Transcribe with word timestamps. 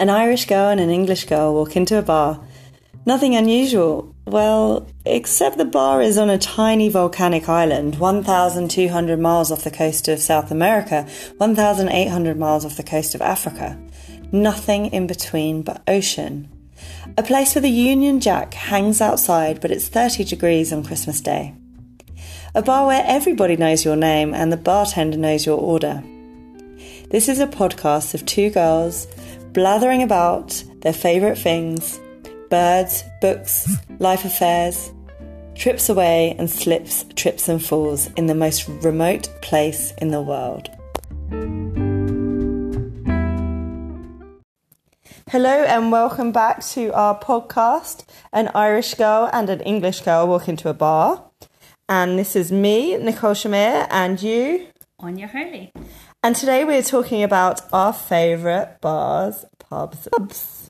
An 0.00 0.08
Irish 0.08 0.46
girl 0.46 0.70
and 0.70 0.80
an 0.80 0.88
English 0.88 1.26
girl 1.26 1.52
walk 1.52 1.76
into 1.76 1.98
a 1.98 2.02
bar. 2.02 2.40
Nothing 3.04 3.36
unusual. 3.36 4.14
Well, 4.24 4.88
except 5.04 5.58
the 5.58 5.66
bar 5.66 6.00
is 6.00 6.16
on 6.16 6.30
a 6.30 6.38
tiny 6.38 6.88
volcanic 6.88 7.50
island, 7.50 7.98
1,200 7.98 9.20
miles 9.20 9.52
off 9.52 9.62
the 9.62 9.70
coast 9.70 10.08
of 10.08 10.18
South 10.18 10.50
America, 10.50 11.06
1,800 11.36 12.38
miles 12.38 12.64
off 12.64 12.78
the 12.78 12.82
coast 12.82 13.14
of 13.14 13.20
Africa. 13.20 13.78
Nothing 14.32 14.86
in 14.86 15.06
between 15.06 15.60
but 15.60 15.82
ocean. 15.86 16.48
A 17.18 17.22
place 17.22 17.54
where 17.54 17.60
the 17.60 17.68
Union 17.68 18.20
Jack 18.20 18.54
hangs 18.54 19.02
outside, 19.02 19.60
but 19.60 19.70
it's 19.70 19.88
30 19.88 20.24
degrees 20.24 20.72
on 20.72 20.82
Christmas 20.82 21.20
Day. 21.20 21.54
A 22.54 22.62
bar 22.62 22.86
where 22.86 23.04
everybody 23.06 23.58
knows 23.58 23.84
your 23.84 23.96
name 23.96 24.32
and 24.32 24.50
the 24.50 24.56
bartender 24.56 25.18
knows 25.18 25.44
your 25.44 25.60
order. 25.60 26.02
This 27.10 27.28
is 27.28 27.40
a 27.40 27.46
podcast 27.48 28.14
of 28.14 28.24
two 28.24 28.50
girls 28.50 29.08
blathering 29.52 30.02
about 30.02 30.62
their 30.80 30.92
favourite 30.92 31.38
things 31.38 31.98
birds, 32.50 33.04
books, 33.20 33.68
life 34.00 34.24
affairs, 34.24 34.92
trips 35.54 35.88
away 35.88 36.34
and 36.38 36.50
slips, 36.50 37.04
trips 37.14 37.48
and 37.48 37.64
falls 37.64 38.08
in 38.14 38.26
the 38.26 38.34
most 38.34 38.68
remote 38.82 39.28
place 39.40 39.92
in 39.98 40.08
the 40.08 40.20
world. 40.20 40.68
Hello 45.30 45.62
and 45.62 45.92
welcome 45.92 46.32
back 46.32 46.60
to 46.66 46.92
our 46.92 47.16
podcast. 47.16 48.04
An 48.32 48.50
Irish 48.52 48.94
girl 48.94 49.30
and 49.32 49.48
an 49.48 49.60
English 49.60 50.00
girl 50.00 50.26
walk 50.26 50.48
into 50.48 50.68
a 50.68 50.74
bar. 50.74 51.24
And 51.88 52.18
this 52.18 52.34
is 52.34 52.50
me, 52.50 52.96
Nicole 52.96 53.34
Shamir, 53.34 53.86
and 53.90 54.20
you. 54.20 54.66
Anya 54.98 55.28
Hurley. 55.28 55.72
And 56.22 56.36
today 56.36 56.64
we're 56.64 56.82
talking 56.82 57.22
about 57.22 57.62
our 57.72 57.94
favourite 57.94 58.80
bars, 58.82 59.46
pubs, 59.58 60.06
pubs. 60.12 60.68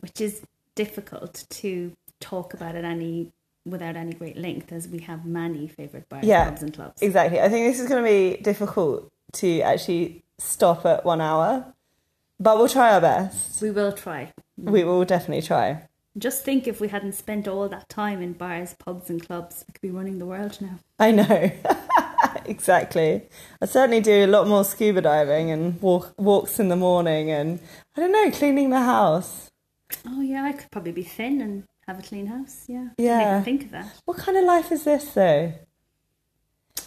Which 0.00 0.20
is 0.20 0.42
difficult 0.74 1.46
to 1.48 1.92
talk 2.20 2.52
about 2.52 2.74
it 2.74 2.84
any 2.84 3.32
without 3.64 3.96
any 3.96 4.12
great 4.12 4.36
length 4.36 4.70
as 4.72 4.88
we 4.88 4.98
have 4.98 5.24
many 5.24 5.68
favourite 5.68 6.06
bars, 6.10 6.26
Yeah, 6.26 6.50
pubs 6.50 6.62
and 6.62 6.74
clubs. 6.74 7.00
Exactly. 7.00 7.40
I 7.40 7.48
think 7.48 7.66
this 7.66 7.80
is 7.80 7.88
going 7.88 8.04
to 8.04 8.08
be 8.08 8.42
difficult 8.42 9.10
to 9.34 9.60
actually 9.62 10.22
stop 10.38 10.84
at 10.84 11.04
one 11.04 11.22
hour, 11.22 11.72
but 12.38 12.58
we'll 12.58 12.68
try 12.68 12.92
our 12.92 13.00
best. 13.00 13.62
We 13.62 13.70
will 13.70 13.92
try. 13.92 14.32
We 14.58 14.84
will 14.84 15.04
definitely 15.06 15.46
try. 15.46 15.88
Just 16.18 16.44
think 16.44 16.66
if 16.66 16.78
we 16.78 16.88
hadn't 16.88 17.12
spent 17.12 17.48
all 17.48 17.70
that 17.70 17.88
time 17.88 18.20
in 18.20 18.34
bars, 18.34 18.74
pubs 18.74 19.08
and 19.08 19.24
clubs, 19.26 19.64
we 19.66 19.72
could 19.72 19.80
be 19.80 19.90
running 19.90 20.18
the 20.18 20.26
world 20.26 20.58
now. 20.60 20.78
I 20.98 21.10
know. 21.12 21.52
exactly. 22.52 23.22
I 23.60 23.66
certainly 23.66 24.00
do 24.00 24.24
a 24.24 24.26
lot 24.26 24.46
more 24.46 24.64
scuba 24.64 25.00
diving 25.00 25.50
and 25.50 25.80
walk, 25.80 26.14
walks 26.18 26.60
in 26.60 26.68
the 26.68 26.76
morning 26.76 27.30
and, 27.30 27.58
I 27.96 28.00
don't 28.00 28.12
know, 28.12 28.30
cleaning 28.30 28.70
the 28.70 28.80
house. 28.80 29.50
Oh 30.06 30.20
yeah, 30.20 30.44
I 30.44 30.52
could 30.52 30.70
probably 30.70 30.92
be 30.92 31.02
thin 31.02 31.40
and 31.40 31.64
have 31.86 31.98
a 31.98 32.02
clean 32.02 32.26
house. 32.26 32.64
Yeah. 32.68 32.90
Yeah. 32.98 33.42
Think 33.42 33.64
of 33.64 33.70
that. 33.72 33.92
What 34.04 34.18
kind 34.18 34.36
of 34.36 34.44
life 34.44 34.70
is 34.70 34.84
this, 34.84 35.12
though? 35.14 35.52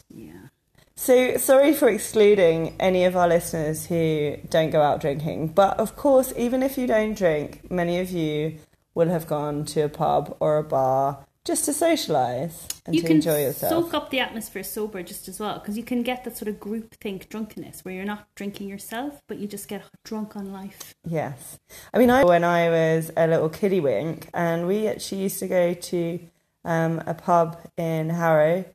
Yeah. 0.10 0.48
So, 0.96 1.36
sorry 1.38 1.74
for 1.74 1.90
excluding 1.90 2.76
any 2.80 3.04
of 3.04 3.18
our 3.18 3.28
listeners 3.28 3.88
who 3.88 4.38
don't 4.50 4.70
go 4.70 4.82
out 4.82 5.02
drinking, 5.02 5.50
but 5.50 5.78
of 5.78 5.98
course, 5.98 6.32
even 6.38 6.64
if 6.64 6.78
you 6.78 6.88
don't 6.88 7.18
drink, 7.18 7.70
many 7.70 8.00
of 8.00 8.12
you 8.12 8.60
will 8.94 9.10
have 9.10 9.28
gone 9.28 9.66
to 9.66 9.82
a 9.82 9.90
pub 9.90 10.38
or 10.40 10.58
a 10.58 10.64
bar 10.64 11.25
just 11.46 11.66
to 11.66 11.72
socialise 11.72 12.68
and 12.86 12.96
you 12.96 13.02
to 13.02 13.08
can 13.08 13.18
enjoy 13.18 13.42
yourself. 13.42 13.70
soak 13.72 13.94
up 13.94 14.10
the 14.10 14.20
atmosphere 14.20 14.64
sober 14.64 15.02
just 15.04 15.28
as 15.28 15.40
well 15.40 15.60
because 15.60 15.78
you 15.78 15.84
can 15.84 16.04
get 16.04 16.24
that 16.24 16.36
sort 16.36 16.50
of 16.50 16.60
group 16.60 16.96
think 16.96 17.30
drunkenness 17.30 17.86
where 17.86 17.94
you're 17.94 18.04
not 18.04 18.28
drinking 18.36 18.68
yourself 18.68 19.22
but 19.28 19.38
you 19.38 19.48
just 19.48 19.68
get 19.68 19.84
drunk 20.04 20.36
on 20.36 20.52
life 20.52 20.96
Yes. 21.08 21.60
I 21.94 22.00
mean, 22.00 22.10
I 22.10 22.24
when 22.24 22.44
I 22.44 22.70
was 22.70 23.12
a 23.16 23.28
little 23.28 23.50
kiddie 23.50 23.80
wink, 23.80 24.30
and 24.34 24.68
we 24.68 24.88
actually 24.88 25.22
used 25.24 25.40
to 25.40 25.48
go 25.48 25.74
to 25.74 26.20
um, 26.64 27.02
a 27.06 27.14
pub 27.14 27.60
in 27.78 28.10
Harrow 28.10 28.66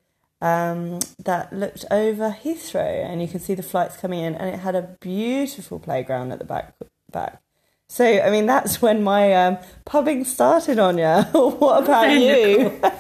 um, 0.40 1.00
that 1.24 1.52
looked 1.52 1.84
over 1.90 2.36
Heathrow, 2.42 3.04
and 3.04 3.20
you 3.20 3.28
could 3.28 3.42
see 3.42 3.54
the 3.54 3.62
flights 3.62 3.96
coming 3.96 4.20
in, 4.20 4.34
and 4.34 4.48
it 4.48 4.60
had 4.60 4.74
a 4.74 4.96
beautiful 5.00 5.78
playground 5.78 6.32
at 6.32 6.38
the 6.38 6.44
back. 6.44 6.74
Back. 7.10 7.42
So, 7.90 8.04
I 8.04 8.30
mean, 8.30 8.46
that's 8.46 8.80
when 8.80 9.02
my 9.02 9.34
um, 9.34 9.58
pubbing 9.84 10.22
started, 10.24 10.78
Anya. 10.78 11.24
what 11.32 11.82
about 11.82 12.12
you? 12.12 12.80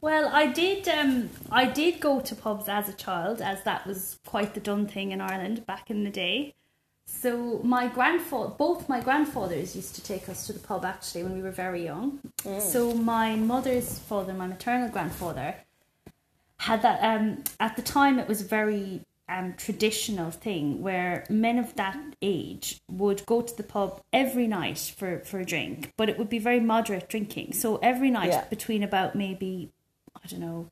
Well, 0.00 0.28
I 0.30 0.48
did. 0.48 0.86
Um, 0.86 1.30
I 1.50 1.64
did 1.64 1.98
go 1.98 2.20
to 2.20 2.34
pubs 2.34 2.68
as 2.68 2.90
a 2.90 2.92
child, 2.92 3.40
as 3.40 3.62
that 3.62 3.86
was 3.86 4.18
quite 4.26 4.52
the 4.52 4.60
done 4.60 4.86
thing 4.86 5.12
in 5.12 5.22
Ireland 5.22 5.64
back 5.64 5.90
in 5.90 6.04
the 6.04 6.10
day. 6.10 6.52
So 7.06 7.62
my 7.64 7.88
grandfather, 7.88 8.50
both 8.50 8.86
my 8.86 9.00
grandfathers 9.00 9.74
used 9.74 9.94
to 9.94 10.02
take 10.02 10.28
us 10.28 10.46
to 10.46 10.52
the 10.52 10.58
pub 10.58 10.84
actually 10.84 11.22
when 11.22 11.32
we 11.32 11.40
were 11.40 11.50
very 11.50 11.84
young. 11.84 12.18
So 12.58 12.92
my 12.92 13.34
mother's 13.34 13.98
father, 13.98 14.34
my 14.34 14.46
maternal 14.46 14.90
grandfather, 14.90 15.54
had 16.58 16.82
that. 16.82 17.02
Um, 17.02 17.44
at 17.58 17.74
the 17.76 17.82
time, 17.82 18.18
it 18.18 18.28
was 18.28 18.42
very 18.42 19.00
um, 19.28 19.54
traditional 19.56 20.30
thing 20.30 20.82
where 20.82 21.24
men 21.30 21.58
of 21.58 21.74
that 21.76 21.96
age 22.20 22.80
would 22.90 23.24
go 23.26 23.40
to 23.40 23.56
the 23.56 23.62
pub 23.62 24.00
every 24.12 24.46
night 24.46 24.94
for, 24.96 25.20
for 25.20 25.40
a 25.40 25.44
drink, 25.44 25.92
but 25.96 26.08
it 26.08 26.18
would 26.18 26.28
be 26.28 26.38
very 26.38 26.60
moderate 26.60 27.08
drinking. 27.08 27.54
So 27.54 27.76
every 27.76 28.10
night 28.10 28.28
Yeah. 28.30 28.44
between 28.44 28.82
about 28.82 29.14
maybe 29.14 29.70
I 30.22 30.26
don't 30.28 30.40
know, 30.40 30.70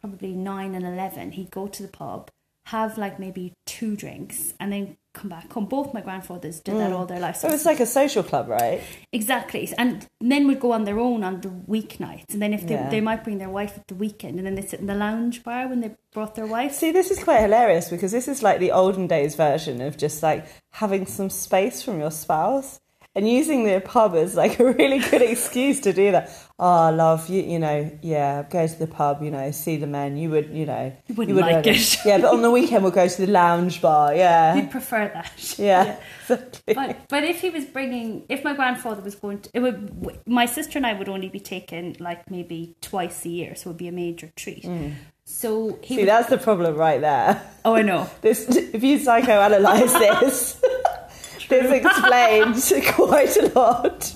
probably 0.00 0.32
nine 0.32 0.74
and 0.74 0.84
eleven, 0.84 1.32
he'd 1.32 1.50
go 1.50 1.66
to 1.68 1.82
the 1.82 1.88
pub, 1.88 2.30
have 2.64 2.98
like 2.98 3.18
maybe 3.18 3.54
two 3.66 3.96
drinks, 3.96 4.54
and 4.60 4.72
then 4.72 4.96
come 5.12 5.28
back 5.28 5.52
home. 5.52 5.66
Both 5.66 5.92
my 5.92 6.00
grandfathers 6.00 6.60
did 6.60 6.76
that 6.76 6.90
hmm. 6.90 6.96
all 6.96 7.06
their 7.06 7.20
lives. 7.20 7.40
So 7.40 7.48
it's 7.48 7.64
like 7.64 7.80
a 7.80 7.86
social 7.86 8.22
club, 8.22 8.48
right? 8.48 8.80
exactly, 9.12 9.72
and 9.76 10.06
men 10.20 10.46
would 10.46 10.60
go 10.60 10.72
on 10.72 10.84
their 10.84 10.98
own 10.98 11.22
on 11.22 11.40
the 11.40 11.48
weeknights, 11.48 12.32
and 12.32 12.40
then 12.40 12.52
if 12.52 12.66
they 12.66 12.74
Yeah. 12.74 12.88
they 12.88 13.00
might 13.00 13.24
bring 13.24 13.38
their 13.38 13.50
wife 13.50 13.76
at 13.76 13.86
the 13.88 13.94
weekend, 13.94 14.38
and 14.38 14.46
then 14.46 14.54
they 14.54 14.62
sit 14.62 14.80
in 14.80 14.86
the 14.86 14.94
lounge 14.94 15.42
bar 15.42 15.68
when 15.68 15.80
they 15.80 15.94
brought 16.12 16.34
their 16.34 16.46
wife. 16.46 16.72
See, 16.74 16.92
this 16.92 17.10
is 17.10 17.22
quite 17.22 17.40
hilarious 17.40 17.90
because 17.90 18.12
this 18.12 18.28
is 18.28 18.42
like 18.42 18.58
the 18.60 18.72
olden 18.72 19.06
days 19.06 19.34
version 19.34 19.80
of 19.80 19.96
just 19.96 20.22
like 20.22 20.46
having 20.70 21.06
some 21.06 21.30
space 21.30 21.82
from 21.82 22.00
your 22.00 22.10
spouse 22.10 22.80
and 23.14 23.28
using 23.28 23.64
the 23.64 23.80
pub 23.80 24.14
as 24.14 24.34
like 24.34 24.58
a 24.58 24.72
really 24.72 24.98
good 24.98 25.22
excuse 25.34 25.80
to 25.80 25.92
do 25.92 26.12
that. 26.12 26.30
Oh, 26.64 26.92
love, 26.94 27.28
you, 27.28 27.42
you 27.42 27.58
know, 27.58 27.90
yeah, 28.02 28.44
go 28.48 28.64
to 28.64 28.78
the 28.78 28.86
pub, 28.86 29.20
you 29.20 29.32
know, 29.32 29.50
see 29.50 29.76
the 29.78 29.88
men. 29.88 30.16
You 30.16 30.30
would, 30.30 30.50
you 30.50 30.64
know, 30.64 30.92
You 31.08 31.14
wouldn't 31.16 31.34
would 31.34 31.44
like 31.44 31.66
it. 31.66 31.96
Yeah, 32.04 32.18
but 32.18 32.32
on 32.32 32.42
the 32.42 32.52
weekend 32.52 32.84
we'll 32.84 32.92
go 32.92 33.08
to 33.08 33.26
the 33.26 33.32
lounge 33.32 33.82
bar. 33.82 34.14
Yeah, 34.14 34.54
You'd 34.54 34.70
prefer 34.70 35.10
that. 35.12 35.58
yeah, 35.58 35.96
exactly. 36.20 36.74
but 36.74 37.08
but 37.08 37.24
if 37.24 37.40
he 37.40 37.50
was 37.50 37.64
bringing, 37.64 38.24
if 38.28 38.44
my 38.44 38.54
grandfather 38.54 39.02
was 39.02 39.16
going 39.16 39.40
to, 39.40 39.50
it 39.54 39.58
would. 39.60 40.20
My 40.24 40.46
sister 40.46 40.78
and 40.78 40.86
I 40.86 40.92
would 40.92 41.08
only 41.08 41.28
be 41.28 41.40
taken 41.40 41.96
like 41.98 42.30
maybe 42.30 42.76
twice 42.80 43.24
a 43.24 43.28
year, 43.28 43.56
so 43.56 43.62
it 43.62 43.72
would 43.72 43.78
be 43.78 43.88
a 43.88 43.92
major 43.92 44.30
treat. 44.36 44.62
Mm. 44.62 44.94
So 45.24 45.78
he. 45.82 45.96
See, 45.96 46.00
would, 46.02 46.08
that's 46.08 46.28
the 46.28 46.38
problem 46.38 46.76
right 46.76 47.00
there. 47.00 47.42
oh, 47.64 47.74
I 47.74 47.82
know. 47.82 48.08
This, 48.20 48.46
if 48.48 48.84
you 48.84 48.98
psychoanalyze 49.00 49.92
this, 49.98 50.62
this 51.48 51.72
explains 51.72 52.72
quite 52.94 53.36
a 53.36 53.48
lot. 53.58 54.11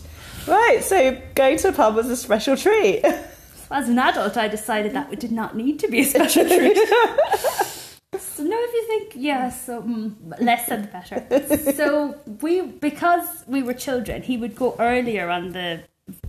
Right, 0.46 0.82
so 0.82 1.20
going 1.34 1.58
to 1.58 1.68
a 1.68 1.72
pub 1.72 1.96
was 1.96 2.08
a 2.08 2.16
special 2.16 2.56
treat. 2.56 3.04
As 3.70 3.88
an 3.88 3.98
adult, 3.98 4.36
I 4.36 4.46
decided 4.46 4.92
that 4.92 5.12
it 5.12 5.18
did 5.18 5.32
not 5.32 5.56
need 5.56 5.80
to 5.80 5.88
be 5.88 6.00
a 6.00 6.04
special 6.14 6.46
treat. 6.46 6.76
so 6.76 8.44
no, 8.44 8.56
if 8.56 8.72
you 8.72 8.86
think 8.86 9.12
yeah, 9.16 9.50
so 9.50 9.82
mm, 9.82 10.14
less 10.40 10.68
and 10.68 10.90
better. 10.92 11.26
So 11.74 12.16
we, 12.40 12.62
because 12.62 13.44
we 13.48 13.62
were 13.62 13.74
children, 13.74 14.22
he 14.22 14.36
would 14.36 14.54
go 14.54 14.76
earlier 14.78 15.30
on 15.30 15.50
the 15.52 15.82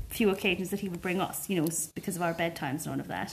few 0.10 0.32
occasions 0.32 0.72
that 0.72 0.80
he 0.80 0.90
would 0.90 1.02
bring 1.02 1.22
us. 1.22 1.48
You 1.48 1.62
know, 1.62 1.68
because 1.94 2.16
of 2.16 2.24
our 2.24 2.34
bedtimes 2.34 2.86
and 2.86 2.96
all 2.96 3.00
of 3.00 3.08
that. 3.08 3.32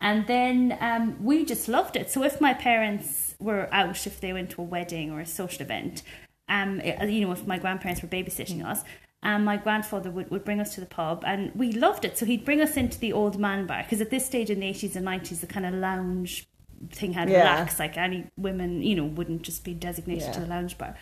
And 0.00 0.26
then 0.26 0.76
um, 0.80 1.24
we 1.24 1.44
just 1.44 1.68
loved 1.68 1.96
it. 1.96 2.10
So 2.10 2.22
if 2.22 2.40
my 2.40 2.52
parents 2.52 3.34
were 3.38 3.68
out, 3.72 4.06
if 4.06 4.20
they 4.20 4.32
went 4.32 4.50
to 4.50 4.60
a 4.60 4.64
wedding 4.64 5.10
or 5.10 5.20
a 5.20 5.26
social 5.26 5.62
event, 5.62 6.02
um, 6.48 6.80
you 6.80 7.22
know, 7.22 7.32
if 7.32 7.46
my 7.46 7.58
grandparents 7.58 8.02
were 8.02 8.08
babysitting 8.08 8.64
us, 8.64 8.84
um, 9.22 9.44
my 9.44 9.56
grandfather 9.56 10.10
would, 10.10 10.30
would 10.30 10.44
bring 10.44 10.60
us 10.60 10.74
to 10.74 10.80
the 10.80 10.86
pub 10.86 11.24
and 11.26 11.52
we 11.54 11.72
loved 11.72 12.04
it. 12.04 12.16
So 12.18 12.26
he'd 12.26 12.44
bring 12.44 12.60
us 12.60 12.76
into 12.76 12.98
the 12.98 13.12
old 13.12 13.38
man 13.38 13.66
bar 13.66 13.82
because 13.82 14.00
at 14.00 14.10
this 14.10 14.24
stage 14.26 14.50
in 14.50 14.60
the 14.60 14.66
80s 14.66 14.94
and 14.96 15.06
90s, 15.06 15.40
the 15.40 15.46
kind 15.46 15.66
of 15.66 15.74
lounge 15.74 16.46
thing 16.90 17.12
had 17.14 17.28
Yeah. 17.30 17.38
relaxed. 17.38 17.78
Like 17.78 17.96
any 17.96 18.26
women, 18.36 18.82
you 18.82 18.94
know, 18.94 19.04
wouldn't 19.04 19.42
just 19.42 19.64
be 19.64 19.74
designated 19.74 20.32
to 20.34 20.40
the 20.40 20.46
lounge 20.46 20.78
bar. 20.78 20.94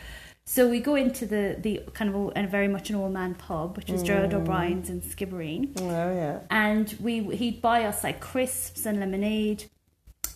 So 0.46 0.68
we 0.68 0.78
go 0.80 0.94
into 0.94 1.24
the, 1.26 1.56
the 1.58 1.80
kind 1.94 2.14
of, 2.14 2.32
a, 2.36 2.46
very 2.46 2.68
much 2.68 2.90
an 2.90 2.96
old 2.96 3.12
man 3.12 3.34
pub, 3.34 3.76
which 3.76 3.90
was 3.90 4.02
Gerald 4.02 4.34
O'Brien's 4.34 4.90
in 4.90 5.00
Skibbereen 5.00 5.72
Oh 5.80 6.14
yeah. 6.14 6.40
and 6.50 6.94
we 7.00 7.20
he'd 7.34 7.62
buy 7.62 7.84
us 7.84 8.04
like 8.04 8.20
crisps 8.20 8.84
and 8.86 9.00
lemonade. 9.00 9.64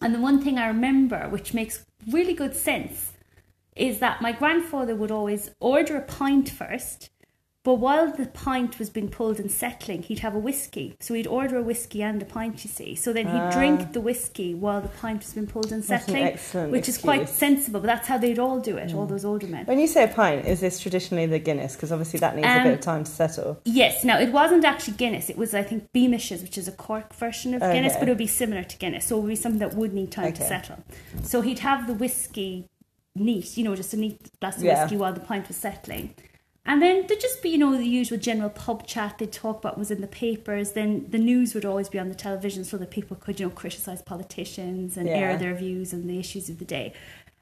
And 0.01 0.15
the 0.15 0.21
one 0.21 0.41
thing 0.43 0.59
I 0.59 0.67
remember, 0.69 1.29
which 1.29 1.53
makes 1.53 1.85
really 2.11 2.33
good 2.33 2.55
sense, 2.57 3.13
is 3.77 3.99
that 3.99 4.23
my 4.23 4.33
grandfather 4.33 4.95
would 4.97 5.11
always 5.11 5.51
order 5.61 5.97
a 5.97 6.03
pint 6.03 6.49
first, 6.49 7.11
But 7.69 7.81
while 7.81 8.11
the 8.11 8.25
pint 8.25 8.79
was 8.79 8.88
being 8.88 9.11
pulled 9.11 9.38
and 9.38 9.50
settling, 9.50 10.00
he'd 10.03 10.20
have 10.20 10.35
a 10.35 10.38
whiskey. 10.38 10.97
So 11.00 11.12
he'd 11.12 11.26
order 11.26 11.59
a 11.59 11.62
whiskey 11.62 12.03
and 12.03 12.23
a 12.23 12.25
pint, 12.25 12.65
you 12.65 12.70
see. 12.70 12.94
So 12.94 13.12
then 13.12 13.26
he'd 13.26 13.35
Ah. 13.35 13.50
drink 13.50 13.93
the 13.93 14.00
whiskey 14.00 14.55
while 14.55 14.81
the 14.81 14.88
pint 14.88 15.19
was 15.20 15.35
being 15.35 15.47
pulled 15.47 15.67
and 15.67 15.82
an 15.82 15.82
settling, 15.82 16.23
excellent 16.25 16.73
which 16.73 16.88
is 16.88 16.97
quite 16.97 17.29
sensible. 17.29 17.81
But 17.81 17.88
that's 17.88 18.09
how 18.09 18.17
they'd 18.17 18.38
all 18.38 18.59
do 18.59 18.79
it, 18.79 18.94
all 18.94 19.05
those 19.05 19.26
older 19.26 19.47
men. 19.47 19.67
When 19.67 19.79
you 19.79 19.87
say 19.87 20.05
a 20.05 20.09
pint, 20.09 20.47
is 20.47 20.61
this 20.61 20.81
traditionally 20.81 21.26
the 21.26 21.38
Guinness? 21.38 21.75
Because 21.75 21.93
obviously 21.93 22.19
that 22.20 22.37
needs 22.37 22.49
a 22.49 22.53
Um, 22.56 22.62
bit 22.65 22.73
of 22.73 22.81
time 22.81 23.05
to 23.05 23.11
settle. 23.11 23.61
Yes, 23.67 24.03
now 24.03 24.19
it 24.19 24.32
wasn't 24.32 24.64
actually 24.64 24.94
Guinness. 24.97 25.29
It 25.29 25.37
was, 25.37 25.53
I 25.53 25.62
think, 25.62 25.93
Beamishes, 25.93 26.41
which 26.41 26.56
is 26.56 26.69
a 26.69 26.73
Cork 26.73 27.12
version 27.12 27.53
of 27.53 27.61
Guinness, 27.61 27.97
but 27.99 28.05
it 28.09 28.12
would 28.12 28.17
be 28.17 28.26
similar 28.26 28.62
to 28.62 28.79
Guinness. 28.79 29.05
So 29.05 29.19
it 29.19 29.21
would 29.21 29.29
be 29.29 29.37
something 29.37 29.59
that 29.59 29.75
would 29.75 29.93
need 29.93 30.11
time 30.11 30.32
to 30.32 30.43
settle. 30.43 30.76
So 31.23 31.43
he'd 31.43 31.59
have 31.59 31.87
the 31.87 31.93
whiskey 31.93 32.64
neat, 33.14 33.59
you 33.59 33.64
know, 33.64 33.76
just 33.76 33.93
a 33.93 33.99
neat 33.99 34.31
glass 34.41 34.56
of 34.56 34.62
Yeah. 34.64 34.81
whiskey 34.81 34.97
while 34.97 35.12
the 35.12 35.21
pint 35.21 35.49
was 35.49 35.59
settling. 35.59 36.14
And 36.69 36.82
then 36.82 37.06
there'd 37.06 37.19
just 37.20 37.43
be, 37.43 37.49
you 37.49 37.59
know, 37.59 37.75
the 37.76 37.85
usual 37.87 38.19
general 38.19 38.50
pub 38.50 38.87
chat 38.87 39.17
they'd 39.19 39.32
talk 39.32 39.59
about 39.59 39.73
what 39.73 39.79
was 39.79 39.91
in 39.91 40.03
the 40.03 40.06
papers. 40.06 40.73
Then 40.73 41.06
the 41.09 41.19
news 41.19 41.55
would 41.55 41.65
always 41.65 41.88
be 41.88 41.99
on 41.99 42.11
the 42.11 42.15
television 42.15 42.62
so 42.62 42.76
that 42.76 42.91
people 42.91 43.17
could, 43.17 43.41
you 43.41 43.47
know, 43.47 43.50
criticise 43.50 44.03
politicians 44.03 44.99
and 44.99 45.09
Yeah. 45.09 45.15
air 45.17 45.37
their 45.38 45.55
views 45.55 45.94
on 45.94 46.06
the 46.06 46.19
issues 46.19 46.50
of 46.50 46.59
the 46.59 46.67
day. 46.67 46.93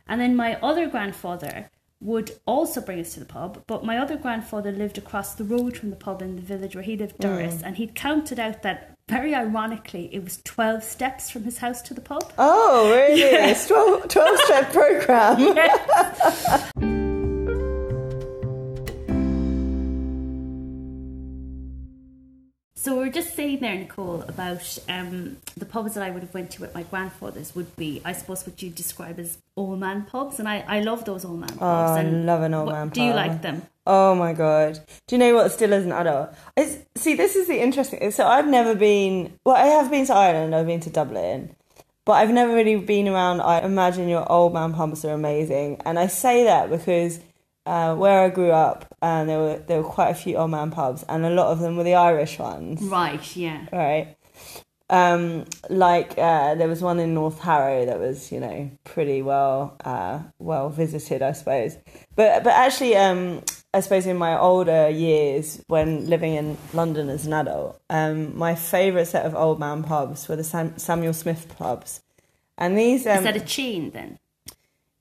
And 0.08 0.20
then 0.20 0.36
my 0.36 0.56
other 0.62 0.86
grandfather 0.86 1.70
would 2.00 2.38
also 2.46 2.80
bring 2.80 3.00
us 3.00 3.14
to 3.14 3.20
the 3.20 3.26
pub, 3.26 3.62
but 3.66 3.84
my 3.84 3.98
other 3.98 4.16
grandfather 4.16 4.70
lived 4.70 4.96
across 4.98 5.34
the 5.34 5.44
road 5.44 5.76
from 5.76 5.90
the 5.90 5.96
pub 5.96 6.22
in 6.22 6.36
the 6.36 6.42
village 6.42 6.76
where 6.76 6.84
he 6.84 6.96
lived, 6.96 7.16
mm. 7.16 7.22
Durrus, 7.22 7.62
and 7.62 7.78
he'd 7.78 7.94
counted 7.96 8.38
out 8.38 8.62
that, 8.62 8.92
very 9.08 9.34
ironically, 9.34 10.10
it 10.12 10.22
was 10.22 10.40
12 10.44 10.84
steps 10.84 11.30
from 11.30 11.44
his 11.44 11.58
house 11.58 11.80
to 11.82 11.94
the 11.94 12.00
pub. 12.02 12.32
Oh, 12.38 12.90
really? 12.94 13.22
It's 13.22 13.66
12, 13.66 14.08
12 14.08 14.38
step 14.40 14.72
program. 14.74 15.56
So 22.86 22.92
we 22.92 23.00
were 23.00 23.10
just 23.10 23.34
saying 23.34 23.58
there, 23.62 23.74
Nicole, 23.74 24.22
about 24.28 24.78
um, 24.88 25.38
the 25.56 25.66
pubs 25.66 25.94
that 25.94 26.04
I 26.04 26.10
would 26.12 26.22
have 26.22 26.32
went 26.32 26.52
to 26.52 26.60
with 26.60 26.72
my 26.72 26.84
grandfathers 26.84 27.52
would 27.56 27.74
be, 27.74 28.00
I 28.04 28.12
suppose, 28.12 28.46
what 28.46 28.62
you 28.62 28.70
describe 28.70 29.18
as 29.18 29.38
old 29.56 29.80
man 29.80 30.04
pubs, 30.04 30.38
and 30.38 30.48
I, 30.48 30.64
I 30.68 30.78
love 30.82 31.04
those 31.04 31.24
old 31.24 31.40
man 31.40 31.48
pubs. 31.48 31.62
Oh, 31.62 31.66
I 31.66 32.02
love 32.02 32.42
an 32.42 32.54
old 32.54 32.66
what- 32.66 32.74
man 32.74 32.88
Do 32.90 33.02
you 33.02 33.12
like 33.12 33.42
them? 33.42 33.62
Oh 33.88 34.14
my 34.14 34.32
god! 34.32 34.78
Do 35.08 35.16
you 35.16 35.18
know 35.18 35.34
what? 35.34 35.50
Still 35.50 35.74
as 35.74 35.84
an 35.84 35.90
adult, 35.90 36.32
it's, 36.56 36.78
see, 36.94 37.14
this 37.14 37.34
is 37.34 37.48
the 37.48 37.60
interesting. 37.60 38.08
So 38.12 38.24
I've 38.24 38.46
never 38.46 38.76
been. 38.76 39.36
Well, 39.44 39.56
I 39.56 39.66
have 39.66 39.90
been 39.90 40.06
to 40.06 40.14
Ireland. 40.14 40.54
I've 40.54 40.68
been 40.68 40.78
to 40.82 40.90
Dublin, 40.90 41.56
but 42.04 42.12
I've 42.12 42.30
never 42.30 42.54
really 42.54 42.76
been 42.76 43.08
around. 43.08 43.40
I 43.40 43.62
imagine 43.62 44.08
your 44.08 44.30
old 44.30 44.54
man 44.54 44.72
pubs 44.72 45.04
are 45.04 45.12
amazing, 45.12 45.80
and 45.84 45.98
I 45.98 46.06
say 46.06 46.44
that 46.44 46.70
because 46.70 47.18
uh, 47.66 47.94
where 47.96 48.20
I 48.22 48.28
grew 48.30 48.50
up, 48.52 48.86
and 49.02 49.28
there 49.28 49.38
were 49.38 49.58
there 49.66 49.82
were 49.82 49.88
quite 49.88 50.10
a 50.10 50.14
few 50.14 50.36
old 50.36 50.50
man 50.50 50.70
pubs, 50.70 51.04
and 51.08 51.24
a 51.26 51.30
lot 51.30 51.48
of 51.52 51.58
them 51.60 51.76
were 51.76 51.84
the 51.84 51.94
Irish 51.94 52.38
ones, 52.38 52.80
Right, 52.82 53.36
yeah. 53.36 53.66
right? 53.72 54.16
Um, 54.88 55.46
like 55.68 56.12
uh, 56.16 56.54
there 56.54 56.68
was 56.68 56.80
one 56.80 57.00
in 57.00 57.12
North 57.12 57.40
Harrow 57.40 57.84
that 57.86 57.98
was, 57.98 58.30
you 58.30 58.38
know, 58.38 58.70
pretty 58.84 59.20
well 59.20 59.76
uh, 59.84 60.20
well 60.38 60.68
visited, 60.70 61.22
I 61.22 61.32
suppose. 61.32 61.76
But 62.14 62.44
but 62.44 62.52
actually, 62.52 62.94
um, 62.96 63.42
I 63.74 63.80
suppose 63.80 64.06
in 64.06 64.16
my 64.16 64.38
older 64.38 64.88
years, 64.88 65.60
when 65.66 66.06
living 66.08 66.34
in 66.34 66.56
London 66.72 67.08
as 67.08 67.26
an 67.26 67.32
adult, 67.32 67.80
um, 67.90 68.38
my 68.38 68.54
favourite 68.54 69.08
set 69.08 69.26
of 69.26 69.34
old 69.34 69.58
man 69.58 69.82
pubs 69.82 70.28
were 70.28 70.36
the 70.36 70.44
Sam- 70.44 70.78
Samuel 70.78 71.14
Smith 71.14 71.52
pubs, 71.58 72.00
and 72.56 72.78
these. 72.78 73.08
Um, 73.08 73.18
Is 73.18 73.24
that 73.24 73.36
a 73.36 73.40
chain 73.40 73.90
then? 73.90 74.20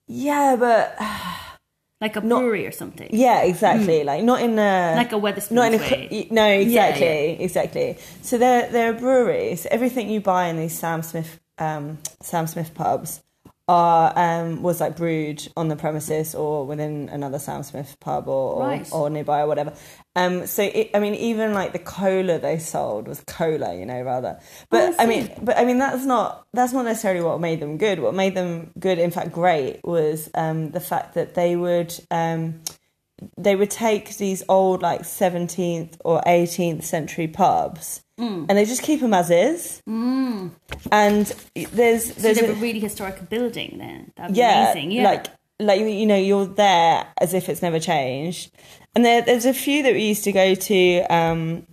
yeah, 0.08 0.56
but 0.58 0.96
Like 2.02 2.16
a 2.18 2.22
Not- 2.22 2.42
brewery 2.42 2.68
or 2.68 2.72
something? 2.72 3.10
yeah, 3.12 3.42
exactly. 3.44 4.04
Like 4.04 4.24
not 4.24 4.42
in 4.42 4.60
a 4.60 4.94
Like 4.96 5.14
a 5.14 5.16
Wetherspoons 5.16 5.52
not 5.52 5.74
in 5.74 5.80
a 5.80 5.84
way? 5.84 6.28
no 6.32 6.46
exactly 6.48 7.06
yeah. 7.06 7.44
exactly 7.46 7.98
so 8.22 8.38
they're 8.38 8.70
they're 8.70 8.94
breweries 8.94 9.66
everything 9.72 10.10
you 10.10 10.20
buy 10.22 10.48
in 10.48 10.58
these 10.58 10.78
sam 10.78 11.02
smith 11.02 11.40
um 11.58 11.98
sam 12.22 12.48
smith 12.48 12.74
pubs 12.74 13.22
are 13.68 14.14
um 14.16 14.62
was 14.62 14.80
like 14.80 14.96
brewed 14.96 15.48
on 15.58 15.68
the 15.70 15.76
premises 15.76 16.36
or 16.36 16.66
within 16.68 17.10
another 17.10 17.40
sam 17.40 17.64
smith 17.64 17.98
pub 18.00 18.28
or 18.28 18.54
or, 18.56 18.68
Right. 18.68 18.88
or 18.92 19.10
nearby 19.10 19.42
or 19.42 19.48
whatever. 19.48 19.74
Um 20.16 20.46
so 20.46 20.64
it, 20.64 20.92
i 20.94 21.00
mean 21.00 21.16
even 21.16 21.54
like 21.54 21.74
the 21.74 21.80
cola 21.80 22.38
they 22.40 22.60
sold 22.60 23.08
was 23.08 23.22
cola 23.28 23.74
you 23.76 23.86
know 23.86 24.02
rather. 24.04 24.40
But 24.70 24.92
Oh, 24.92 24.96
I 25.00 25.04
I 25.04 25.06
mean 25.08 25.32
but 25.42 25.58
i 25.58 25.66
mean 25.66 25.80
that's 25.80 26.06
not 26.06 26.46
that's 26.54 26.74
not 26.74 26.86
necessarily 26.86 27.22
what 27.24 27.40
made 27.42 27.60
them 27.60 27.78
good. 27.78 28.00
What 28.00 28.14
made 28.14 28.36
them 28.36 28.72
good 28.80 29.00
in 29.00 29.12
fact 29.12 29.32
great 29.32 29.82
was 29.84 30.30
um 30.36 30.72
the 30.72 30.80
fact 30.80 31.16
that 31.16 31.34
they 31.34 31.56
would 31.56 31.94
um 32.12 32.62
they 33.38 33.56
would 33.56 33.72
take 33.72 34.18
these 34.18 34.44
old 34.50 34.82
like 34.84 35.02
17th 35.02 35.98
or 36.06 36.22
18th 36.28 36.84
century 36.84 37.28
pubs 37.28 38.02
Mm. 38.20 38.46
and 38.48 38.58
they 38.58 38.64
just 38.66 38.82
keep 38.82 39.02
them 39.02 39.14
as 39.14 39.30
is 39.30 39.82
and 39.86 41.26
there's 41.72 42.14
So 42.14 42.22
there's 42.22 42.40
they 42.40 42.46
a- 42.46 42.54
were 42.54 42.60
really 42.60 42.80
historic 42.80 43.30
building 43.30 43.76
then. 43.78 44.12
That'd 44.16 44.38
yeah, 44.38 44.72
amazing. 44.72 44.92
Yeah. 44.92 45.04
like 45.04 45.26
like 45.60 45.80
you 45.82 46.06
know 46.06 46.16
you're 46.18 46.46
there 46.46 47.08
as 47.20 47.34
if 47.34 47.50
it's 47.50 47.62
never 47.62 47.80
changed 47.80 48.52
and 48.96 49.04
there, 49.06 49.22
there's 49.22 49.46
a 49.46 49.54
few 49.54 49.84
that 49.84 49.94
we 49.94 50.04
used 50.04 50.24
to 50.26 50.32
go 50.32 50.56
to 50.56 51.02
um 51.14 51.66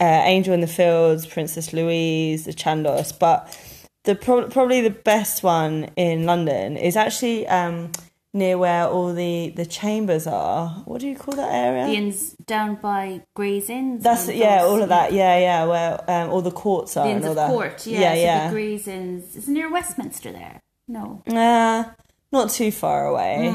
uh, 0.00 0.04
angel 0.04 0.52
in 0.54 0.60
the 0.60 0.66
fields 0.66 1.26
princess 1.26 1.72
louise 1.72 2.44
the 2.44 2.52
chandos 2.52 3.16
but 3.16 3.56
the 4.04 4.14
pro- 4.16 4.48
probably 4.48 4.80
the 4.80 4.90
best 4.90 5.42
one 5.44 5.84
in 5.96 6.26
london 6.26 6.76
is 6.76 6.96
actually 6.96 7.46
um 7.46 7.90
near 8.34 8.56
where 8.56 8.88
all 8.88 9.12
the 9.12 9.52
the 9.56 9.66
chambers 9.66 10.26
are 10.26 10.68
what 10.86 11.00
do 11.00 11.06
you 11.08 11.14
call 11.16 11.34
that 11.34 11.52
area 11.52 11.86
the 11.86 11.94
inns 11.94 12.30
down 12.46 12.74
by 12.76 13.20
Gray's 13.34 13.68
Inns. 13.68 14.02
that's 14.02 14.28
yeah 14.28 14.62
those- 14.62 14.70
all 14.70 14.82
of 14.82 14.88
that 14.88 15.12
yeah 15.12 15.38
yeah 15.38 15.64
where 15.66 16.10
um, 16.10 16.30
all 16.30 16.40
the 16.42 16.50
courts 16.50 16.96
are 16.96 17.06
The 17.06 17.12
and 17.14 17.24
all 17.24 17.30
of 17.30 17.36
that 17.36 17.50
Court. 17.50 17.86
Yeah, 17.86 18.00
yeah, 18.00 18.14
so 18.14 18.20
yeah. 18.20 18.46
the 18.48 18.52
Gray's 18.54 18.88
Inns. 18.88 19.36
Is 19.36 19.48
near 19.48 19.70
Westminster 19.70 20.32
there? 20.32 20.60
No. 20.88 21.22
Nah, 21.26 21.84
not 22.32 22.50
too 22.50 22.72
far 22.72 23.06
away. 23.06 23.48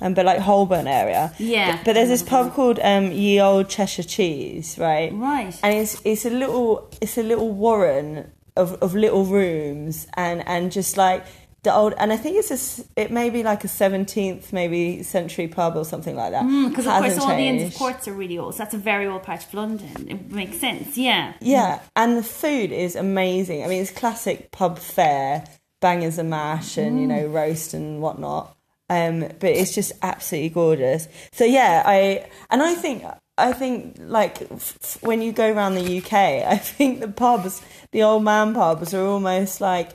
Um, 0.00 0.12
but 0.14 0.26
like 0.26 0.40
Holborn 0.40 0.86
area. 0.86 1.32
Yeah. 1.38 1.80
But 1.84 1.94
there's 1.94 2.08
this 2.10 2.22
pub 2.22 2.52
called 2.52 2.78
um, 2.80 3.10
Ye 3.12 3.40
Olde 3.40 3.68
Cheshire 3.68 4.02
Cheese, 4.02 4.76
right? 4.78 5.10
Right. 5.12 5.58
And 5.62 5.74
it's 5.74 6.00
it's 6.04 6.26
a 6.26 6.30
little 6.30 6.90
it's 7.00 7.16
a 7.16 7.22
little 7.22 7.50
warren 7.52 8.30
of, 8.56 8.74
of 8.82 8.94
little 8.94 9.24
rooms 9.24 10.06
and 10.14 10.46
and 10.46 10.70
just 10.72 10.96
like 10.96 11.24
the 11.66 11.74
old 11.74 11.94
and 11.98 12.12
I 12.12 12.16
think 12.16 12.36
it's 12.36 12.80
a 12.80 12.84
it 13.00 13.10
may 13.10 13.28
be 13.28 13.42
like 13.42 13.64
a 13.64 13.66
17th 13.66 14.52
maybe 14.52 15.02
century 15.02 15.48
pub 15.48 15.76
or 15.76 15.84
something 15.84 16.14
like 16.14 16.30
that. 16.30 16.44
Because 16.68 16.86
of 16.86 16.92
course 17.02 17.18
all 17.18 17.28
the 17.28 17.34
Inns 17.34 17.74
of. 17.74 17.78
Courts 17.78 18.06
are 18.06 18.12
really 18.12 18.38
old. 18.38 18.54
So 18.54 18.58
that's 18.58 18.74
a 18.74 18.78
very 18.78 19.06
old 19.06 19.24
part 19.24 19.44
of 19.44 19.52
London. 19.52 20.08
It 20.08 20.30
makes 20.30 20.58
sense. 20.58 20.96
Yeah. 20.96 21.34
Yeah, 21.40 21.80
and 21.96 22.16
the 22.16 22.22
food 22.22 22.70
is 22.70 22.94
amazing. 22.94 23.64
I 23.64 23.66
mean, 23.66 23.82
it's 23.82 23.90
classic 23.90 24.52
pub 24.52 24.78
fare, 24.78 25.44
bangers 25.80 26.18
and 26.18 26.30
mash, 26.30 26.78
and 26.78 27.00
you 27.00 27.06
know 27.08 27.26
roast 27.26 27.74
and 27.74 28.00
whatnot. 28.00 28.56
Um, 28.88 29.20
but 29.20 29.50
it's 29.50 29.74
just 29.74 29.92
absolutely 30.02 30.50
gorgeous. 30.50 31.08
So 31.32 31.44
yeah, 31.44 31.82
I 31.84 32.28
and 32.48 32.62
I 32.62 32.74
think 32.74 33.04
I 33.36 33.52
think 33.52 33.96
like 33.98 34.40
f- 34.42 34.78
f- 34.80 34.98
when 35.02 35.20
you 35.20 35.32
go 35.32 35.52
around 35.52 35.74
the 35.74 35.98
UK, 35.98 36.12
I 36.46 36.58
think 36.58 37.00
the 37.00 37.08
pubs, 37.08 37.60
the 37.90 38.04
old 38.04 38.22
man 38.22 38.54
pubs, 38.54 38.94
are 38.94 39.04
almost 39.04 39.60
like 39.60 39.90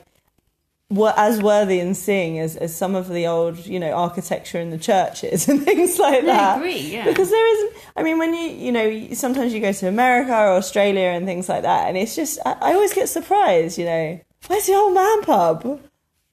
were 0.92 1.14
as 1.16 1.42
worthy 1.42 1.80
in 1.80 1.94
seeing 1.94 2.38
as, 2.38 2.56
as 2.56 2.74
some 2.76 2.94
of 2.94 3.08
the 3.08 3.26
old, 3.26 3.64
you 3.66 3.80
know, 3.80 3.92
architecture 3.92 4.58
in 4.58 4.70
the 4.70 4.78
churches 4.78 5.48
and 5.48 5.62
things 5.62 5.98
like 5.98 6.22
Yeah, 6.22 6.32
I 6.32 6.34
that. 6.34 6.56
agree, 6.58 6.78
yeah. 6.78 7.04
Because 7.04 7.30
there 7.30 7.54
isn't. 7.56 7.82
I 7.96 8.02
mean, 8.02 8.18
when 8.18 8.34
you, 8.34 8.48
you 8.48 8.72
know, 8.72 9.14
sometimes 9.14 9.54
you 9.54 9.60
go 9.60 9.72
to 9.72 9.88
America 9.88 10.32
or 10.32 10.52
Australia 10.52 11.08
and 11.08 11.26
things 11.26 11.48
like 11.48 11.62
that, 11.62 11.88
and 11.88 11.96
it's 11.96 12.14
just, 12.14 12.38
I, 12.44 12.56
I 12.60 12.74
always 12.74 12.92
get 12.92 13.08
surprised. 13.08 13.78
You 13.78 13.86
know, 13.86 14.20
where's 14.46 14.66
the 14.66 14.74
old 14.74 14.94
man 14.94 15.22
pub? 15.22 15.80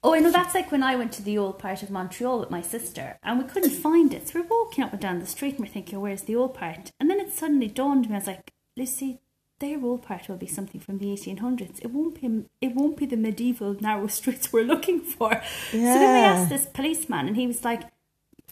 Oh, 0.02 0.16
I 0.16 0.20
know 0.20 0.32
that's 0.32 0.56
like 0.56 0.72
when 0.72 0.84
I 0.84 0.96
went 0.96 1.12
to 1.14 1.22
the 1.22 1.38
old 1.38 1.60
part 1.60 1.84
of 1.84 1.90
Montreal 1.90 2.40
with 2.40 2.50
my 2.50 2.62
sister 2.62 3.18
and 3.22 3.38
we 3.38 3.44
couldn't 3.44 3.72
mm. 3.72 3.82
find 3.82 4.14
it. 4.14 4.30
So 4.30 4.40
we're 4.40 4.48
walking 4.48 4.84
up 4.84 4.94
and 4.94 5.02
down 5.02 5.20
the 5.20 5.26
street 5.26 5.56
and 5.56 5.66
we're 5.66 5.74
thinking, 5.74 6.00
where's 6.00 6.22
the 6.22 6.38
old 6.38 6.54
part? 6.54 6.92
And 7.02 7.10
then 7.10 7.20
it 7.20 7.34
suddenly 7.34 7.68
dawned 7.68 8.06
on 8.06 8.12
me, 8.12 8.16
I 8.16 8.20
was 8.20 8.28
like, 8.28 8.54
Lucy, 8.78 9.20
their 9.60 9.84
old 9.84 10.02
part 10.04 10.28
will 10.30 10.38
be 10.38 10.48
something 10.48 10.82
from 10.82 10.98
the 11.00 11.08
1800s. 11.08 11.80
It 11.82 11.92
won't 11.92 12.20
be, 12.22 12.46
it 12.62 12.74
won't 12.76 12.98
be 12.98 13.06
the 13.06 13.18
medieval 13.18 13.76
narrow 13.80 14.08
streets 14.18 14.52
we're 14.54 14.64
looking 14.64 15.00
for. 15.02 15.32
So 15.72 15.78
then 15.78 16.14
we 16.14 16.20
asked 16.26 16.50
this 16.50 16.66
policeman 16.66 17.28
and 17.28 17.36
he 17.36 17.48
was 17.48 17.64
like, 17.64 17.84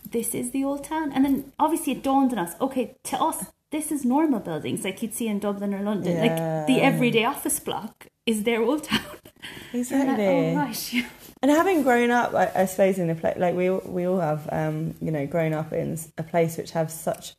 this 0.10 0.34
is 0.36 0.52
the 0.52 0.64
old 0.64 0.84
town. 0.84 1.12
And 1.14 1.26
then 1.26 1.52
obviously 1.60 1.94
it 1.94 2.04
dawned 2.04 2.32
on 2.34 2.40
us, 2.40 2.54
okay, 2.62 2.96
to 3.06 3.18
us, 3.22 3.46
this 3.72 3.92
is 3.92 4.06
normal 4.06 4.40
buildings 4.40 4.84
like 4.86 5.02
you'd 5.02 5.14
see 5.14 5.28
in 5.28 5.40
Dublin 5.40 5.74
or 5.74 5.82
London. 5.82 6.20
Like 6.22 6.68
the 6.68 6.82
everyday 6.82 7.26
office 7.26 7.60
block 7.60 8.08
is 8.26 8.44
their 8.44 8.62
old 8.62 8.84
town. 8.84 9.02
Exactly. 9.74 10.54
Like, 10.56 10.56
oh, 10.56 10.56
right. 10.56 10.94
And 11.44 11.52
having 11.52 11.84
grown 11.84 12.10
up, 12.10 12.34
I, 12.34 12.52
I 12.56 12.66
suppose 12.66 12.98
in 12.98 13.10
a 13.12 13.16
place 13.16 13.38
like 13.38 13.54
we 13.56 13.70
all- 13.70 13.84
we 13.86 14.06
all 14.08 14.20
have, 14.20 14.50
um, 14.52 14.96
you 15.02 15.12
know, 15.12 15.28
grown 15.28 15.54
up 15.54 15.72
in 15.72 15.98
a 16.18 16.24
place 16.24 16.58
which 16.58 16.72
has 16.72 17.00
such 17.00 17.36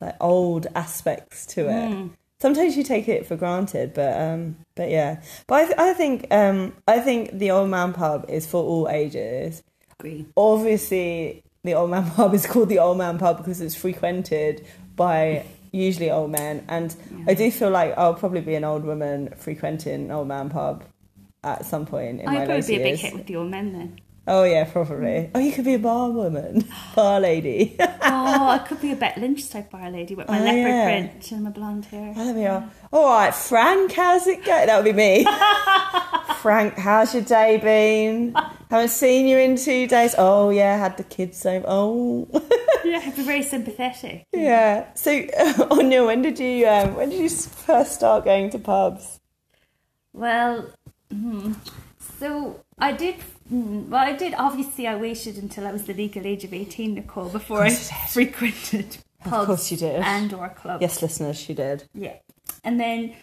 like 0.00 0.14
old 0.20 0.68
aspects 0.76 1.46
to 1.46 1.68
it. 1.68 2.10
Sometimes 2.40 2.76
you 2.76 2.82
take 2.82 3.06
it 3.08 3.26
for 3.26 3.36
granted, 3.36 3.92
but 3.94 4.18
um, 4.18 4.56
but 4.74 4.90
yeah. 4.90 5.22
But 5.46 5.54
I, 5.54 5.64
th- 5.66 5.78
I 5.78 5.92
think 5.92 6.26
um, 6.30 6.74
I 6.88 7.00
think 7.00 7.38
the 7.38 7.50
old 7.50 7.68
man 7.68 7.92
pub 7.92 8.24
is 8.28 8.46
for 8.46 8.62
all 8.62 8.88
ages. 8.88 9.62
Agree. 9.98 10.26
Obviously, 10.36 11.42
the 11.64 11.74
old 11.74 11.90
man 11.90 12.10
pub 12.16 12.32
is 12.34 12.46
called 12.46 12.70
the 12.70 12.78
old 12.78 12.98
man 12.98 13.18
pub 13.18 13.36
because 13.38 13.60
it's 13.60 13.74
frequented 13.74 14.66
by 14.96 15.44
usually 15.72 16.10
old 16.10 16.30
men, 16.30 16.64
and 16.68 16.96
I 17.28 17.34
do 17.34 17.50
feel 17.50 17.70
like 17.70 17.96
I'll 17.98 18.14
probably 18.14 18.40
be 18.40 18.54
an 18.54 18.64
old 18.64 18.84
woman 18.84 19.34
frequenting 19.36 20.06
an 20.06 20.10
old 20.10 20.28
man 20.28 20.48
pub 20.48 20.84
at 21.44 21.64
some 21.64 21.86
point 21.86 22.20
in 22.20 22.26
my 22.26 22.42
I'd 22.42 22.46
probably 22.46 22.66
be 22.66 22.76
a 22.76 22.84
big 22.84 22.98
hit 22.98 23.14
with 23.14 23.26
the 23.26 23.36
old 23.36 23.50
men 23.50 23.72
then. 23.72 24.00
Oh 24.26 24.44
yeah, 24.44 24.64
probably. 24.64 25.30
Oh, 25.34 25.38
you 25.40 25.50
could 25.52 25.64
be 25.64 25.74
a 25.74 25.78
bar 25.78 26.10
woman, 26.10 26.68
bar 26.94 27.20
lady. 27.20 27.76
oh, 27.80 28.48
I 28.50 28.58
could 28.66 28.80
be 28.80 28.92
a 28.92 28.96
Bet 28.96 29.18
Lynch 29.18 29.48
type 29.50 29.70
bar 29.70 29.90
lady 29.90 30.14
with 30.14 30.28
my 30.28 30.38
Oh, 30.38 30.42
leopard 30.44 30.58
yeah. 30.58 30.84
print 30.84 31.32
and 31.32 31.44
my 31.44 31.50
blonde 31.50 31.86
hair. 31.86 32.14
Oh, 32.16 32.24
there 32.26 32.34
we 32.34 32.46
are. 32.46 32.70
All 32.92 33.08
right, 33.08 33.34
Frank, 33.34 33.92
how's 33.92 34.26
it 34.26 34.44
going? 34.44 34.66
That 34.66 34.76
would 34.76 34.84
be 34.84 34.92
me. 34.92 35.24
Frank, 36.36 36.74
how's 36.78 37.12
your 37.14 37.22
day 37.24 37.58
been? 37.58 38.34
Haven't 38.70 38.88
seen 38.90 39.26
you 39.26 39.38
in 39.38 39.56
two 39.56 39.86
days. 39.86 40.14
Oh 40.16 40.50
yeah, 40.50 40.76
had 40.78 40.96
the 40.96 41.04
kids 41.04 41.42
home. 41.42 41.64
Oh 41.66 42.28
Yeah, 42.84 43.00
I'd 43.04 43.16
be 43.16 43.22
very 43.22 43.42
sympathetic. 43.42 44.24
yeah. 44.32 44.92
So, 44.94 45.10
Anya, 45.70 46.04
when 46.04 46.22
did 46.22 46.38
you 46.38 46.66
um, 46.68 46.94
when 46.94 47.08
did 47.10 47.20
you 47.20 47.28
first 47.28 47.92
start 47.94 48.24
going 48.24 48.50
to 48.50 48.58
pubs? 48.58 49.18
Well, 50.12 50.70
hmm, 51.10 51.52
so 52.18 52.60
I 52.78 52.92
did. 52.92 53.16
Hmm, 53.50 53.90
Well, 53.90 54.02
I 54.02 54.12
did. 54.16 54.34
Obviously, 54.34 54.86
I 54.86 54.96
waited 54.96 55.36
until 55.36 55.66
I 55.66 55.72
was 55.72 55.84
the 55.84 55.92
legal 55.94 56.26
age 56.26 56.44
of 56.44 56.54
eighteen, 56.54 56.94
Nicole, 56.94 57.28
before 57.28 57.62
I 57.62 57.68
course 57.68 57.90
you 57.90 57.96
did. 57.98 58.10
frequented 58.12 58.96
pubs 59.24 59.46
course 59.46 59.70
you 59.70 59.76
did. 59.76 60.00
and 60.00 60.32
or 60.32 60.48
clubs. 60.48 60.80
Yes, 60.80 61.02
listeners, 61.02 61.38
she 61.38 61.52
did. 61.52 61.84
Yeah. 61.94 62.16
And 62.64 62.80
then, 62.80 63.14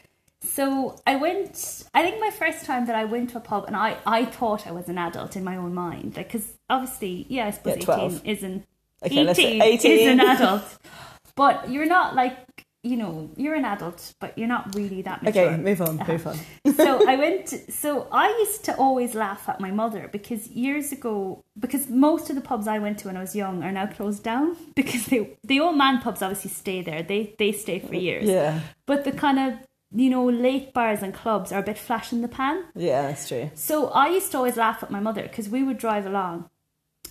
so 0.41 0.95
I 1.07 1.15
went, 1.15 1.83
I 1.93 2.03
think 2.03 2.19
my 2.19 2.29
first 2.29 2.65
time 2.65 2.85
that 2.85 2.95
I 2.95 3.05
went 3.05 3.31
to 3.31 3.37
a 3.37 3.41
pub, 3.41 3.65
and 3.65 3.75
I, 3.75 3.97
I 4.05 4.25
thought 4.25 4.67
I 4.67 4.71
was 4.71 4.87
an 4.89 4.97
adult 4.99 5.35
in 5.35 5.43
my 5.43 5.57
own 5.57 5.73
mind. 5.73 6.15
Like, 6.15 6.27
because 6.31 6.53
obviously, 6.69 7.25
yeah, 7.29 7.47
I 7.47 7.51
suppose 7.51 7.77
Yeah, 7.87 7.95
18 8.05 8.21
isn't, 8.25 8.65
Okay, 9.03 9.23
let's 9.23 9.37
say 9.39 9.59
18, 9.61 9.91
is 9.91 10.07
an 10.07 10.19
adult. 10.21 10.63
but 11.35 11.69
you're 11.71 11.85
not 11.85 12.15
like, 12.15 12.37
you 12.83 12.95
know, 12.95 13.29
you're 13.35 13.55
an 13.55 13.65
adult, 13.65 14.13
but 14.19 14.37
you're 14.37 14.47
not 14.47 14.73
really 14.75 15.01
that 15.01 15.23
mature. 15.23 15.45
Okay, 15.49 15.57
move 15.57 15.81
on, 15.81 15.99
uh-huh. 15.99 16.11
move 16.11 16.27
on. 16.27 16.37
so 16.75 17.07
I 17.07 17.15
went. 17.15 17.49
So 17.69 18.07
I 18.11 18.29
used 18.39 18.63
to 18.65 18.75
always 18.77 19.15
laugh 19.15 19.49
at 19.49 19.59
my 19.59 19.71
mother 19.71 20.07
because 20.11 20.47
years 20.49 20.91
ago, 20.91 21.43
because 21.59 21.89
most 21.89 22.29
of 22.29 22.35
the 22.35 22.41
pubs 22.41 22.67
I 22.67 22.79
went 22.79 22.99
to 22.99 23.07
when 23.07 23.17
I 23.17 23.21
was 23.21 23.35
young 23.35 23.63
are 23.63 23.71
now 23.71 23.87
closed 23.87 24.23
down 24.23 24.55
because 24.75 25.05
they 25.07 25.37
the 25.43 25.59
old 25.59 25.77
man 25.77 26.01
pubs 26.01 26.21
obviously 26.21 26.51
stay 26.51 26.81
there. 26.81 27.03
They 27.03 27.35
they 27.37 27.51
stay 27.51 27.79
for 27.79 27.95
years. 27.95 28.25
Yeah, 28.25 28.61
But 28.85 29.03
the 29.03 29.11
kind 29.11 29.39
of 29.39 29.59
you 29.91 30.09
know 30.09 30.25
late 30.25 30.73
bars 30.73 31.01
and 31.01 31.13
clubs 31.13 31.51
are 31.51 31.59
a 31.59 31.63
bit 31.63 31.77
flash 31.77 32.13
in 32.13 32.21
the 32.21 32.27
pan. 32.27 32.65
yeah, 32.75 33.03
that's 33.03 33.27
true. 33.27 33.49
So 33.55 33.87
I 33.89 34.07
used 34.09 34.31
to 34.31 34.37
always 34.37 34.55
laugh 34.55 34.83
at 34.83 34.91
my 34.91 34.99
mother 34.99 35.23
because 35.23 35.49
we 35.49 35.63
would 35.63 35.77
drive 35.77 36.05
along, 36.05 36.49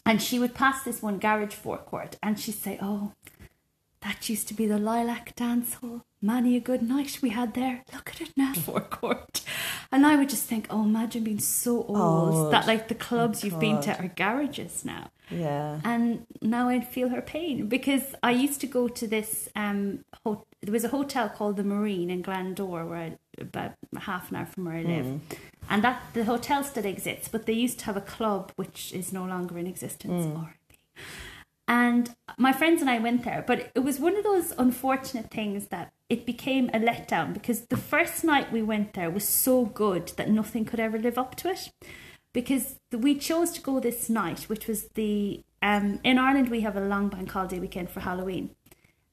and 0.06 0.22
she 0.22 0.38
would 0.38 0.54
pass 0.54 0.84
this 0.84 1.02
one 1.02 1.18
garage 1.18 1.54
forecourt, 1.54 2.16
and 2.22 2.38
she'd 2.38 2.52
say, 2.52 2.78
"Oh, 2.80 3.12
that 4.06 4.28
used 4.28 4.46
to 4.48 4.54
be 4.54 4.66
the 4.66 4.78
Lilac 4.78 5.34
Dance 5.34 5.74
Hall. 5.74 6.02
Many 6.22 6.56
a 6.56 6.60
good 6.60 6.82
night 6.82 7.18
we 7.22 7.30
had 7.30 7.54
there. 7.54 7.82
Look 7.92 8.10
at 8.10 8.20
it 8.20 8.32
now, 8.36 8.52
forecourt." 8.66 9.42
And 9.90 10.06
I 10.06 10.14
would 10.16 10.28
just 10.28 10.44
think, 10.44 10.66
"Oh, 10.70 10.84
imagine 10.84 11.24
being 11.24 11.40
so 11.40 11.72
old 11.84 12.34
Old. 12.34 12.52
that 12.52 12.66
like 12.66 12.86
the 12.88 12.94
clubs 12.94 13.42
you've 13.42 13.60
been 13.60 13.80
to 13.82 13.98
are 14.02 14.08
garages 14.08 14.84
now." 14.84 15.10
Yeah, 15.30 15.80
And 15.82 16.24
now 16.40 16.68
I 16.68 16.78
feel 16.80 17.08
her 17.08 17.20
pain 17.20 17.66
because 17.66 18.14
I 18.22 18.30
used 18.30 18.60
to 18.60 18.68
go 18.68 18.86
to 18.86 19.08
this. 19.08 19.48
Um, 19.56 20.04
ho- 20.22 20.46
there 20.62 20.72
was 20.72 20.84
a 20.84 20.88
hotel 20.98 21.28
called 21.28 21.56
the 21.56 21.64
Marine 21.64 22.10
in 22.10 22.22
Glandore, 22.22 22.88
where 22.88 23.02
I, 23.06 23.18
about 23.40 23.72
half 23.98 24.30
an 24.30 24.36
hour 24.36 24.46
from 24.46 24.66
where 24.66 24.76
I 24.76 24.82
live, 24.82 25.20
and 25.68 25.82
that 25.82 26.00
the 26.14 26.24
hotel 26.24 26.62
still 26.62 26.86
exists. 26.86 27.26
But 27.28 27.46
they 27.46 27.54
used 27.54 27.80
to 27.80 27.84
have 27.86 27.96
a 27.96 28.06
club 28.16 28.52
which 28.54 28.92
is 28.92 29.12
no 29.12 29.24
longer 29.24 29.58
in 29.58 29.66
existence. 29.66 30.26
R.I.P. 30.26 30.78
And 31.68 32.14
my 32.38 32.52
friends 32.52 32.80
and 32.80 32.88
I 32.88 32.98
went 32.98 33.24
there, 33.24 33.42
but 33.46 33.70
it 33.74 33.80
was 33.80 33.98
one 33.98 34.16
of 34.16 34.22
those 34.22 34.52
unfortunate 34.56 35.30
things 35.30 35.66
that 35.68 35.92
it 36.08 36.24
became 36.24 36.68
a 36.68 36.78
letdown 36.78 37.32
because 37.32 37.62
the 37.62 37.76
first 37.76 38.22
night 38.22 38.52
we 38.52 38.62
went 38.62 38.92
there 38.92 39.10
was 39.10 39.26
so 39.26 39.64
good 39.64 40.12
that 40.16 40.30
nothing 40.30 40.64
could 40.64 40.78
ever 40.78 40.98
live 40.98 41.18
up 41.18 41.34
to 41.36 41.50
it. 41.50 41.70
Because 42.32 42.76
we 42.92 43.14
chose 43.16 43.50
to 43.52 43.60
go 43.62 43.80
this 43.80 44.08
night, 44.08 44.42
which 44.42 44.68
was 44.68 44.88
the 44.94 45.42
um, 45.62 45.98
in 46.04 46.18
Ireland 46.18 46.50
we 46.50 46.60
have 46.60 46.76
a 46.76 46.80
long 46.80 47.08
bank 47.08 47.30
holiday 47.30 47.58
weekend 47.58 47.90
for 47.90 48.00
Halloween, 48.00 48.50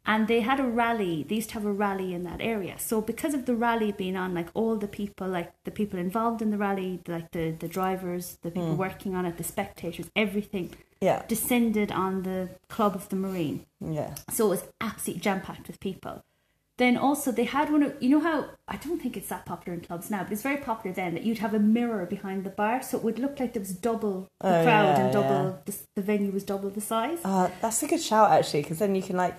and 0.06 0.28
they 0.28 0.42
had 0.42 0.60
a 0.60 0.64
rally. 0.64 1.24
They 1.24 1.36
used 1.36 1.50
to 1.50 1.54
have 1.56 1.66
a 1.66 1.72
rally 1.72 2.14
in 2.14 2.24
that 2.24 2.42
area. 2.42 2.76
So 2.78 3.00
because 3.02 3.34
of 3.34 3.46
the 3.46 3.56
rally 3.56 3.94
being 3.94 4.18
on, 4.18 4.34
like 4.34 4.50
all 4.54 4.76
the 4.76 4.90
people, 4.90 5.28
like 5.30 5.54
the 5.64 5.72
people 5.72 5.98
involved 5.98 6.42
in 6.42 6.52
the 6.52 6.58
rally, 6.58 7.00
like 7.08 7.32
the 7.32 7.52
the 7.52 7.70
drivers, 7.70 8.38
the 8.42 8.52
people 8.52 8.76
working 8.76 9.16
on 9.16 9.26
it, 9.26 9.38
the 9.38 9.44
spectators, 9.44 10.12
everything 10.16 10.74
yeah, 11.08 11.20
descended 11.28 11.92
on 11.92 12.24
the 12.24 12.50
Club 12.70 12.94
of 12.96 13.10
the 13.10 13.16
Marine. 13.26 13.66
yeah. 14.00 14.16
So 14.36 14.46
it 14.48 14.50
was 14.56 14.64
absolutely 14.80 15.22
jam 15.22 15.42
packed 15.42 15.68
with 15.68 15.80
people. 15.80 16.16
Then 16.80 16.98
also 16.98 17.32
they 17.32 17.44
had 17.58 17.72
one 17.72 17.84
of 17.84 17.92
you 18.04 18.10
know 18.10 18.20
how 18.30 18.38
I 18.68 18.78
don't 18.78 19.00
think 19.02 19.16
it's 19.16 19.30
that 19.34 19.46
popular 19.46 19.74
in 19.78 19.82
clubs 19.86 20.10
now, 20.10 20.24
but 20.24 20.32
it's 20.34 20.42
very 20.42 20.58
popular 20.72 20.92
then 20.96 21.14
that 21.14 21.24
you'd 21.24 21.38
have 21.46 21.54
a 21.54 21.60
mirror 21.60 22.06
behind 22.08 22.44
the 22.44 22.50
bar, 22.50 22.82
so 22.82 22.98
it 22.98 23.04
would 23.04 23.20
look 23.20 23.40
like 23.40 23.54
there 23.54 23.60
was 23.68 23.74
double 23.90 24.28
the 24.42 24.48
Oh, 24.48 24.64
crowd 24.64 24.86
yeah, 24.98 25.04
and 25.04 25.14
double 25.14 25.30
yeah. 25.50 25.54
the, 25.66 25.74
the 25.98 26.02
venue 26.02 26.32
was 26.32 26.44
double 26.44 26.72
the 26.72 26.82
size. 26.82 27.20
Uh, 27.24 27.50
that's 27.62 27.84
a 27.84 27.88
good 27.88 28.02
shout 28.02 28.32
actually, 28.32 28.64
because 28.64 28.80
then 28.80 28.96
you 28.96 29.04
can 29.04 29.18
like 29.18 29.36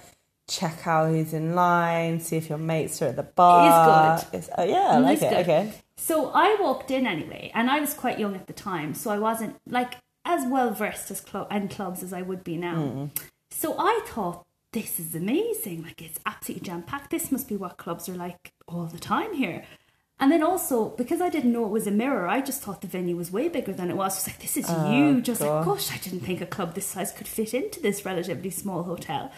check 0.49 0.87
out 0.87 1.09
who's 1.09 1.33
in 1.33 1.55
line, 1.57 2.21
see 2.21 2.37
if 2.37 2.49
your 2.49 2.59
mates 2.59 3.03
are 3.03 3.07
at 3.09 3.17
the 3.17 3.23
bar. 3.25 4.19
good. 4.31 4.39
It's, 4.39 4.51
oh, 4.57 4.63
yeah, 4.65 4.91
I 4.93 4.99
like 4.99 5.17
is 5.19 5.23
it. 5.25 5.31
good. 5.31 5.39
Okay. 5.39 5.73
So 5.97 6.31
I 6.35 6.57
walked 6.61 6.91
in 6.93 7.05
anyway, 7.07 7.51
and 7.55 7.69
I 7.69 7.81
was 7.81 7.95
quite 7.95 8.19
young 8.21 8.37
at 8.37 8.47
the 8.47 8.53
time, 8.53 8.95
so 8.95 9.11
I 9.11 9.19
wasn't 9.19 9.57
like 9.69 9.95
as 10.25 10.47
well 10.47 10.71
versed 10.71 11.11
as 11.11 11.21
cl- 11.21 11.47
in 11.49 11.69
clubs 11.69 12.03
as 12.03 12.13
I 12.13 12.23
would 12.23 12.45
be 12.45 12.57
now. 12.57 12.77
Hmm. 12.77 13.07
So 13.51 13.77
I 13.79 14.01
thought 14.07 14.45
this 14.73 14.99
is 14.99 15.15
amazing, 15.15 15.83
like 15.83 16.03
it's 16.03 16.19
absolutely 16.27 16.67
jam 16.67 16.83
packed. 16.83 17.11
This 17.11 17.31
must 17.31 17.49
be 17.49 17.57
what 17.57 17.77
clubs 17.77 18.09
are 18.09 18.17
like 18.17 18.53
all 18.67 18.87
the 18.87 18.99
time 18.99 19.35
here. 19.35 19.65
And 20.19 20.31
then 20.31 20.43
also 20.43 20.91
because 20.91 21.21
I 21.21 21.29
didn't 21.29 21.53
know 21.53 21.65
it 21.65 21.71
was 21.71 21.87
a 21.87 21.93
mirror, 21.93 22.29
I 22.29 22.41
just 22.41 22.63
thought 22.63 22.81
the 22.81 22.87
venue 22.87 23.17
was 23.17 23.31
way 23.31 23.49
bigger 23.49 23.73
than 23.73 23.91
it 23.91 23.97
was. 23.97 24.15
I 24.15 24.17
was 24.17 24.27
like, 24.29 24.41
this 24.41 24.57
is 24.57 24.67
huge. 24.67 25.29
I 25.29 25.33
was 25.33 25.41
like, 25.41 25.51
Oh, 25.51 25.65
gosh, 25.65 25.93
I 25.93 25.99
didn't 25.99 26.21
think 26.21 26.41
a 26.41 26.47
club 26.47 26.75
this 26.75 26.87
size 26.87 27.13
could 27.13 27.29
fit 27.29 27.55
into 27.55 27.81
this 27.81 28.05
relatively 28.05 28.51
small 28.51 28.85
hotel. 28.85 29.31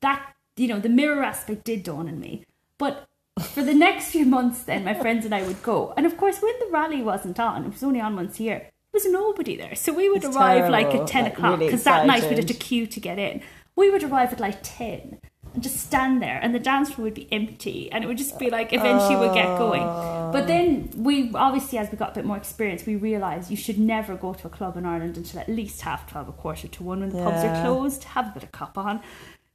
That 0.00 0.34
you 0.58 0.68
know, 0.68 0.80
the 0.80 0.88
mirror 0.88 1.22
aspect 1.22 1.64
did 1.64 1.82
dawn 1.82 2.08
on 2.08 2.20
me. 2.20 2.44
But 2.78 3.06
for 3.40 3.62
the 3.62 3.74
next 3.86 4.10
few 4.10 4.26
months, 4.26 4.64
then 4.64 4.84
my 4.84 4.94
friends 4.94 5.24
and 5.24 5.34
I 5.34 5.42
would 5.42 5.62
go, 5.62 5.94
and 5.96 6.04
of 6.04 6.16
course, 6.16 6.42
when 6.42 6.58
the 6.58 6.70
rally 6.70 7.00
wasn't 7.00 7.38
on, 7.38 7.64
it 7.64 7.72
was 7.72 7.82
only 7.82 8.00
on 8.00 8.16
once 8.16 8.40
a 8.40 8.42
year. 8.42 8.70
There 8.92 9.00
was 9.04 9.12
nobody 9.12 9.56
there, 9.56 9.74
so 9.74 9.92
we 9.92 10.08
would 10.08 10.24
It's 10.24 10.34
arrive 10.34 10.70
like 10.70 10.86
at 10.86 11.06
ten 11.06 11.24
like, 11.24 11.34
o'clock 11.34 11.58
really 11.58 11.66
because 11.66 11.84
that 11.84 12.06
night 12.06 12.22
we 12.22 12.28
had 12.28 12.38
excited. 12.38 12.60
to 12.60 12.66
queue 12.66 12.86
to 12.86 13.00
get 13.00 13.18
in. 13.18 13.42
We 13.76 13.90
would 13.90 14.02
arrive 14.02 14.32
at 14.32 14.40
like 14.40 14.58
ten 14.62 15.20
and 15.54 15.62
just 15.62 15.78
stand 15.78 16.22
there, 16.22 16.38
and 16.42 16.54
the 16.54 16.58
dance 16.58 16.90
floor 16.90 17.04
would 17.04 17.14
be 17.14 17.28
empty, 17.30 17.90
and 17.92 18.02
it 18.02 18.06
would 18.06 18.18
just 18.18 18.38
be 18.38 18.48
like 18.50 18.72
eventually 18.72 19.16
we'd 19.16 19.34
get 19.34 19.58
going. 19.58 19.82
But 19.82 20.46
then 20.46 20.90
we 20.96 21.30
obviously, 21.34 21.78
as 21.78 21.90
we 21.90 21.98
got 21.98 22.12
a 22.12 22.14
bit 22.14 22.24
more 22.24 22.36
experience, 22.36 22.86
we 22.86 22.96
realised 22.96 23.50
you 23.50 23.56
should 23.56 23.78
never 23.78 24.14
go 24.16 24.32
to 24.34 24.46
a 24.46 24.50
club 24.50 24.76
in 24.76 24.86
Ireland 24.86 25.16
until 25.16 25.40
at 25.40 25.48
least 25.48 25.82
half 25.82 26.10
twelve, 26.10 26.28
a 26.28 26.32
quarter 26.32 26.68
to 26.68 26.82
one 26.82 27.00
when 27.00 27.10
the 27.10 27.22
pubs 27.22 27.44
are 27.44 27.62
closed. 27.62 28.04
Have 28.04 28.28
a 28.28 28.30
bit 28.30 28.42
of 28.42 28.52
cop 28.52 28.78
on. 28.78 29.00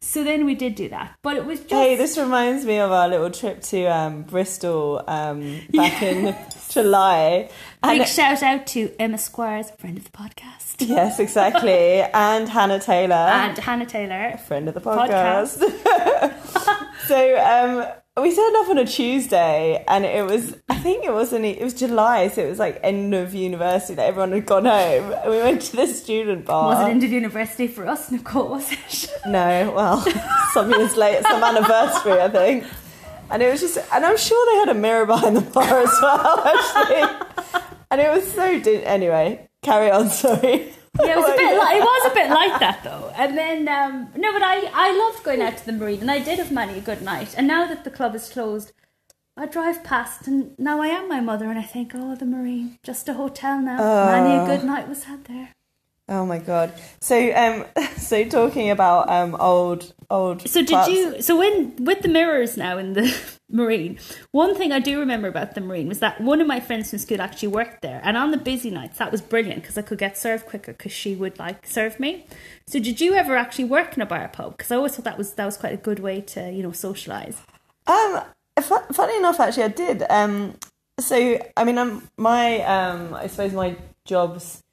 So 0.03 0.21
then 0.23 0.45
we 0.45 0.53
did 0.53 0.75
do 0.75 0.89
that, 0.89 1.15
but 1.21 1.37
it 1.37 1.45
was 1.45 1.61
just 1.61 1.71
Hey, 1.71 1.95
this 1.95 2.17
reminds 2.17 2.65
me 2.65 2.77
of 2.77 2.91
our 2.91 3.07
little 3.07 3.31
trip 3.31 3.61
to 3.63 3.85
um, 3.85 4.23
Bristol 4.23 5.01
um, 5.07 5.61
back 5.73 6.03
in 6.03 6.35
July. 6.69 7.49
big 7.81 8.01
And 8.01 8.07
shout 8.07 8.43
out 8.43 8.67
to 8.67 8.91
Emma 8.99 9.17
Squires, 9.17 9.71
friend 9.71 9.97
of 9.97 10.03
the 10.03 10.09
podcast, 10.11 10.75
yes, 10.79 11.19
exactly. 11.19 12.01
and 12.13 12.49
Hannah 12.49 12.81
Taylor, 12.81 13.15
and 13.15 13.57
Hannah 13.57 13.85
Taylor. 13.85 14.37
friend 14.45 14.67
of 14.67 14.73
the 14.73 14.81
podcast. 14.81 15.57
so 17.07 17.39
um, 17.39 17.87
we 18.21 18.35
turned 18.35 18.55
off 18.57 18.69
on 18.69 18.77
a 18.77 18.85
Tuesday, 18.85 19.83
and 19.87 20.05
it 20.05 20.23
was 20.25 20.55
I 20.69 20.75
think 20.75 21.03
it 21.03 21.11
was 21.13 21.33
only 21.33 21.59
it 21.59 21.63
was 21.63 21.73
July, 21.73 22.27
so 22.27 22.43
it 22.45 22.49
was 22.49 22.59
like 22.59 22.79
end 22.83 23.13
of 23.15 23.33
university 23.33 23.95
that 23.95 24.05
everyone 24.05 24.31
had 24.33 24.45
gone 24.45 24.65
home. 24.65 25.11
And 25.11 25.31
we 25.31 25.37
went 25.37 25.61
to 25.63 25.75
the 25.75 25.87
student 25.87 26.45
bar. 26.45 26.75
Was 26.75 26.87
it 26.87 26.91
end 26.91 27.03
of 27.03 27.11
university 27.11 27.67
for 27.67 27.87
us, 27.87 28.11
Nicole? 28.11 28.49
Was 28.49 28.71
it? 28.71 29.09
No, 29.25 29.71
well, 29.75 30.05
some 30.53 30.69
years 30.71 30.95
later, 30.97 31.23
some 31.23 31.43
anniversary, 31.43 32.19
I 32.21 32.29
think. 32.29 32.65
And 33.31 33.41
it 33.41 33.49
was 33.49 33.61
just, 33.61 33.77
and 33.91 34.05
I'm 34.05 34.17
sure 34.17 34.45
they 34.51 34.59
had 34.59 34.69
a 34.77 34.79
mirror 34.79 35.05
behind 35.05 35.37
the 35.37 35.41
bar 35.41 35.63
as 35.81 35.97
well, 36.01 36.39
actually. 36.45 37.63
And 37.89 38.01
it 38.01 38.11
was 38.11 38.29
so, 38.31 38.59
di- 38.59 38.83
anyway, 38.85 39.47
carry 39.63 39.89
on, 39.89 40.09
sorry. 40.09 40.73
Yeah, 41.01 41.13
it 41.13 41.17
was 41.17 41.29
a 41.29 41.35
bit. 41.35 41.57
Like, 41.57 41.77
it 41.77 41.81
was 41.81 42.11
a 42.11 42.13
bit 42.13 42.29
like 42.41 42.59
that 42.59 42.83
though. 42.83 43.11
And 43.15 43.37
then 43.37 43.67
um, 43.67 44.09
no, 44.15 44.31
but 44.31 44.43
I 44.43 44.69
I 44.73 44.91
loved 44.95 45.23
going 45.23 45.41
out 45.41 45.57
to 45.57 45.65
the 45.65 45.73
marine, 45.73 46.01
and 46.01 46.11
I 46.11 46.19
did 46.19 46.37
have 46.39 46.51
many 46.51 46.77
a 46.77 46.81
good 46.81 47.01
night. 47.01 47.33
And 47.37 47.47
now 47.47 47.65
that 47.67 47.83
the 47.83 47.89
club 47.89 48.13
is 48.15 48.29
closed, 48.29 48.73
I 49.35 49.47
drive 49.47 49.83
past, 49.83 50.27
and 50.27 50.57
now 50.59 50.81
I 50.81 50.87
am 50.87 51.09
my 51.09 51.19
mother, 51.19 51.49
and 51.49 51.57
I 51.57 51.63
think, 51.63 51.93
oh, 51.95 52.15
the 52.15 52.25
marine, 52.25 52.77
just 52.83 53.09
a 53.09 53.13
hotel 53.13 53.59
now. 53.59 53.77
Many 54.05 54.35
a 54.35 54.45
good 54.45 54.65
night 54.65 54.87
was 54.87 55.05
had 55.05 55.25
there. 55.25 55.49
Oh 56.09 56.25
my 56.25 56.37
god! 56.37 56.73
So, 56.99 57.33
um, 57.33 57.65
so 57.97 58.25
talking 58.25 58.69
about 58.69 59.09
um 59.09 59.35
old 59.39 59.93
old. 60.09 60.47
So 60.47 60.63
did 60.63 60.87
you? 60.87 61.21
So 61.21 61.37
when 61.37 61.83
with 61.83 62.01
the 62.01 62.09
mirrors 62.09 62.57
now 62.57 62.77
in 62.77 62.93
the 62.93 63.03
marine, 63.53 63.99
one 64.31 64.55
thing 64.55 64.71
I 64.71 64.79
do 64.79 64.99
remember 64.99 65.27
about 65.27 65.55
the 65.55 65.61
marine 65.61 65.87
was 65.87 65.99
that 65.99 66.19
one 66.19 66.41
of 66.41 66.47
my 66.47 66.59
friends 66.59 66.89
from 66.89 66.99
school 66.99 67.21
actually 67.21 67.49
worked 67.49 67.81
there, 67.81 68.01
and 68.03 68.17
on 68.17 68.31
the 68.31 68.37
busy 68.37 68.71
nights 68.71 68.97
that 68.97 69.11
was 69.11 69.21
brilliant 69.21 69.61
because 69.61 69.77
I 69.77 69.83
could 69.83 69.99
get 69.99 70.17
served 70.17 70.47
quicker 70.47 70.73
because 70.73 70.91
she 70.91 71.15
would 71.15 71.39
like 71.39 71.65
serve 71.67 71.99
me. 71.99 72.25
So 72.67 72.79
did 72.79 72.99
you 72.99 73.13
ever 73.13 73.37
actually 73.37 73.65
work 73.65 73.95
in 73.95 74.01
a 74.01 74.05
bar 74.05 74.27
pub? 74.27 74.57
Because 74.57 74.71
I 74.71 74.75
always 74.75 74.95
thought 74.95 75.05
that 75.05 75.17
was 75.17 75.33
that 75.33 75.45
was 75.45 75.55
quite 75.55 75.73
a 75.73 75.77
good 75.77 75.99
way 75.99 76.19
to 76.21 76.51
you 76.51 76.63
know 76.63 76.71
socialize. 76.71 77.41
Um, 77.87 78.21
fu- 78.59 78.93
funny 78.93 79.17
enough, 79.17 79.39
actually, 79.39 79.63
I 79.63 79.67
did. 79.69 80.03
Um, 80.09 80.55
so 80.99 81.39
I 81.55 81.63
mean, 81.63 81.77
um, 81.77 82.09
my 82.17 82.61
um, 82.63 83.13
I 83.13 83.27
suppose 83.27 83.53
my 83.53 83.75
jobs, 84.05 84.63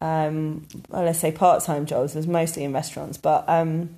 um, 0.00 0.66
well, 0.88 1.04
let's 1.04 1.20
say 1.20 1.30
part-time 1.30 1.86
jobs, 1.86 2.14
was 2.14 2.26
mostly 2.26 2.64
in 2.64 2.72
restaurants, 2.72 3.18
but 3.18 3.44
um, 3.48 3.96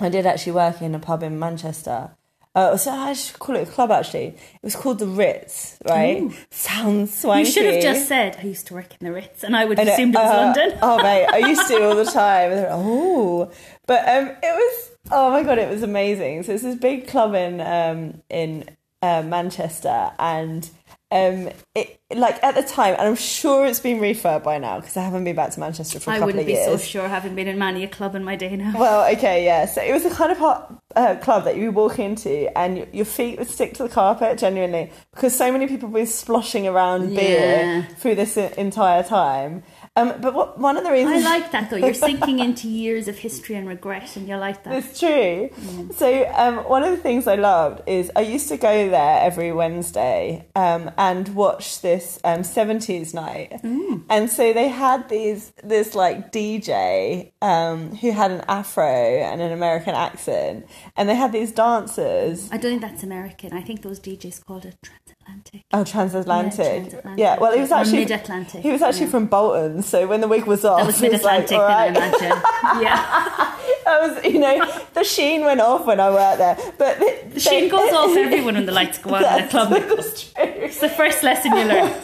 I 0.00 0.08
did 0.08 0.26
actually 0.26 0.52
work 0.52 0.80
in 0.82 0.94
a 0.94 0.98
pub 0.98 1.22
in 1.22 1.38
Manchester. 1.38 2.10
Uh, 2.58 2.76
so 2.76 2.90
I 2.90 3.12
should 3.12 3.38
call 3.38 3.54
it 3.54 3.68
a 3.68 3.70
club. 3.70 3.92
Actually, 3.92 4.26
it 4.26 4.62
was 4.62 4.74
called 4.74 4.98
the 4.98 5.06
Ritz. 5.06 5.78
Right? 5.88 6.22
Ooh. 6.22 6.34
Sounds 6.50 7.16
swanky. 7.16 7.46
You 7.46 7.52
should 7.52 7.72
have 7.72 7.80
just 7.80 8.08
said 8.08 8.36
I 8.42 8.46
used 8.46 8.66
to 8.66 8.74
work 8.74 8.96
in 9.00 9.06
the 9.06 9.12
Ritz, 9.12 9.44
and 9.44 9.56
I 9.56 9.64
would 9.64 9.78
have 9.78 9.86
assumed 9.86 10.16
it 10.16 10.18
was 10.18 10.30
uh, 10.30 10.36
London. 10.36 10.78
oh 10.82 11.00
mate, 11.00 11.26
I 11.26 11.38
used 11.38 11.68
to 11.68 11.88
all 11.88 11.94
the 11.94 12.04
time. 12.22 12.50
And 12.50 12.58
they're 12.58 12.70
like, 12.70 12.80
oh, 12.80 13.52
but 13.86 14.08
um, 14.08 14.30
it 14.30 14.38
was 14.42 14.90
oh 15.12 15.30
my 15.30 15.44
god, 15.44 15.58
it 15.58 15.70
was 15.70 15.84
amazing. 15.84 16.42
So 16.42 16.52
it's 16.52 16.64
this 16.64 16.74
big 16.74 17.06
club 17.06 17.36
in 17.36 17.60
um 17.60 18.22
in 18.28 18.68
uh, 19.02 19.22
Manchester, 19.22 20.10
and 20.18 20.68
um 21.10 21.48
it 21.74 22.00
like 22.14 22.42
at 22.42 22.54
the 22.54 22.62
time, 22.62 22.94
and 22.98 23.08
I'm 23.08 23.16
sure 23.16 23.66
it's 23.66 23.80
been 23.80 23.98
refurbed 23.98 24.42
by 24.44 24.58
now 24.58 24.80
because 24.80 24.96
I 24.96 25.02
haven't 25.04 25.24
been 25.24 25.36
back 25.36 25.50
to 25.52 25.60
Manchester 25.60 26.00
for 26.00 26.10
a 26.10 26.14
I 26.14 26.16
couple 26.18 26.26
wouldn't 26.26 26.46
be 26.46 26.54
so 26.56 26.76
sure, 26.76 27.08
having 27.08 27.34
been 27.34 27.48
in 27.48 27.58
many 27.58 27.84
a 27.84 27.88
club 27.88 28.14
in 28.14 28.24
my 28.24 28.36
day 28.36 28.56
now. 28.56 28.72
Well, 28.78 29.10
okay, 29.16 29.44
yeah. 29.44 29.66
So 29.66 29.82
it 29.82 29.92
was 29.92 30.04
a 30.04 30.10
kind 30.10 30.32
of 30.32 30.38
hot 30.38 30.82
uh, 30.96 31.16
club 31.16 31.44
that 31.44 31.56
you 31.56 31.70
walk 31.70 31.98
into 31.98 32.56
and 32.58 32.86
your 32.92 33.04
feet 33.04 33.38
would 33.38 33.48
stick 33.48 33.74
to 33.74 33.82
the 33.84 33.88
carpet, 33.88 34.38
genuinely, 34.38 34.90
because 35.14 35.36
so 35.36 35.50
many 35.52 35.66
people 35.66 35.88
were 35.90 36.06
sloshing 36.06 36.66
around 36.66 37.10
Yeah. 37.12 37.20
beer 37.20 37.88
through 37.98 38.14
this 38.16 38.36
e- 38.38 38.48
entire 38.56 39.02
time. 39.02 39.62
Um, 39.98 40.20
but 40.20 40.32
what, 40.32 40.58
one 40.58 40.76
of 40.76 40.84
the 40.84 40.92
reasons 40.92 41.24
I 41.24 41.38
like 41.38 41.50
that 41.52 41.70
though. 41.70 41.76
You're 41.76 41.94
sinking 42.08 42.38
into 42.38 42.68
years 42.68 43.08
of 43.08 43.18
history 43.18 43.56
and 43.56 43.66
regret, 43.66 44.16
and 44.16 44.28
you 44.28 44.36
like 44.36 44.62
that. 44.64 44.74
It's 44.74 44.98
true. 45.00 45.50
So 45.94 46.30
um, 46.36 46.58
one 46.58 46.84
of 46.84 46.90
the 46.90 46.96
things 46.96 47.26
I 47.26 47.34
loved 47.34 47.82
is 47.86 48.10
I 48.14 48.20
used 48.20 48.48
to 48.48 48.56
go 48.56 48.88
there 48.88 49.20
every 49.20 49.52
Wednesday 49.52 50.46
um, 50.54 50.90
and 50.96 51.34
watch 51.34 51.80
this 51.80 52.20
um, 52.24 52.40
70s 52.40 53.12
night. 53.12 53.60
And 54.08 54.30
so 54.30 54.52
they 54.52 54.68
had 54.68 55.08
these 55.08 55.52
this 55.64 55.94
like 55.94 56.32
DJ 56.32 57.32
um, 57.42 57.96
who 57.96 58.12
had 58.12 58.30
an 58.30 58.42
afro 58.48 58.84
and 58.84 59.40
an 59.40 59.52
American 59.52 59.94
accent, 59.94 60.66
and 60.96 61.08
they 61.08 61.14
had 61.14 61.32
these 61.32 61.52
dancers. 61.52 62.48
I 62.52 62.56
don't 62.56 62.70
think 62.70 62.82
that's 62.82 63.02
American. 63.02 63.52
I 63.52 63.62
think 63.62 63.82
those 63.82 63.98
DJs 63.98 64.44
called 64.44 64.64
it 64.64 64.76
transatlantic. 65.08 65.64
Oh, 65.72 65.84
transatlantic. 65.84 66.58
Yeah, 66.58 66.72
transatlantic. 66.80 67.18
Yeah, 67.18 67.38
well, 67.38 67.52
he 67.54 67.60
was 67.60 67.72
actually 67.72 67.98
mid-Atlantic, 67.98 68.60
He 68.62 68.70
was 68.70 68.82
actually 68.82 69.06
yeah. 69.06 69.10
from 69.10 69.26
Bolton, 69.26 69.82
so 69.82 70.06
when 70.06 70.20
the 70.20 70.28
wig 70.28 70.44
was 70.44 70.64
off, 70.64 70.78
That 70.78 70.86
was 70.86 71.00
mid 71.00 71.14
Atlantic, 71.14 71.50
like, 71.52 71.60
"All 71.60 71.66
right." 71.66 71.96
I. 71.96 72.80
Yeah. 72.82 73.56
that 73.84 74.00
was, 74.00 74.24
you 74.24 74.38
know, 74.38 74.82
the 74.94 75.04
sheen 75.04 75.44
went 75.44 75.60
off 75.60 75.86
when 75.86 76.00
I 76.00 76.10
worked 76.10 76.38
there. 76.38 76.56
But 76.78 76.98
the, 76.98 77.18
The 77.34 77.40
sheen 77.40 77.68
goes 77.68 77.92
off 77.92 78.16
everyone 78.16 78.54
when 78.54 78.66
the 78.66 78.72
lights 78.72 78.98
go 78.98 79.14
on 79.14 79.24
in 79.24 79.44
a 79.44 79.48
club. 79.48 79.70
that's 79.70 80.32
true. 80.32 80.44
It's 80.44 80.80
the 80.80 80.88
first 80.88 81.22
lesson 81.22 81.56
you 81.56 81.64
learn. 81.64 81.92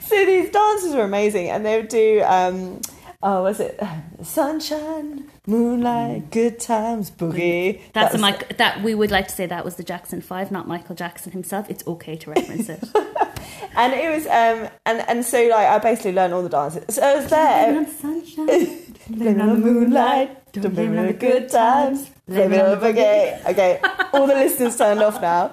So 0.00 0.24
these 0.24 0.50
dances 0.50 0.94
were 0.94 1.02
amazing, 1.02 1.50
and 1.50 1.66
they 1.66 1.78
would 1.78 1.88
do, 1.88 2.22
um, 2.24 2.80
oh, 3.24 3.42
was 3.42 3.58
it 3.58 3.78
sunshine, 4.22 5.28
moonlight, 5.46 6.30
good 6.30 6.58
times, 6.60 7.10
boogie? 7.10 7.80
That's 7.92 8.12
That 8.12 8.18
a 8.18 8.20
Mike, 8.20 8.56
that 8.58 8.82
we 8.82 8.94
would 8.94 9.10
like 9.10 9.28
to 9.28 9.34
say 9.34 9.46
that 9.46 9.64
was 9.64 9.76
the 9.76 9.82
Jackson 9.84 10.20
Five, 10.20 10.50
not 10.50 10.68
Michael 10.68 10.94
Jackson 10.94 11.32
himself. 11.32 11.70
It's 11.70 11.86
okay 11.86 12.16
to 12.16 12.30
reference 12.30 12.68
it. 12.68 12.82
and 13.76 13.92
it 13.92 14.14
was, 14.14 14.26
um, 14.26 14.70
and 14.84 15.08
and 15.08 15.24
so 15.24 15.38
like 15.48 15.68
I 15.68 15.78
basically 15.78 16.12
learned 16.12 16.34
all 16.34 16.42
the 16.42 16.48
dances. 16.48 16.94
So 16.94 17.02
I 17.02 17.14
was 17.16 17.30
there. 17.30 17.66
Living 17.66 17.78
on 17.78 17.84
the 17.84 17.90
sunshine. 17.90 18.82
Blame 19.08 19.36
it 19.36 19.40
on 19.40 19.48
the 19.48 19.54
moonlight, 19.54 20.52
don't 20.52 20.74
blame 20.74 20.94
it 20.94 20.98
on 20.98 21.06
the 21.06 21.12
good 21.12 21.48
times, 21.48 22.10
blame 22.26 22.52
it 22.52 22.60
on 22.60 22.80
the 22.80 22.84
boogie. 22.84 23.46
Okay, 23.46 23.80
all 24.12 24.26
the 24.26 24.34
listeners 24.34 24.76
turned 24.76 25.00
off 25.00 25.22
now. 25.22 25.52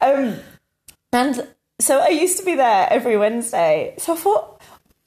Um, 0.00 0.36
and 1.12 1.48
so 1.80 1.98
I 1.98 2.08
used 2.08 2.38
to 2.38 2.44
be 2.44 2.54
there 2.54 2.86
every 2.90 3.16
Wednesday. 3.16 3.94
So 3.98 4.12
I 4.12 4.16
thought, 4.16 4.51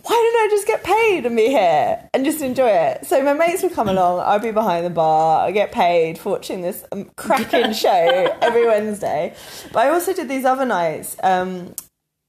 why 0.07 0.13
don't 0.13 0.45
I 0.45 0.47
just 0.51 0.67
get 0.67 0.83
paid 0.83 1.25
and 1.25 1.35
be 1.35 1.47
here 1.47 2.09
and 2.13 2.23
just 2.23 2.41
enjoy 2.41 2.69
it? 2.69 3.07
So 3.07 3.23
my 3.23 3.33
mates 3.33 3.63
would 3.63 3.73
come 3.73 3.89
along, 3.89 4.19
I'd 4.19 4.41
be 4.43 4.51
behind 4.51 4.85
the 4.85 4.91
bar, 4.91 5.43
I 5.43 5.51
get 5.51 5.71
paid 5.71 6.19
for 6.19 6.29
watching 6.33 6.61
this 6.61 6.85
um, 6.91 7.09
cracking 7.15 7.73
show 7.85 8.37
every 8.39 8.67
Wednesday. 8.67 9.35
But 9.73 9.87
I 9.87 9.89
also 9.89 10.13
did 10.13 10.29
these 10.29 10.45
other 10.45 10.65
nights. 10.65 11.17
Um, 11.23 11.73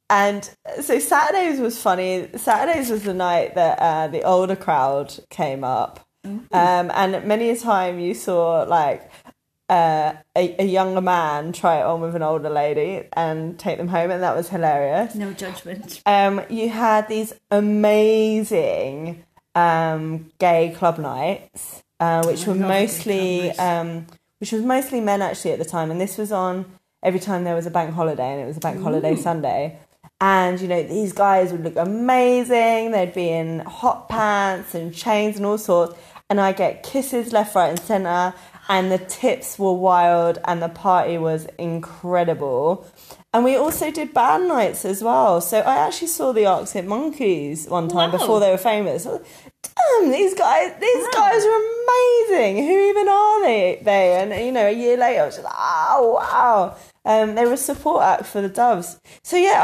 and 0.08 0.48
so 0.80 0.98
Saturdays 0.98 1.60
was 1.60 1.80
funny. 1.80 2.28
Saturdays 2.36 2.88
was 2.88 3.02
the 3.02 3.12
night 3.12 3.56
that 3.56 3.78
uh, 3.78 4.08
the 4.08 4.22
older 4.22 4.56
crowd 4.56 5.14
came 5.28 5.62
up. 5.62 6.00
Um, 6.24 6.90
and 6.94 7.24
many 7.24 7.50
a 7.50 7.56
time 7.56 8.00
you 8.00 8.14
saw 8.14 8.62
like 8.62 9.10
uh, 9.68 10.14
a, 10.36 10.62
a 10.62 10.64
younger 10.64 11.00
man 11.00 11.52
try 11.52 11.80
it 11.80 11.82
on 11.82 12.00
with 12.00 12.14
an 12.14 12.22
older 12.22 12.50
lady 12.50 13.04
and 13.14 13.58
take 13.58 13.78
them 13.78 13.88
home, 13.88 14.10
and 14.10 14.22
that 14.22 14.36
was 14.36 14.48
hilarious. 14.48 15.14
No 15.14 15.32
judgment. 15.32 16.02
Um, 16.06 16.42
you 16.48 16.68
had 16.68 17.08
these 17.08 17.32
amazing 17.50 19.24
um, 19.54 20.30
gay 20.38 20.74
club 20.76 20.98
nights, 20.98 21.82
uh, 21.98 22.22
which 22.24 22.46
I 22.46 22.52
were 22.52 22.54
love 22.58 22.70
a 22.70 22.72
gay 22.72 22.80
mostly 22.80 23.50
um, 23.58 24.06
which 24.38 24.52
was 24.52 24.62
mostly 24.62 25.00
men 25.00 25.22
actually 25.22 25.52
at 25.52 25.58
the 25.58 25.64
time, 25.64 25.90
and 25.90 26.00
this 26.00 26.16
was 26.16 26.30
on 26.30 26.66
every 27.02 27.20
time 27.20 27.44
there 27.44 27.54
was 27.54 27.66
a 27.66 27.70
bank 27.70 27.94
holiday, 27.94 28.32
and 28.32 28.42
it 28.42 28.46
was 28.46 28.56
a 28.56 28.60
bank 28.60 28.80
holiday 28.82 29.16
Sunday. 29.16 29.78
And 30.20 30.60
you 30.60 30.68
know 30.68 30.82
these 30.82 31.12
guys 31.12 31.52
would 31.52 31.64
look 31.64 31.76
amazing. 31.76 32.92
They'd 32.92 33.12
be 33.12 33.28
in 33.28 33.60
hot 33.60 34.08
pants 34.08 34.74
and 34.74 34.94
chains 34.94 35.36
and 35.36 35.44
all 35.44 35.58
sorts. 35.58 35.98
And 36.28 36.40
I 36.40 36.52
get 36.52 36.82
kisses 36.82 37.32
left, 37.32 37.54
right, 37.54 37.68
and 37.68 37.78
centre. 37.78 38.34
And 38.68 38.90
the 38.90 38.98
tips 38.98 39.58
were 39.58 39.72
wild, 39.74 40.38
and 40.44 40.60
the 40.60 40.68
party 40.68 41.18
was 41.18 41.46
incredible. 41.58 42.86
And 43.32 43.44
we 43.44 43.54
also 43.56 43.90
did 43.90 44.12
band 44.14 44.48
nights 44.48 44.84
as 44.84 45.02
well. 45.02 45.40
So 45.40 45.60
I 45.60 45.76
actually 45.76 46.08
saw 46.08 46.32
the 46.32 46.46
Arctic 46.46 46.84
Monkeys 46.86 47.66
one 47.68 47.88
time 47.88 48.10
Wow. 48.10 48.18
before 48.18 48.40
they 48.40 48.50
were 48.50 48.58
famous. 48.58 49.06
I 49.06 49.10
was 49.10 49.20
like, 49.20 49.28
Damn, 50.00 50.10
these 50.10 50.34
guys, 50.34 50.72
these 50.80 51.04
Wow. 51.04 51.10
guys 51.12 51.44
are 51.44 51.60
amazing. 52.30 52.56
Who 52.66 52.88
even 52.90 53.08
are 53.08 53.42
they? 53.42 53.80
They 53.82 54.14
and 54.20 54.44
you 54.46 54.52
know, 54.52 54.66
a 54.66 54.70
year 54.70 54.96
later, 54.96 55.22
I 55.22 55.26
was 55.26 55.34
just 55.34 55.44
like, 55.44 55.54
oh 55.56 56.12
wow. 56.14 56.76
Um, 57.06 57.36
they 57.36 57.46
were 57.46 57.52
a 57.52 57.56
support 57.56 58.02
act 58.02 58.26
for 58.26 58.42
the 58.42 58.48
Doves. 58.48 59.00
So 59.22 59.36
yeah, 59.36 59.62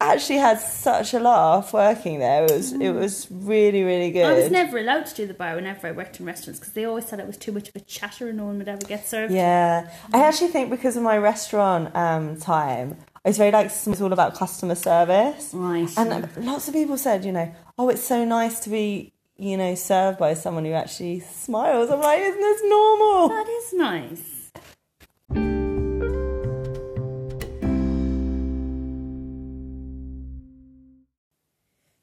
I 0.00 0.12
actually 0.12 0.38
had 0.38 0.58
such 0.58 1.14
a 1.14 1.20
laugh 1.20 1.72
working 1.72 2.18
there. 2.18 2.44
It 2.44 2.50
was 2.50 2.72
it 2.72 2.90
was 2.90 3.28
really 3.30 3.84
really 3.84 4.10
good. 4.10 4.24
I 4.24 4.34
was 4.34 4.50
never 4.50 4.78
allowed 4.78 5.06
to 5.06 5.14
do 5.14 5.26
the 5.28 5.34
bar 5.34 5.54
whenever 5.54 5.86
I 5.86 5.92
worked 5.92 6.18
in 6.18 6.26
restaurants 6.26 6.58
because 6.58 6.74
they 6.74 6.84
always 6.84 7.06
said 7.06 7.20
it 7.20 7.26
was 7.26 7.36
too 7.36 7.52
much 7.52 7.68
of 7.68 7.76
a 7.76 7.80
chatter 7.80 8.28
and 8.28 8.36
no 8.36 8.46
one 8.46 8.58
would 8.58 8.68
ever 8.68 8.84
get 8.84 9.06
served. 9.06 9.32
Yeah, 9.32 9.88
I 10.12 10.24
actually 10.24 10.48
think 10.48 10.70
because 10.70 10.96
of 10.96 11.04
my 11.04 11.16
restaurant 11.18 11.94
um, 11.94 12.36
time, 12.40 12.96
I 13.24 13.28
was 13.28 13.38
very 13.38 13.52
like 13.52 13.66
it's 13.66 14.00
all 14.00 14.12
about 14.12 14.34
customer 14.34 14.74
service. 14.74 15.52
Right. 15.54 15.88
And 15.96 16.10
like, 16.10 16.36
lots 16.36 16.66
of 16.66 16.74
people 16.74 16.98
said, 16.98 17.24
you 17.24 17.30
know, 17.30 17.54
oh, 17.78 17.90
it's 17.90 18.02
so 18.02 18.24
nice 18.24 18.58
to 18.60 18.70
be, 18.70 19.12
you 19.36 19.56
know, 19.56 19.76
served 19.76 20.18
by 20.18 20.34
someone 20.34 20.64
who 20.64 20.72
actually 20.72 21.20
smiles. 21.20 21.90
I'm 21.90 22.00
like, 22.00 22.20
isn't 22.20 22.40
this 22.40 22.62
normal? 22.64 23.28
That 23.28 23.48
is 23.48 23.72
nice. 23.72 25.61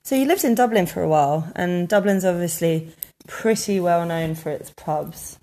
So 0.09 0.15
you 0.15 0.25
lived 0.25 0.43
in 0.43 0.55
Dublin 0.55 0.87
for 0.87 1.03
a 1.03 1.07
while, 1.07 1.51
and 1.55 1.87
Dublin's 1.87 2.25
obviously 2.25 2.91
pretty 3.27 3.79
well 3.79 4.07
known 4.07 4.33
for 4.33 4.49
its 4.49 4.71
pubs. 4.71 5.37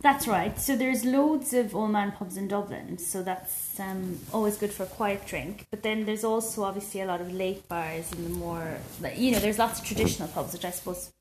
That's 0.00 0.28
right. 0.28 0.56
So 0.56 0.76
there's 0.76 1.04
loads 1.04 1.52
of 1.52 1.74
old 1.74 1.90
man 1.90 2.12
pubs 2.12 2.36
in 2.36 2.46
Dublin, 2.46 2.98
so 2.98 3.24
that's 3.24 3.80
um, 3.80 4.20
always 4.32 4.56
good 4.56 4.70
for 4.70 4.84
a 4.84 4.86
quiet 4.86 5.26
drink. 5.26 5.66
But 5.68 5.82
then 5.82 6.04
there's 6.04 6.22
also 6.22 6.62
obviously 6.62 7.00
a 7.00 7.06
lot 7.06 7.20
of 7.20 7.34
late 7.34 7.68
bars 7.68 8.08
and 8.12 8.24
the 8.24 8.38
more, 8.38 8.78
you 9.16 9.32
know, 9.32 9.40
there's 9.40 9.58
lots 9.58 9.80
of 9.80 9.84
traditional 9.84 10.28
pubs 10.28 10.52
which 10.52 10.64
I 10.64 10.70
suppose 10.70 11.12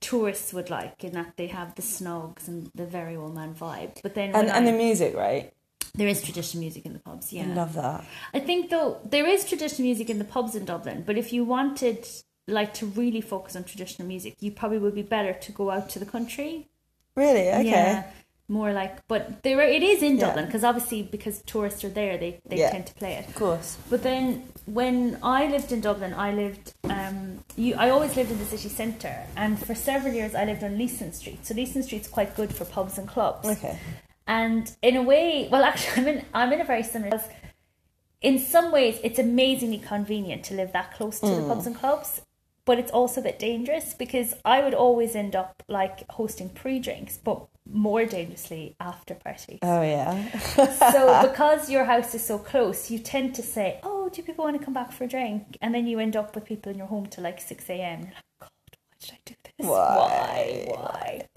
tourists 0.00 0.52
would 0.52 0.70
like, 0.70 1.02
in 1.02 1.14
that 1.14 1.36
they 1.36 1.48
have 1.48 1.74
the 1.74 1.82
snugs 1.82 2.46
and 2.46 2.70
the 2.76 2.86
very 2.86 3.16
old 3.16 3.34
man 3.34 3.56
vibe. 3.56 4.00
But 4.04 4.14
then 4.14 4.36
And, 4.36 4.46
when 4.46 4.50
and 4.50 4.68
the 4.68 4.72
music, 4.72 5.16
right? 5.16 5.52
There 5.96 6.08
is 6.08 6.22
traditional 6.22 6.60
music 6.60 6.84
in 6.86 6.92
the 6.92 6.98
pubs. 6.98 7.32
Yeah, 7.32 7.44
I 7.44 7.54
love 7.54 7.74
that. 7.74 8.04
I 8.34 8.40
think 8.40 8.70
though 8.70 8.98
there 9.04 9.26
is 9.26 9.44
traditional 9.44 9.84
music 9.86 10.10
in 10.10 10.18
the 10.18 10.24
pubs 10.24 10.54
in 10.54 10.64
Dublin, 10.64 11.02
but 11.06 11.16
if 11.16 11.32
you 11.32 11.44
wanted 11.44 12.06
like 12.48 12.72
to 12.74 12.86
really 12.86 13.20
focus 13.20 13.56
on 13.56 13.64
traditional 13.64 14.06
music, 14.06 14.36
you 14.40 14.50
probably 14.52 14.78
would 14.78 14.94
be 14.94 15.02
better 15.02 15.32
to 15.32 15.52
go 15.52 15.70
out 15.70 15.88
to 15.90 15.98
the 15.98 16.06
country. 16.06 16.68
Really? 17.16 17.48
Okay. 17.48 17.64
Yeah, 17.70 18.04
more 18.48 18.72
like, 18.72 19.06
but 19.08 19.42
there 19.42 19.60
it 19.60 19.82
is 19.82 20.02
in 20.02 20.16
Yeah. 20.18 20.26
Dublin 20.26 20.46
because 20.46 20.62
obviously 20.62 21.02
because 21.02 21.42
tourists 21.42 21.82
are 21.82 21.88
there, 21.88 22.16
they 22.18 22.38
they 22.46 22.58
Yeah. 22.58 22.70
tend 22.70 22.86
to 22.86 22.94
play 22.94 23.14
it. 23.14 23.26
Of 23.28 23.34
course. 23.34 23.76
But 23.90 24.02
then 24.04 24.44
when 24.66 25.18
I 25.22 25.46
lived 25.46 25.72
in 25.72 25.80
Dublin, 25.80 26.12
I 26.14 26.30
lived 26.32 26.74
um, 26.84 27.42
you, 27.56 27.74
I 27.74 27.90
always 27.90 28.14
lived 28.16 28.30
in 28.30 28.38
the 28.38 28.44
city 28.44 28.68
centre, 28.68 29.26
and 29.36 29.58
for 29.58 29.74
several 29.74 30.12
years 30.14 30.34
I 30.34 30.44
lived 30.44 30.62
on 30.62 30.78
Leeson 30.78 31.12
Street. 31.12 31.44
So 31.46 31.54
Leeson 31.54 31.82
Street's 31.82 32.06
quite 32.06 32.36
good 32.36 32.54
for 32.54 32.64
pubs 32.64 32.98
and 32.98 33.08
clubs. 33.08 33.48
Okay. 33.48 33.78
And 34.26 34.74
in 34.82 34.96
a 34.96 35.02
way, 35.02 35.48
well, 35.50 35.64
actually, 35.70 36.02
I'm 36.02 36.08
in 36.08 36.24
I'm 36.34 36.52
in 36.52 36.60
a 36.60 36.64
very 36.64 36.82
similar. 36.82 37.20
In 38.22 38.38
some 38.38 38.72
ways, 38.72 38.98
it's 39.04 39.18
amazingly 39.18 39.78
convenient 39.78 40.44
to 40.44 40.54
live 40.54 40.72
that 40.72 40.94
close 40.94 41.20
to 41.20 41.26
the 41.26 41.42
mm. 41.42 41.48
pubs 41.48 41.66
and 41.66 41.76
clubs, 41.76 42.22
but 42.64 42.78
it's 42.78 42.90
also 42.90 43.20
a 43.20 43.24
bit 43.24 43.38
dangerous 43.38 43.94
because 43.94 44.34
I 44.44 44.62
would 44.62 44.74
always 44.74 45.14
end 45.14 45.36
up 45.36 45.62
like 45.68 46.10
hosting 46.10 46.48
pre-drinks, 46.48 47.18
but 47.18 47.46
more 47.70 48.04
dangerously 48.04 48.74
after 48.80 49.14
parties. 49.14 49.58
Oh 49.62 49.82
yeah. 49.82 50.38
so 50.38 51.22
because 51.28 51.70
your 51.70 51.84
house 51.84 52.14
is 52.14 52.24
so 52.24 52.38
close, 52.38 52.90
you 52.90 52.98
tend 52.98 53.34
to 53.36 53.42
say, 53.42 53.80
"Oh, 53.82 54.08
do 54.08 54.22
people 54.22 54.44
want 54.44 54.58
to 54.58 54.64
come 54.64 54.74
back 54.74 54.92
for 54.92 55.04
a 55.04 55.08
drink?" 55.08 55.58
And 55.60 55.74
then 55.74 55.86
you 55.86 55.98
end 55.98 56.16
up 56.16 56.34
with 56.34 56.44
people 56.44 56.72
in 56.72 56.78
your 56.78 56.86
home 56.88 57.06
till 57.06 57.24
like 57.24 57.40
six 57.40 57.68
a.m. 57.68 58.00
You're 58.00 58.12
like, 58.14 58.40
"God, 58.40 58.50
why 58.92 58.95
did 59.06 59.14
I 59.14 59.18
do 59.24 59.34
this? 59.58 59.66
Why? 59.66 60.66
Why? 60.68 60.76
Why?" 60.76 61.28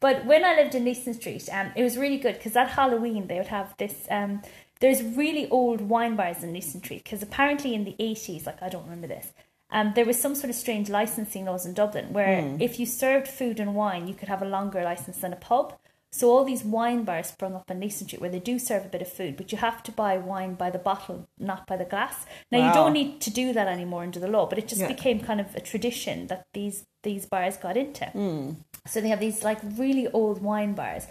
But 0.00 0.26
when 0.26 0.44
I 0.44 0.54
lived 0.54 0.74
in 0.74 0.84
Leeson 0.84 1.14
Street, 1.14 1.48
um, 1.50 1.72
it 1.74 1.82
was 1.82 1.96
really 1.96 2.18
good 2.18 2.34
because 2.34 2.56
at 2.56 2.70
Halloween 2.70 3.26
they 3.26 3.38
would 3.38 3.48
have 3.48 3.74
this. 3.78 4.06
Um, 4.10 4.42
there's 4.80 5.02
really 5.02 5.48
old 5.48 5.80
wine 5.80 6.16
bars 6.16 6.42
in 6.42 6.52
Leeson 6.52 6.82
Street 6.82 7.02
because 7.04 7.22
apparently 7.22 7.74
in 7.74 7.84
the 7.84 7.96
eighties, 7.98 8.46
like 8.46 8.62
I 8.62 8.68
don't 8.68 8.84
remember 8.84 9.06
this. 9.06 9.32
Um, 9.70 9.92
there 9.94 10.04
was 10.04 10.20
some 10.20 10.34
sort 10.34 10.50
of 10.50 10.56
strange 10.56 10.88
licensing 10.88 11.44
laws 11.46 11.66
in 11.66 11.74
Dublin 11.74 12.12
where 12.12 12.56
if 12.60 12.78
you 12.78 12.86
served 12.86 13.26
food 13.26 13.58
and 13.58 13.74
wine, 13.74 14.06
you 14.06 14.14
could 14.14 14.28
have 14.28 14.42
a 14.42 14.46
longer 14.46 14.82
license 14.84 15.18
than 15.18 15.32
a 15.32 15.36
pub. 15.36 15.76
So 16.16 16.30
all 16.30 16.44
these 16.44 16.64
wine 16.64 17.04
bars 17.04 17.26
sprung 17.26 17.54
up 17.54 17.70
in 17.70 17.78
Leeson 17.78 18.06
Street 18.06 18.22
where 18.22 18.30
they 18.30 18.38
do 18.38 18.58
serve 18.58 18.86
a 18.86 18.88
bit 18.88 19.02
of 19.02 19.12
food, 19.12 19.36
but 19.36 19.52
you 19.52 19.58
have 19.58 19.82
to 19.82 19.92
buy 19.92 20.16
wine 20.16 20.54
by 20.54 20.70
the 20.70 20.78
bottle, 20.78 21.28
not 21.38 21.66
by 21.66 21.76
the 21.76 21.84
glass. 21.84 22.24
Now 22.50 22.66
you 22.66 22.72
don't 22.72 22.94
need 22.94 23.20
to 23.20 23.30
do 23.30 23.52
that 23.52 23.68
anymore 23.68 24.02
under 24.02 24.18
the 24.18 24.26
law, 24.36 24.46
but 24.46 24.58
it 24.58 24.66
just 24.66 24.80
Yeah. 24.80 24.88
became 24.88 25.20
kind 25.20 25.42
of 25.42 25.54
a 25.54 25.60
tradition 25.60 26.28
that 26.28 26.46
these 26.54 26.86
these 27.02 27.26
bars 27.26 27.58
got 27.58 27.76
into. 27.76 28.06
Hmm. 28.06 28.50
So 28.86 29.02
they 29.02 29.08
have 29.08 29.20
these 29.20 29.44
like 29.44 29.60
really 29.62 30.08
old 30.08 30.40
wine 30.42 30.72
bars 30.72 31.06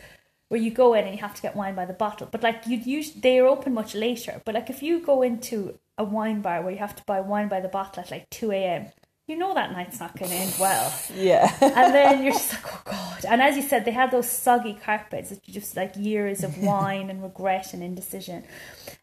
where 0.50 0.60
you 0.60 0.72
go 0.72 0.96
in 0.96 1.06
and 1.06 1.14
you 1.16 1.22
have 1.22 1.36
to 1.36 1.42
get 1.44 1.56
wine 1.56 1.76
by 1.76 1.86
the 1.86 1.94
bottle. 2.06 2.28
But 2.32 2.42
like 2.42 2.66
you'd 2.66 2.88
usually 2.88 3.22
they 3.22 3.38
are 3.40 3.48
open 3.56 3.74
much 3.76 3.94
later. 3.94 4.42
But 4.44 4.56
like 4.56 4.72
if 4.72 4.82
you 4.82 5.00
go 5.12 5.22
into 5.22 5.78
a 6.00 6.04
wine 6.04 6.42
bar 6.42 6.64
where 6.64 6.72
you 6.72 6.80
have 6.80 6.96
to 6.96 7.04
buy 7.06 7.20
wine 7.22 7.48
by 7.48 7.60
the 7.62 7.74
bottle 7.78 8.02
at 8.04 8.10
like 8.10 8.28
two 8.32 8.52
a.m. 8.52 8.88
You 9.28 9.38
know 9.38 9.56
that 9.56 9.72
night's 9.72 10.00
not 10.00 10.18
going 10.18 10.30
to 10.30 10.38
end 10.38 10.54
well 10.60 10.94
Yeah. 11.16 11.52
and 11.62 11.96
then 11.96 12.24
you're 12.24 12.34
just 12.34 12.54
like, 12.54 12.68
oh 12.68 12.82
god. 12.86 13.26
And 13.28 13.42
as 13.42 13.56
you 13.56 13.64
said, 13.64 13.84
they 13.84 13.92
had 13.92 14.12
those 14.12 14.30
soggy 14.30 14.76
carpets 14.76 15.30
that 15.30 15.42
just 15.44 15.76
like 15.76 15.96
years 15.98 16.44
of 16.44 16.58
wine 16.62 17.10
and 17.10 17.24
regret 17.24 17.74
and 17.74 17.82
indecision. 17.82 18.44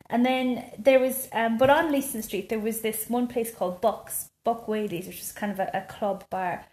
And 0.09 0.25
then 0.25 0.71
there 0.79 1.01
was, 1.01 1.29
um, 1.33 1.59
but 1.59 1.71
on 1.71 1.91
Leeson 1.91 2.23
Street, 2.23 2.51
there 2.51 2.61
was 2.61 2.83
this 2.83 3.09
one 3.09 3.27
place 3.27 3.53
called 3.53 3.81
Bucks, 3.81 4.31
Buck 4.45 4.69
Whaley's, 4.69 5.07
which 5.07 5.19
was 5.19 5.33
kind 5.33 5.51
of 5.51 5.59
a, 5.59 5.71
a 5.75 5.81
club 5.93 6.25
bar. 6.31 6.67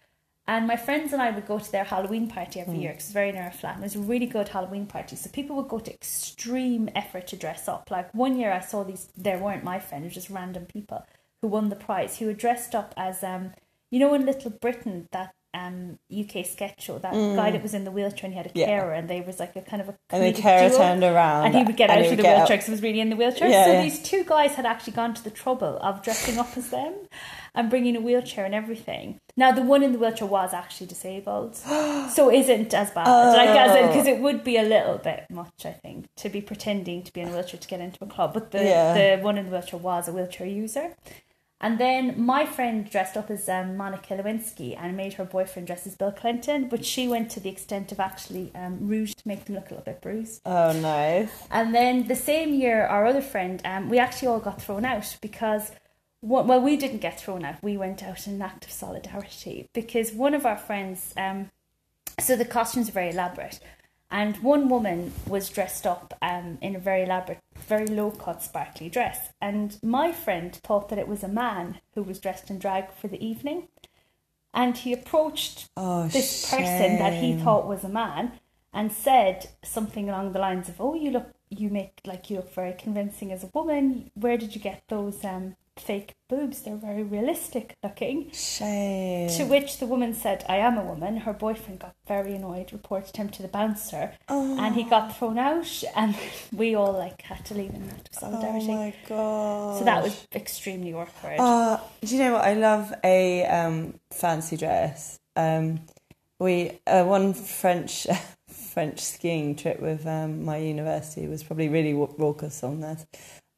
And 0.46 0.66
my 0.66 0.76
friends 0.76 1.12
and 1.12 1.20
I 1.20 1.30
would 1.30 1.46
go 1.46 1.58
to 1.58 1.72
their 1.72 1.84
Halloween 1.84 2.28
party 2.28 2.60
every 2.60 2.78
year 2.78 2.90
because 2.90 3.04
it's 3.04 3.12
very 3.12 3.32
near 3.32 3.44
our 3.44 3.52
flat. 3.52 3.76
And 3.76 3.84
it 3.84 3.86
was 3.86 3.96
a 3.96 4.00
really 4.00 4.26
good 4.26 4.48
Halloween 4.48 4.86
party. 4.86 5.16
So 5.16 5.28
people 5.30 5.56
would 5.56 5.68
go 5.68 5.78
to 5.80 5.92
extreme 5.92 6.88
effort 6.94 7.26
to 7.28 7.36
dress 7.36 7.66
up. 7.66 7.90
Like 7.90 8.12
one 8.14 8.38
year 8.38 8.52
I 8.52 8.60
saw 8.60 8.84
these, 8.84 9.08
there 9.16 9.38
weren't 9.38 9.64
my 9.64 9.80
friends, 9.80 10.02
it 10.02 10.06
was 10.06 10.14
just 10.14 10.30
random 10.30 10.66
people 10.66 11.04
who 11.42 11.48
won 11.48 11.68
the 11.68 11.76
prize, 11.76 12.18
who 12.18 12.26
were 12.26 12.32
dressed 12.32 12.74
up 12.74 12.94
as, 12.96 13.22
um, 13.24 13.52
you 13.90 13.98
know, 13.98 14.12
in 14.14 14.26
Little 14.26 14.50
Britain, 14.50 15.08
that 15.12 15.32
um, 15.52 15.98
UK 16.16 16.46
sketch 16.46 16.80
show, 16.82 16.98
that 16.98 17.12
guy 17.12 17.50
that 17.50 17.60
was 17.60 17.74
in 17.74 17.82
the 17.82 17.90
wheelchair 17.90 18.26
and 18.26 18.32
he 18.34 18.36
had 18.36 18.46
a 18.46 18.50
Mm. 18.50 18.56
Yeah. 18.60 18.66
carer 18.66 18.92
and 18.92 19.10
they 19.10 19.20
was 19.20 19.40
like 19.40 19.56
a 19.56 19.62
kind 19.62 19.82
of 19.82 19.88
a 19.88 19.96
And 20.10 20.22
the 20.32 20.40
carer 20.40 20.70
turned 20.70 21.02
around 21.02 21.46
and 21.46 21.56
he 21.56 21.64
would 21.64 21.76
get 21.76 21.90
out 21.90 21.98
of 21.98 22.04
the 22.04 22.22
wheelchair 22.22 22.46
because 22.46 22.66
he 22.66 22.70
was 22.70 22.82
really 22.82 23.00
in 23.00 23.10
the 23.10 23.16
wheelchair. 23.16 23.48
Yeah, 23.48 23.64
so 23.64 23.72
yeah. 23.72 23.82
these 23.82 24.00
two 24.00 24.22
guys 24.22 24.54
had 24.54 24.64
actually 24.64 24.92
gone 24.92 25.12
to 25.14 25.24
the 25.24 25.30
trouble 25.30 25.76
of 25.82 26.02
dressing 26.02 26.38
up 26.38 26.56
as 26.56 26.70
them 26.70 26.94
and 27.52 27.68
bringing 27.68 27.96
a 27.96 28.00
wheelchair 28.00 28.44
and 28.44 28.54
everything. 28.54 29.18
Now 29.36 29.50
the 29.50 29.62
one 29.62 29.82
in 29.82 29.90
the 29.90 29.98
wheelchair 29.98 30.28
was 30.28 30.54
actually 30.54 30.86
disabled, 30.86 31.56
so 32.14 32.30
isn't 32.30 32.72
as 32.72 32.92
bad. 32.92 33.08
Like 33.08 33.48
as 33.48 33.70
Oh. 33.72 33.86
because 33.88 34.06
it 34.06 34.20
would 34.20 34.44
be 34.44 34.56
a 34.56 34.62
little 34.62 34.98
bit 34.98 35.24
much, 35.30 35.66
I 35.66 35.72
think, 35.72 36.06
to 36.18 36.28
be 36.28 36.40
pretending 36.40 37.02
to 37.02 37.12
be 37.12 37.22
in 37.22 37.28
a 37.28 37.32
wheelchair 37.32 37.58
to 37.58 37.66
get 37.66 37.80
into 37.80 37.98
a 38.04 38.06
club. 38.06 38.34
But 38.34 38.52
the 38.52 38.58
the 38.58 39.18
one 39.20 39.36
in 39.36 39.46
the 39.46 39.50
wheelchair 39.50 39.80
was 39.80 40.06
a 40.06 40.12
wheelchair 40.12 40.46
user. 40.46 40.94
And 41.62 41.78
then 41.78 42.24
my 42.24 42.46
friend 42.46 42.88
dressed 42.88 43.16
up 43.16 43.30
as 43.30 43.48
um, 43.48 43.76
Monica 43.76 44.16
Lewinsky 44.16 44.76
and 44.78 44.96
made 44.96 45.14
her 45.14 45.24
boyfriend 45.24 45.66
dress 45.66 45.86
as 45.86 45.94
Bill 45.94 46.10
Clinton, 46.12 46.68
but 46.68 46.84
she 46.86 47.06
went 47.06 47.30
to 47.32 47.40
the 47.40 47.50
extent 47.50 47.92
of 47.92 48.00
actually 48.00 48.50
um, 48.54 48.78
rouge 48.80 49.12
to 49.14 49.28
make 49.28 49.44
them 49.44 49.56
look 49.56 49.66
a 49.66 49.74
little 49.74 49.84
bit 49.84 50.00
bruised. 50.00 50.40
Oh 50.46 50.72
nice. 50.72 51.30
And 51.50 51.74
then 51.74 52.08
the 52.08 52.16
same 52.16 52.54
year, 52.54 52.86
our 52.86 53.04
other 53.04 53.20
friend, 53.20 53.60
um, 53.66 53.90
we 53.90 53.98
actually 53.98 54.28
all 54.28 54.40
got 54.40 54.62
thrown 54.62 54.86
out 54.86 55.18
because, 55.20 55.72
well, 56.22 56.62
we 56.62 56.78
didn't 56.78 56.98
get 56.98 57.20
thrown 57.20 57.44
out. 57.44 57.62
We 57.62 57.76
went 57.76 58.02
out 58.02 58.26
in 58.26 58.34
an 58.34 58.42
act 58.42 58.64
of 58.64 58.70
solidarity 58.70 59.68
because 59.74 60.12
one 60.12 60.32
of 60.32 60.46
our 60.46 60.56
friends, 60.56 61.12
um, 61.18 61.50
so 62.18 62.36
the 62.36 62.46
costumes 62.46 62.88
are 62.88 62.92
very 62.92 63.10
elaborate, 63.10 63.60
and 64.10 64.36
one 64.38 64.68
woman 64.68 65.12
was 65.26 65.48
dressed 65.48 65.86
up 65.86 66.14
um, 66.20 66.58
in 66.60 66.74
a 66.74 66.80
very 66.80 67.02
elaborate, 67.02 67.38
very 67.68 67.86
low 67.86 68.10
cut, 68.10 68.42
sparkly 68.42 68.88
dress, 68.88 69.32
and 69.40 69.78
my 69.82 70.12
friend 70.12 70.54
thought 70.64 70.88
that 70.88 70.98
it 70.98 71.08
was 71.08 71.22
a 71.22 71.28
man 71.28 71.80
who 71.94 72.02
was 72.02 72.18
dressed 72.18 72.50
in 72.50 72.58
drag 72.58 72.92
for 72.92 73.08
the 73.08 73.24
evening, 73.24 73.68
and 74.52 74.78
he 74.78 74.92
approached 74.92 75.68
Oh, 75.76 76.08
this 76.08 76.50
person 76.50 76.98
that 76.98 77.14
he 77.14 77.36
thought 77.36 77.66
was 77.66 77.84
a 77.84 77.88
man 77.88 78.32
and 78.72 78.92
said 78.92 79.48
something 79.62 80.08
along 80.08 80.32
the 80.32 80.38
lines 80.38 80.68
of, 80.68 80.80
"Oh, 80.80 80.94
you 80.94 81.10
look, 81.10 81.34
you 81.50 81.68
make 81.68 82.00
like 82.06 82.30
you 82.30 82.36
look 82.36 82.52
very 82.54 82.72
convincing 82.72 83.32
as 83.32 83.44
a 83.44 83.50
woman. 83.52 84.10
Where 84.14 84.36
did 84.36 84.54
you 84.54 84.60
get 84.60 84.84
those 84.88 85.24
um, 85.24 85.56
fake 85.80 86.12
boobs? 86.28 86.62
They're 86.62 86.76
very 86.76 87.02
realistic 87.02 87.74
looking." 87.82 88.30
Shame. 88.32 89.28
To 89.30 89.44
which 89.44 89.78
the 89.78 89.86
woman 89.86 90.14
said, 90.14 90.44
"I 90.48 90.56
am 90.56 90.78
a 90.78 90.84
woman." 90.84 91.18
Her 91.18 91.32
boyfriend 91.32 91.80
got 91.80 91.94
very 92.06 92.34
annoyed, 92.34 92.72
reported 92.72 93.16
him 93.16 93.28
to 93.30 93.42
the 93.42 93.48
bouncer, 93.48 94.12
and 94.28 94.74
he 94.74 94.84
got 94.84 95.16
thrown 95.16 95.38
out. 95.38 95.82
And 95.96 96.16
we 96.52 96.74
all 96.74 96.92
like 96.92 97.22
had 97.22 97.44
to 97.46 97.54
leave 97.54 97.74
in 97.74 97.88
act 97.90 98.16
of 98.22 98.34
Oh 98.34 98.60
my 98.66 98.94
god. 99.08 99.78
so 99.78 99.84
that 99.84 100.02
was 100.02 100.26
extremely 100.34 100.92
awkward. 100.92 101.38
Uh, 101.38 101.78
do 102.02 102.16
you 102.16 102.22
know 102.22 102.32
what? 102.34 102.44
I 102.44 102.54
love 102.54 102.92
a 103.04 103.44
um, 103.46 103.94
fancy 104.10 104.56
dress. 104.56 105.18
Um, 105.36 105.80
we 106.38 106.78
uh, 106.86 107.04
one 107.04 107.34
French 107.34 108.06
French 108.48 109.00
skiing 109.00 109.54
trip 109.56 109.80
with 109.80 110.06
um, 110.06 110.44
my 110.44 110.56
university 110.56 111.26
was 111.26 111.42
probably 111.42 111.68
really 111.68 111.94
raucous 111.94 112.64
on 112.64 112.80
this. 112.80 113.06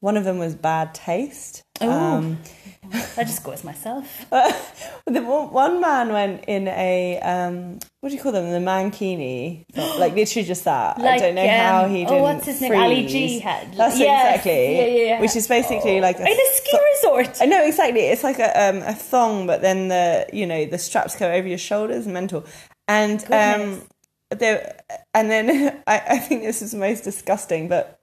One 0.03 0.17
of 0.17 0.25
them 0.25 0.41
was 0.41 0.57
bad 0.57 0.97
taste. 0.97 1.63
Um, 1.81 2.41
I 3.17 3.23
just 3.23 3.45
go 3.45 3.53
as 3.53 3.63
myself. 3.63 4.27
the 4.31 5.23
one, 5.23 5.53
one 5.53 5.81
man 5.81 6.13
went 6.13 6.45
in 6.49 6.67
a 6.67 7.21
um, 7.21 7.79
what 8.01 8.09
do 8.09 8.17
you 8.17 8.21
call 8.21 8.33
them? 8.33 8.51
The 8.51 8.59
mankini, 8.59 9.65
like 10.01 10.17
literally 10.17 10.45
just 10.45 10.65
that. 10.65 10.99
I 10.99 11.19
don't 11.19 11.37
know 11.37 11.47
how 11.49 11.85
um, 11.85 11.91
he 11.93 12.05
oh, 12.05 12.09
didn't. 12.09 12.23
what's 12.23 12.47
his 12.47 12.61
name? 12.61 12.75
Ali 12.75 13.07
G 13.07 13.39
had. 13.39 13.75
That's 13.75 13.97
Yes, 13.97 14.39
exactly. 14.39 14.77
yeah, 14.77 14.87
yeah, 14.87 15.05
yeah. 15.05 15.21
Which 15.21 15.37
is 15.37 15.47
basically 15.47 16.01
like 16.01 16.19
a 16.19 16.27
in 16.27 16.33
a 16.33 16.55
ski 16.55 16.79
resort. 16.95 17.41
I 17.41 17.47
know 17.47 17.65
exactly. 17.65 18.01
It's 18.01 18.25
like 18.25 18.41
a 18.41 18.71
um, 18.71 18.79
a 18.79 18.95
thong, 18.95 19.47
but 19.47 19.63
then 19.63 19.87
the 19.87 20.27
you 20.33 20.49
know 20.49 20.65
the 20.65 20.79
straps 20.79 21.15
go 21.15 21.31
over 21.31 21.47
your 21.47 21.59
shoulders. 21.59 22.09
Mental, 22.09 22.45
and 22.89 23.23
um, 23.31 23.83
there, 24.31 24.81
and 25.15 25.31
then 25.31 25.81
I, 25.87 26.03
I 26.09 26.19
think 26.19 26.43
this 26.43 26.61
is 26.61 26.75
most 26.75 27.05
disgusting, 27.05 27.69
but 27.69 28.01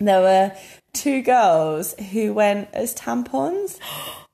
there 0.00 0.22
were 0.22 0.52
two 0.94 1.22
girls 1.22 1.94
who 2.12 2.32
went 2.32 2.68
as 2.72 2.94
tampons, 2.94 3.78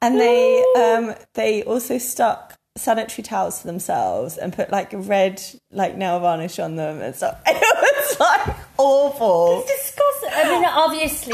and 0.01 0.21
they 0.21 0.65
um 0.77 1.15
they 1.35 1.63
also 1.63 1.99
stuck 1.99 2.59
sanitary 2.77 3.23
towels 3.23 3.61
to 3.61 3.67
themselves 3.67 4.37
and 4.37 4.53
put 4.53 4.71
like 4.71 4.91
red 4.93 5.43
like 5.71 5.97
nail 5.97 6.21
varnish 6.21 6.59
on 6.59 6.77
them 6.77 7.01
and 7.01 7.15
stuff. 7.15 7.41
Was 8.11 8.21
like 8.21 8.57
awful. 8.79 9.65
It's 9.67 9.85
disgusting. 9.93 10.31
I 10.33 10.49
mean, 10.49 10.65
obviously, 10.65 11.33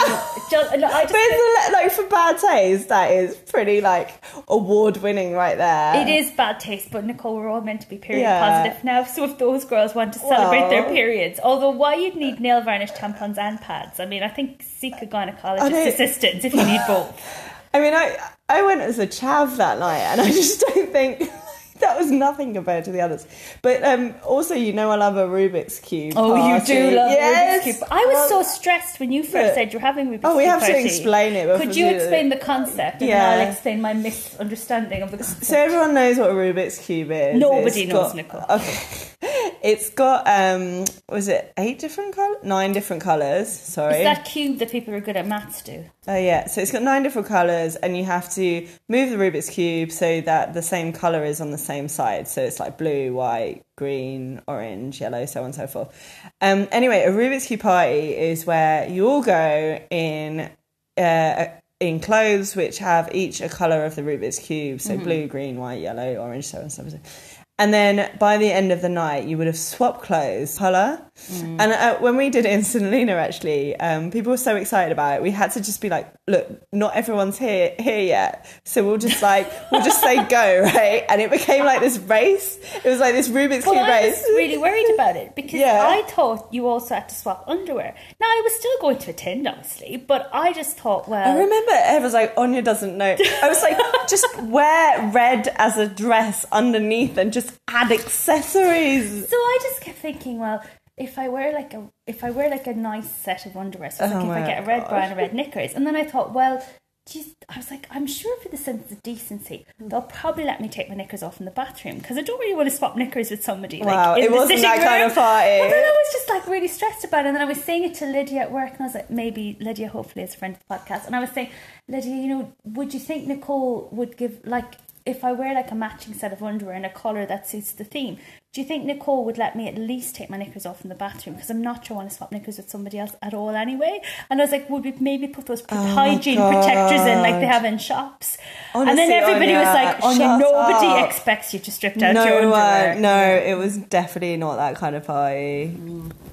just, 0.50 0.76
no, 0.78 0.86
I 0.88 1.04
But 1.06 1.12
just. 1.12 1.68
a- 1.68 1.72
like 1.72 1.92
for 1.92 2.02
bad 2.08 2.38
taste, 2.38 2.88
that 2.88 3.10
is 3.12 3.36
pretty 3.36 3.80
like 3.80 4.10
award 4.48 4.98
winning 4.98 5.32
right 5.32 5.56
there. 5.56 6.00
It 6.02 6.08
is 6.08 6.30
bad 6.32 6.60
taste, 6.60 6.88
but 6.90 7.04
Nicole, 7.04 7.36
we're 7.36 7.48
all 7.48 7.60
meant 7.60 7.82
to 7.82 7.88
be 7.88 7.96
period 7.98 8.22
Yeah. 8.22 8.40
positive 8.62 8.84
now. 8.84 9.04
So 9.04 9.24
if 9.24 9.38
those 9.38 9.64
girls 9.64 9.94
want 9.94 10.12
to 10.14 10.18
celebrate 10.18 10.68
their 10.70 10.84
periods, 10.84 11.38
although 11.42 11.70
why 11.70 11.94
you'd 11.94 12.16
need 12.16 12.40
nail 12.40 12.60
varnish, 12.62 12.92
tampons, 12.92 13.38
and 13.38 13.60
pads? 13.60 14.00
I 14.00 14.06
mean, 14.06 14.22
I 14.22 14.28
think 14.28 14.62
seek 14.62 14.94
a 15.02 15.06
gynecologist 15.06 15.86
assistance 15.88 16.44
if 16.44 16.54
you 16.54 16.64
need 16.64 16.80
both. 16.86 17.12
I 17.74 17.80
mean, 17.80 17.92
I 17.94 18.16
I 18.48 18.62
went 18.62 18.80
as 18.80 18.98
a 18.98 19.06
chav 19.06 19.56
that 19.58 19.78
night, 19.78 19.98
and 19.98 20.20
I 20.20 20.28
just 20.30 20.60
don't 20.60 20.90
think 20.92 21.28
that 21.80 21.98
was 21.98 22.10
nothing 22.10 22.54
compared 22.54 22.84
to 22.84 22.92
the 22.92 23.00
others. 23.00 23.26
But 23.62 23.82
um, 23.82 24.14
also, 24.24 24.54
you 24.54 24.72
know, 24.72 24.90
I 24.90 24.96
love 24.96 25.16
a 25.16 25.26
Rubik's 25.26 25.78
cube. 25.80 26.14
Oh, 26.16 26.34
you 26.34 26.64
do 26.64 26.90
love 26.96 27.10
yes. 27.10 27.64
Rubik's 27.66 27.78
Cube. 27.78 27.88
I 27.90 28.04
was 28.06 28.14
Well, 28.14 28.28
so 28.28 28.42
stressed 28.42 29.00
when 29.00 29.12
you 29.12 29.22
first 29.22 29.54
said 29.54 29.72
you're 29.72 29.80
having 29.82 30.06
Rubik's 30.08 30.20
Cube. 30.20 30.32
Oh, 30.32 30.36
we 30.36 30.44
Cube 30.44 30.52
have 30.60 30.66
to 30.66 30.84
explain 30.84 31.32
it 31.34 31.60
Could 31.60 31.76
you 31.76 31.86
explain 31.88 32.28
the 32.28 32.36
concept 32.36 33.00
and 33.00 33.08
Yeah. 33.10 33.30
I'll 33.30 33.48
explain 33.50 33.80
my 33.80 33.92
misunderstanding 33.94 35.02
of 35.02 35.10
the 35.10 35.18
concept? 35.18 35.44
So 35.44 35.56
everyone 35.56 35.94
knows 35.94 36.18
what 36.18 36.30
a 36.30 36.34
Rubik's 36.34 36.78
cube 36.78 37.10
is. 37.10 37.38
Nobody 37.38 37.82
It's 37.82 37.92
knows, 37.92 38.08
got- 38.08 38.16
Nicole. 38.16 38.44
Okay. 38.50 39.06
It's 39.62 39.90
got 39.90 40.28
um, 40.28 40.84
was 41.08 41.26
it 41.26 41.52
eight 41.56 41.80
different 41.80 42.14
colors? 42.14 42.36
Nine 42.44 42.72
different 42.72 43.02
colors. 43.02 43.48
Sorry. 43.48 43.96
Is 43.96 44.04
that 44.04 44.24
cube 44.24 44.58
that 44.58 44.70
people 44.70 44.94
are 44.94 45.00
good 45.00 45.16
at 45.16 45.26
maths 45.26 45.62
do? 45.62 45.84
Oh 46.06 46.16
yeah, 46.16 46.46
so 46.46 46.60
it's 46.60 46.70
got 46.70 46.82
nine 46.82 47.02
different 47.02 47.26
colors, 47.26 47.74
and 47.74 47.96
you 47.96 48.04
have 48.04 48.30
to 48.34 48.68
move 48.88 49.10
the 49.10 49.16
Rubik's 49.16 49.50
cube 49.50 49.90
so 49.90 50.20
that 50.20 50.54
the 50.54 50.62
same 50.62 50.92
color 50.92 51.24
is 51.24 51.40
on 51.40 51.50
the 51.50 51.58
same 51.58 51.88
side. 51.88 52.28
So 52.28 52.42
it's 52.42 52.60
like 52.60 52.78
blue, 52.78 53.14
white, 53.14 53.64
green, 53.76 54.40
orange, 54.46 55.00
yellow, 55.00 55.26
so 55.26 55.40
on 55.40 55.46
and 55.46 55.54
so 55.54 55.66
forth. 55.66 56.32
Um, 56.40 56.68
anyway, 56.70 57.02
a 57.02 57.10
Rubik's 57.10 57.46
cube 57.46 57.60
party 57.60 58.14
is 58.14 58.46
where 58.46 58.88
you 58.88 59.08
all 59.08 59.22
go 59.22 59.80
in 59.90 60.48
uh, 60.96 61.46
in 61.80 62.00
clothes 62.00 62.56
which 62.56 62.78
have 62.78 63.14
each 63.14 63.40
a 63.40 63.48
color 63.48 63.84
of 63.84 63.96
the 63.96 64.02
Rubik's 64.02 64.38
cube, 64.38 64.80
so 64.80 64.96
blue, 64.96 65.26
green, 65.26 65.56
white, 65.56 65.80
yellow, 65.80 66.16
orange, 66.16 66.46
so 66.46 66.58
on 66.58 66.64
and 66.64 66.72
so 66.72 66.82
forth. 66.82 67.25
And 67.58 67.72
then 67.72 68.14
by 68.18 68.36
the 68.36 68.52
end 68.52 68.70
of 68.70 68.82
the 68.82 68.88
night, 68.90 69.24
you 69.24 69.38
would 69.38 69.46
have 69.46 69.56
swapped 69.56 70.02
clothes, 70.02 70.58
colour. 70.58 71.00
And 71.30 71.62
uh, 71.72 71.96
when 72.00 72.18
we 72.18 72.28
did 72.28 72.44
it 72.44 72.52
in 72.52 72.62
St. 72.62 72.84
Helena, 72.84 73.12
actually, 73.12 73.74
um, 73.80 74.10
people 74.10 74.30
were 74.30 74.36
so 74.36 74.54
excited 74.56 74.92
about 74.92 75.16
it. 75.16 75.22
We 75.22 75.30
had 75.30 75.52
to 75.52 75.62
just 75.62 75.80
be 75.80 75.88
like, 75.88 76.12
look, 76.28 76.46
not 76.74 76.94
everyone's 76.94 77.38
here 77.38 77.74
here 77.78 78.00
yet. 78.02 78.46
So 78.64 78.84
we'll 78.84 78.98
just 78.98 79.22
like, 79.22 79.50
we'll 79.72 79.82
just 79.82 80.02
say 80.02 80.16
go, 80.28 80.60
right? 80.74 81.04
And 81.08 81.22
it 81.22 81.30
became 81.30 81.64
like 81.64 81.80
this 81.80 81.96
race. 81.96 82.58
It 82.84 82.88
was 82.90 83.00
like 83.00 83.14
this 83.14 83.30
Rubik's 83.30 83.64
Well, 83.64 83.76
Cube 83.76 83.86
I 83.86 84.02
race. 84.02 84.16
was 84.20 84.36
really 84.36 84.58
worried 84.58 84.90
about 84.92 85.16
it 85.16 85.34
because 85.34 85.58
Yeah. 85.58 85.82
I 85.88 86.02
thought 86.02 86.52
you 86.52 86.68
also 86.68 86.96
had 86.96 87.08
to 87.08 87.14
swap 87.14 87.44
underwear. 87.48 87.94
Now 88.20 88.26
I 88.26 88.40
was 88.44 88.54
still 88.56 88.78
going 88.82 88.98
to 88.98 89.10
attend, 89.12 89.48
obviously, 89.48 89.96
but 89.96 90.28
I 90.34 90.52
just 90.52 90.76
thought, 90.76 91.08
well, 91.08 91.26
I 91.26 91.38
remember 91.42 91.72
Ed 91.72 92.02
was 92.02 92.12
like, 92.12 92.34
Anya 92.36 92.60
doesn't 92.60 92.94
know. 92.98 93.16
I 93.42 93.48
was 93.48 93.62
like, 93.62 93.78
just 94.10 94.26
wear 94.42 95.10
red 95.12 95.48
as 95.56 95.78
a 95.78 95.88
dress 95.88 96.44
underneath 96.52 97.16
and 97.16 97.32
just 97.32 97.45
add 97.68 97.92
accessories. 97.92 99.28
So 99.28 99.36
I 99.36 99.58
just 99.62 99.80
kept 99.80 99.98
thinking, 99.98 100.38
well, 100.38 100.62
if 100.96 101.18
I 101.18 101.28
wear 101.28 101.52
like 101.52 101.74
a 101.74 101.88
if 102.06 102.24
I 102.24 102.30
wear 102.30 102.48
like 102.48 102.66
a 102.66 102.74
nice 102.74 103.10
set 103.10 103.46
of 103.46 103.56
underwear, 103.56 103.90
so 103.90 104.04
it's 104.04 104.14
like 104.14 104.24
Oh 104.24 104.30
if 104.30 104.36
I 104.36 104.46
get 104.46 104.62
a 104.62 104.66
red 104.66 104.88
bra 104.88 104.98
and 105.00 105.12
a 105.12 105.16
red 105.16 105.34
knickers, 105.34 105.74
and 105.74 105.86
then 105.86 105.94
I 105.94 106.04
thought, 106.04 106.32
well, 106.32 106.64
geez, 107.08 107.34
I 107.48 107.58
was 107.58 107.70
like, 107.70 107.86
I'm 107.90 108.06
sure 108.06 108.36
for 108.40 108.48
the 108.48 108.56
sense 108.56 108.90
of 108.90 109.02
decency, 109.02 109.64
hmm. 109.78 109.88
they'll 109.88 110.02
probably 110.02 110.44
let 110.44 110.60
me 110.60 110.68
take 110.68 110.88
my 110.88 110.94
knickers 110.94 111.22
off 111.22 111.38
in 111.38 111.44
the 111.44 111.52
bathroom 111.52 111.98
because 111.98 112.18
I 112.18 112.22
don't 112.22 112.38
really 112.38 112.54
want 112.54 112.68
to 112.68 112.74
swap 112.74 112.96
knickers 112.96 113.30
with 113.30 113.44
somebody. 113.44 113.80
Wow, 113.80 114.12
like, 114.12 114.18
in 114.18 114.24
it 114.24 114.32
wasn't 114.32 114.60
sitting 114.60 114.62
that 114.62 114.82
kind 114.82 115.02
room. 115.02 115.10
of 115.10 115.16
party. 115.16 115.50
And 115.50 115.72
then 115.72 115.84
I 115.84 115.90
was 115.90 116.12
just 116.12 116.28
like 116.28 116.46
really 116.46 116.68
stressed 116.68 117.04
about 117.04 117.24
it, 117.24 117.28
and 117.28 117.36
then 117.36 117.42
I 117.42 117.46
was 117.46 117.62
saying 117.62 117.84
it 117.84 117.94
to 117.96 118.06
Lydia 118.06 118.40
at 118.40 118.52
work, 118.52 118.72
and 118.72 118.80
I 118.80 118.84
was 118.84 118.94
like, 118.94 119.10
maybe 119.10 119.56
Lydia, 119.60 119.88
hopefully, 119.88 120.24
is 120.24 120.34
a 120.34 120.38
friend 120.38 120.56
of 120.56 120.60
the 120.66 120.74
podcast, 120.74 121.06
and 121.06 121.14
I 121.14 121.20
was 121.20 121.30
saying, 121.30 121.50
Lydia, 121.88 122.14
you 122.14 122.28
know, 122.28 122.52
would 122.64 122.94
you 122.94 123.00
think 123.00 123.26
Nicole 123.26 123.88
would 123.92 124.16
give 124.16 124.40
like 124.44 124.76
if 125.06 125.24
I 125.24 125.32
wear 125.32 125.54
like 125.54 125.70
a 125.70 125.74
matching 125.74 126.12
set 126.14 126.32
of 126.32 126.42
underwear 126.42 126.74
and 126.74 126.84
a 126.84 126.90
collar 126.90 127.24
that 127.26 127.48
suits 127.48 127.72
the 127.72 127.84
theme, 127.84 128.18
do 128.52 128.60
you 128.60 128.66
think 128.66 128.84
Nicole 128.84 129.24
would 129.24 129.38
let 129.38 129.54
me 129.54 129.68
at 129.68 129.76
least 129.76 130.16
take 130.16 130.30
my 130.30 130.36
knickers 130.36 130.66
off 130.66 130.82
in 130.82 130.88
the 130.88 130.94
bathroom? 130.94 131.36
Because 131.36 131.50
I'm 131.50 131.62
not 131.62 131.86
sure 131.86 131.94
I 131.94 131.98
want 131.98 132.10
to 132.10 132.16
swap 132.16 132.32
knickers 132.32 132.56
with 132.56 132.68
somebody 132.70 132.98
else 132.98 133.14
at 133.22 133.34
all 133.34 133.50
anyway. 133.50 134.00
And 134.30 134.40
I 134.40 134.44
was 134.44 134.50
like, 134.50 134.68
would 134.68 134.84
we 134.84 134.92
maybe 134.98 135.28
put 135.28 135.46
those 135.46 135.62
Oh 135.70 135.94
hygiene 135.94 136.38
protectors 136.38 137.02
in 137.02 137.18
like 137.20 137.38
they 137.40 137.46
have 137.46 137.64
in 137.64 137.78
shops? 137.78 138.38
and 138.74 138.98
then 138.98 139.10
everybody 139.10 139.52
was 139.52 139.66
like, 139.66 140.02
Anya, 140.02 140.38
nobody 140.38 140.86
up. 140.86 141.08
expects 141.08 141.52
you 141.54 141.60
to 141.60 141.70
strip 141.70 141.94
down 141.94 142.14
no, 142.14 142.24
your 142.24 142.36
underwear. 142.38 142.92
uh, 142.94 142.98
no, 142.98 143.36
it 143.36 143.54
was 143.58 143.76
definitely 143.76 144.36
not 144.38 144.56
that 144.56 144.76
kind 144.76 144.96
of 144.96 145.06
party. 145.06 145.76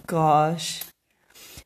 Gosh. 0.08 0.82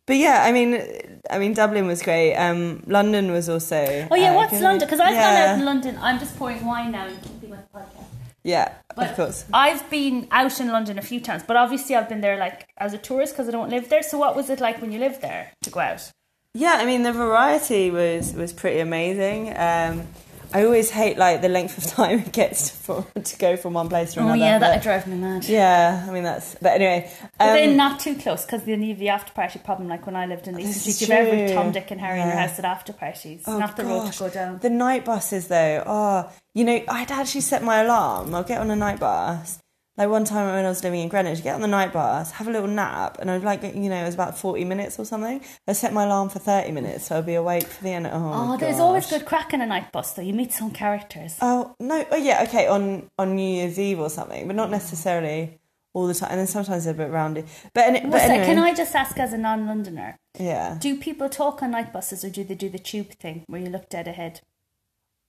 But 0.07 0.15
yeah, 0.15 0.43
I 0.43 0.51
mean, 0.53 0.81
I 1.29 1.37
mean, 1.37 1.53
Dublin 1.53 1.85
was 1.85 2.01
great. 2.01 2.33
Um, 2.35 2.81
London 2.87 3.31
was 3.31 3.49
also. 3.49 4.07
Oh 4.09 4.15
yeah, 4.15 4.31
uh, 4.31 4.35
what's 4.35 4.53
good. 4.53 4.61
London? 4.61 4.87
Because 4.87 5.01
I've 5.01 5.13
gone 5.13 5.35
out 5.35 5.59
in 5.59 5.65
London. 5.65 5.97
I'm 6.01 6.17
just 6.17 6.35
pouring 6.37 6.65
wine 6.65 6.91
now 6.91 7.07
and 7.07 7.21
keeping 7.21 7.49
the 7.51 7.57
podcast. 7.75 8.05
Yeah, 8.43 8.71
But 8.95 9.09
of 9.09 9.15
course. 9.17 9.43
I've 9.53 9.89
been 9.89 10.29
out 10.31 10.57
in 10.61 10.69
London 10.69 10.97
a 10.97 11.01
few 11.01 11.19
times, 11.19 11.43
but 11.45 11.57
obviously 11.57 11.97
I've 11.97 12.07
been 12.07 12.21
there 12.21 12.37
like 12.37 12.69
as 12.77 12.93
a 12.93 12.97
tourist 12.97 13.33
because 13.33 13.49
I 13.49 13.51
don't 13.51 13.69
live 13.69 13.89
there. 13.89 14.01
So 14.01 14.17
what 14.17 14.37
was 14.37 14.49
it 14.49 14.61
like 14.61 14.81
when 14.81 14.93
you 14.93 14.99
lived 14.99 15.21
there 15.21 15.51
to 15.63 15.69
go 15.69 15.81
out? 15.81 16.09
Yeah, 16.53 16.77
I 16.79 16.85
mean 16.85 17.03
the 17.03 17.11
variety 17.11 17.91
was 17.91 18.33
was 18.33 18.53
pretty 18.53 18.79
amazing. 18.79 19.49
Um, 19.57 20.07
I 20.53 20.63
always 20.63 20.89
hate 20.89 21.17
like 21.17 21.41
the 21.41 21.49
length 21.49 21.77
of 21.77 21.85
time 21.95 22.19
it 22.19 22.31
gets 22.31 22.69
for, 22.69 23.05
to 23.21 23.37
go 23.37 23.57
from 23.57 23.73
one 23.73 23.89
place 23.89 24.13
to 24.13 24.19
another. 24.19 24.33
Oh 24.33 24.35
yeah, 24.35 24.59
that 24.59 24.75
would 24.75 24.83
drive 24.83 25.07
me 25.07 25.15
mad. 25.17 25.45
yeah, 25.45 26.05
I 26.07 26.11
mean 26.11 26.23
that's. 26.23 26.55
But 26.61 26.81
anyway, 26.81 27.11
But 27.37 27.49
um, 27.49 27.55
then 27.55 27.77
not 27.77 27.99
too 27.99 28.15
close 28.15 28.45
because 28.45 28.63
then 28.63 28.81
you 28.81 28.89
have 28.89 28.99
the 28.99 29.09
after 29.09 29.33
party 29.33 29.59
problem. 29.59 29.89
Like 29.89 30.05
when 30.05 30.15
I 30.15 30.25
lived 30.25 30.47
in 30.47 30.55
the 30.55 30.63
This 30.63 30.81
Street, 30.81 31.01
you've 31.01 31.09
every. 31.11 31.53
Tom, 31.53 31.71
Dick, 31.71 31.91
and 31.91 31.99
Harry 31.99 32.21
in 32.21 32.27
your 32.27 32.35
house 32.35 32.59
at 32.59 32.65
after 32.65 32.93
parties. 32.93 33.43
Oh, 33.45 33.57
not 33.57 33.75
the 33.77 33.85
road 33.85 34.11
to 34.11 34.19
go 34.19 34.29
down. 34.29 34.59
The 34.59 34.69
night 34.69 35.05
buses, 35.05 35.47
though, 35.47 35.83
oh, 35.85 36.31
you 36.53 36.63
know, 36.63 36.81
I'd 36.87 37.11
actually 37.11 37.41
set 37.41 37.63
my 37.63 37.81
alarm. 37.83 38.33
I'll 38.33 38.43
get 38.43 38.59
on 38.59 38.71
a 38.71 38.75
night 38.75 38.99
bus. 38.99 39.59
Like 39.97 40.09
one 40.09 40.25
time 40.25 40.53
when 40.53 40.63
I 40.63 40.69
was 40.69 40.83
living 40.83 40.99
in 41.01 41.09
Greenwich, 41.09 41.41
get 41.41 41.55
on 41.55 41.61
the 41.61 41.67
night 41.67 41.91
bus, 41.91 42.31
have 42.31 42.47
a 42.47 42.51
little 42.51 42.67
nap, 42.67 43.17
and 43.19 43.31
I'd 43.31 43.43
like, 43.43 43.63
you 43.63 43.89
know, 43.89 43.99
it 43.99 44.05
was 44.05 44.13
about 44.13 44.37
40 44.37 44.63
minutes 44.63 44.99
or 44.99 45.05
something. 45.05 45.41
I 45.67 45.73
set 45.73 45.91
my 45.91 46.03
alarm 46.03 46.29
for 46.29 46.37
30 46.37 46.71
minutes, 46.71 47.05
so 47.05 47.17
I'd 47.17 47.25
be 47.25 47.33
awake 47.33 47.65
for 47.65 47.83
the 47.83 47.89
end. 47.89 48.05
Oh, 48.07 48.53
Oh, 48.53 48.57
there's 48.57 48.79
always 48.79 49.09
good 49.09 49.25
crack 49.25 49.53
in 49.53 49.61
a 49.61 49.65
night 49.65 49.91
bus 49.91 50.13
though. 50.13 50.21
You 50.21 50.33
meet 50.33 50.53
some 50.53 50.69
characters. 50.69 51.35
Oh, 51.41 51.75
no, 51.79 52.05
oh, 52.11 52.15
yeah, 52.15 52.43
okay, 52.43 52.67
on, 52.67 53.09
on 53.17 53.35
New 53.35 53.55
Year's 53.55 53.79
Eve 53.79 53.99
or 53.99 54.09
something, 54.11 54.45
but 54.45 54.55
not 54.55 54.69
necessarily 54.69 55.59
all 55.93 56.05
the 56.05 56.13
time. 56.13 56.29
And 56.29 56.39
then 56.41 56.47
sometimes 56.47 56.83
they're 56.83 56.93
a 56.93 56.97
bit 56.97 57.09
roundy. 57.09 57.45
But, 57.73 57.85
any, 57.85 57.99
but 58.01 58.21
anyway, 58.21 58.45
Can 58.45 58.59
I 58.59 58.75
just 58.75 58.93
ask 58.93 59.17
as 59.17 59.33
a 59.33 59.37
non-Londoner, 59.37 60.19
yeah. 60.39 60.77
do 60.79 60.95
people 60.99 61.27
talk 61.27 61.63
on 61.63 61.71
night 61.71 61.91
buses 61.91 62.23
or 62.23 62.29
do 62.29 62.43
they 62.43 62.53
do 62.53 62.69
the 62.69 62.77
tube 62.77 63.09
thing 63.13 63.43
where 63.47 63.59
you 63.59 63.69
look 63.69 63.89
dead 63.89 64.07
ahead? 64.07 64.41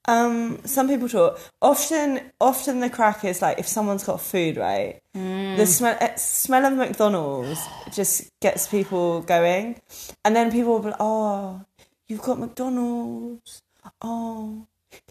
Um, 0.08 0.58
some 0.64 0.88
people 0.88 1.06
talk. 1.06 1.38
Often, 1.60 2.32
often 2.40 2.80
the 2.80 2.88
crack 2.88 3.26
is 3.26 3.42
like 3.42 3.58
if 3.58 3.68
someone's 3.68 4.04
got 4.04 4.22
food, 4.22 4.56
right? 4.56 5.00
The 5.12 5.66
smell, 5.66 5.98
eh, 6.00 6.14
smell 6.16 6.64
of 6.64 6.72
McDonald's 6.78 7.60
just 7.92 8.30
gets 8.40 8.66
people 8.66 9.20
going, 9.20 9.78
and 10.24 10.34
then 10.34 10.50
people 10.50 10.72
will 10.72 10.80
be 10.80 10.88
like, 10.88 10.96
"Oh, 10.98 11.60
you've 12.08 12.22
got 12.22 12.38
McDonald's. 12.38 13.62
Oh, 14.00 14.66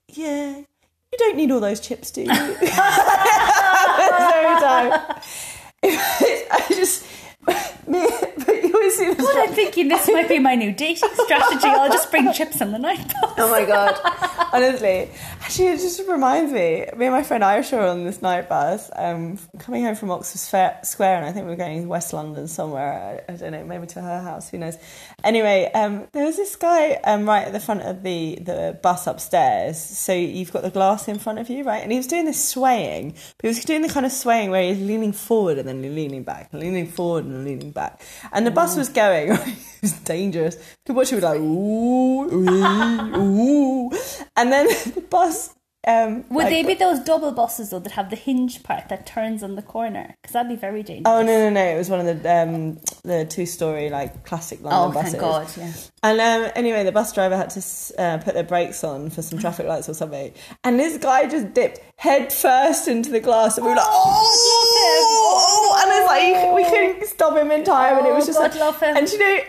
yeah. 0.07 0.57
You 0.57 1.17
don't 1.19 1.37
need 1.37 1.51
all 1.51 1.59
those 1.59 1.79
chips, 1.79 2.09
do 2.09 2.23
you?" 2.23 2.31
Every 2.31 2.57
time. 4.59 4.99
I 5.83 6.65
just, 6.69 7.05
me, 7.87 7.99
always 8.87 8.97
see 8.97 9.13
this. 9.13 9.25
Well, 9.25 9.47
I'm 9.47 9.53
thinking 9.53 9.87
this 9.87 10.07
might 10.07 10.29
be 10.29 10.39
my 10.39 10.55
new 10.55 10.71
dating 10.71 11.09
strategy. 11.13 11.67
I'll 11.67 11.89
just 11.89 12.09
bring 12.11 12.31
chips 12.33 12.61
on 12.61 12.71
the 12.71 12.79
night 12.79 13.05
bus. 13.21 13.33
Oh 13.37 13.49
my 13.51 13.65
god! 13.65 13.99
Honestly, 14.53 15.09
actually, 15.41 15.67
it 15.67 15.77
just 15.77 16.07
reminds 16.07 16.51
me. 16.51 16.85
Me 16.95 17.05
and 17.05 17.13
my 17.13 17.23
friend 17.23 17.43
Irish 17.43 17.71
were 17.71 17.85
on 17.85 18.05
this 18.05 18.21
night 18.21 18.49
bus, 18.49 18.89
um, 18.95 19.37
coming 19.59 19.83
home 19.83 19.95
from 19.95 20.11
Oxford 20.11 20.39
Square, 20.83 21.17
and 21.17 21.25
I 21.25 21.31
think 21.31 21.45
we 21.45 21.51
were 21.51 21.57
going 21.57 21.83
to 21.83 21.87
West 21.87 22.13
London 22.13 22.47
somewhere. 22.47 23.23
I, 23.27 23.33
I 23.33 23.35
don't 23.35 23.51
know, 23.51 23.65
maybe 23.65 23.87
to 23.87 24.01
her 24.01 24.21
house. 24.21 24.49
Who 24.49 24.57
knows? 24.57 24.77
Anyway, 25.23 25.69
um, 25.73 26.07
there 26.13 26.25
was 26.25 26.37
this 26.37 26.55
guy 26.55 26.93
um, 27.03 27.27
right 27.27 27.45
at 27.45 27.53
the 27.53 27.59
front 27.59 27.81
of 27.81 28.03
the 28.03 28.39
the 28.41 28.79
bus 28.81 29.07
upstairs. 29.07 29.79
So 29.79 30.13
you've 30.13 30.51
got 30.51 30.63
the 30.63 30.69
glass 30.69 31.07
in 31.07 31.19
front 31.19 31.39
of 31.39 31.49
you, 31.49 31.63
right? 31.63 31.83
And 31.83 31.91
he 31.91 31.97
was 31.97 32.07
doing 32.07 32.25
this 32.25 32.43
swaying, 32.43 33.11
but 33.11 33.41
he 33.41 33.47
was 33.47 33.63
doing 33.65 33.81
the 33.81 33.89
kind 33.89 34.05
of 34.05 34.11
swaying 34.11 34.51
where 34.51 34.63
he's 34.63 34.81
leaning 34.81 35.11
forward 35.11 35.57
and 35.57 35.67
then 35.67 35.81
leaning 35.81 36.23
back, 36.23 36.49
leaning 36.53 36.87
forward 36.87 37.25
and 37.25 37.43
leaning 37.43 37.71
back. 37.71 38.01
And 38.31 38.45
the 38.45 38.51
bus 38.51 38.76
was 38.77 38.89
going. 38.89 39.29
Right? 39.37 39.47
It 39.77 39.81
was 39.83 39.93
dangerous. 39.99 40.55
You 40.55 40.61
could 40.87 40.95
watch 40.95 41.13
it 41.13 41.21
like 41.21 41.39
ooh, 41.39 42.23
ooh, 42.33 43.15
ooh. 43.15 43.91
And 44.35 44.51
then 44.51 44.67
the 44.95 45.01
bus. 45.09 45.53
Um, 45.85 46.25
Would 46.31 46.45
like- 46.45 46.49
they 46.49 46.63
be 46.63 46.73
those 46.73 46.99
double 46.99 47.31
buses 47.31 47.69
though 47.69 47.79
that 47.79 47.93
have 47.93 48.09
the 48.09 48.17
hinge 48.17 48.61
part 48.63 48.89
that 48.89 49.05
turns 49.05 49.41
on 49.41 49.55
the 49.55 49.61
corner? 49.61 50.15
Because 50.21 50.33
that'd 50.33 50.49
be 50.49 50.57
very 50.57 50.83
dangerous. 50.83 51.03
Oh 51.07 51.21
no 51.21 51.37
no 51.37 51.49
no! 51.49 51.63
It 51.63 51.77
was 51.77 51.89
one 51.89 52.05
of 52.05 52.23
the 52.23 52.29
um, 52.29 52.79
the 53.03 53.23
two 53.25 53.45
story 53.45 53.89
like 53.89 54.25
classic 54.25 54.61
London 54.61 54.89
Oh, 54.89 54.91
buses. 54.91 55.11
thank 55.13 55.21
God! 55.21 55.47
Yeah. 55.55 55.71
And 56.03 56.19
um, 56.19 56.51
anyway, 56.55 56.83
the 56.83 56.91
bus 56.91 57.13
driver 57.13 57.37
had 57.37 57.51
to 57.51 57.61
uh, 58.01 58.17
put 58.17 58.33
their 58.33 58.43
brakes 58.43 58.83
on 58.83 59.09
for 59.11 59.21
some 59.21 59.39
traffic 59.39 59.65
lights 59.65 59.87
or 59.87 59.93
something, 59.93 60.33
and 60.65 60.77
this 60.77 60.97
guy 60.97 61.25
just 61.29 61.53
dipped 61.53 61.79
head 61.97 62.33
first 62.33 62.89
into 62.89 63.09
the 63.09 63.21
glass, 63.21 63.57
and 63.57 63.63
we 63.65 63.69
were 63.71 63.77
like, 63.77 63.85
oh, 63.87 65.71
love 65.71 65.71
him. 65.71 65.76
and 65.76 65.76
it's 65.76 65.76
like 66.07 66.55
we 66.55 66.63
couldn't 66.65 67.05
stop 67.07 67.37
him 67.37 67.51
in 67.51 67.63
time, 67.63 67.97
and 67.97 68.07
it 68.07 68.13
was 68.13 68.23
Oh, 68.23 68.27
just 68.27 68.39
God, 68.39 68.51
like, 68.51 68.59
love 68.59 68.81
him. 68.81 68.97
and 68.97 69.09
you 69.09 69.19
know, 69.19 69.39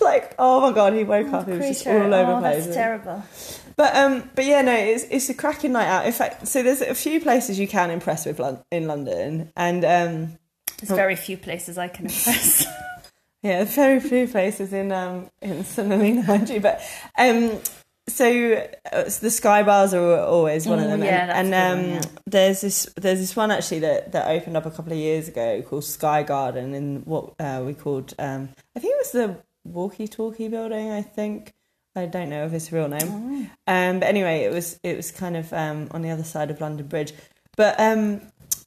like 0.00 0.34
oh 0.38 0.60
my 0.60 0.72
god, 0.72 0.94
he 0.94 1.04
woke 1.04 1.32
up, 1.32 1.46
he 1.48 1.52
was 1.56 1.66
just 1.68 1.86
all 1.86 2.14
over 2.14 2.32
oh, 2.32 2.34
the 2.36 2.40
place. 2.40 2.64
that's 2.64 2.76
terrible. 2.76 3.22
But 3.76 3.96
um, 3.96 4.30
but 4.34 4.44
yeah, 4.44 4.62
no, 4.62 4.74
it's 4.74 5.04
it's 5.10 5.28
a 5.30 5.34
cracking 5.34 5.72
night 5.72 5.86
out. 5.86 6.06
In 6.06 6.12
fact, 6.12 6.46
so 6.46 6.62
there's 6.62 6.80
a 6.82 6.94
few 6.94 7.20
places 7.20 7.58
you 7.58 7.66
can 7.68 7.90
impress 7.90 8.26
with 8.26 8.38
Lon- 8.38 8.62
in 8.70 8.86
London, 8.86 9.50
and 9.56 9.84
um, 9.84 10.38
There's 10.80 10.90
very 10.96 11.16
few 11.16 11.36
places 11.36 11.78
I 11.78 11.88
can 11.88 12.06
impress. 12.06 12.66
Yeah, 13.44 13.64
very 13.64 13.98
few 13.98 14.28
places 14.28 14.72
in 14.72 14.92
um 14.92 15.28
in 15.40 15.64
St 15.64 15.88
Helena, 15.90 16.22
mind 16.22 16.48
you, 16.48 16.60
but 16.60 16.80
um 17.18 17.58
so 18.12 18.66
uh, 18.92 19.04
the 19.04 19.30
sky 19.30 19.62
bars 19.62 19.94
are 19.94 20.20
always 20.20 20.66
one 20.66 20.78
of 20.78 20.88
them, 20.88 21.02
yeah, 21.02 21.32
and, 21.34 21.54
and 21.54 21.78
um 21.80 21.90
one, 21.90 21.94
yeah. 21.94 22.08
there's 22.26 22.60
this 22.60 22.88
there's 22.96 23.18
this 23.18 23.34
one 23.34 23.50
actually 23.50 23.80
that 23.80 24.12
that 24.12 24.28
opened 24.28 24.56
up 24.56 24.66
a 24.66 24.70
couple 24.70 24.92
of 24.92 24.98
years 24.98 25.28
ago 25.28 25.62
called 25.62 25.84
Sky 25.84 26.22
Garden 26.22 26.74
in 26.74 27.02
what 27.04 27.34
uh, 27.40 27.62
we 27.64 27.74
called 27.74 28.14
um 28.18 28.50
I 28.76 28.80
think 28.80 28.94
it 28.94 29.00
was 29.00 29.12
the 29.12 29.36
Walkie 29.64 30.08
Talkie 30.08 30.48
Building, 30.48 30.90
I 30.90 31.02
think. 31.02 31.52
I 31.94 32.06
don't 32.06 32.30
know 32.30 32.46
if 32.46 32.52
it's 32.52 32.72
a 32.72 32.74
real 32.74 32.88
name. 32.88 33.50
Oh. 33.66 33.72
Um, 33.72 34.00
but 34.00 34.08
anyway, 34.08 34.40
it 34.40 34.52
was 34.52 34.78
it 34.82 34.96
was 34.96 35.10
kind 35.10 35.36
of 35.36 35.52
um, 35.52 35.88
on 35.90 36.02
the 36.02 36.10
other 36.10 36.24
side 36.24 36.50
of 36.50 36.60
London 36.60 36.86
Bridge. 36.86 37.12
But 37.56 37.78
um, 37.78 38.22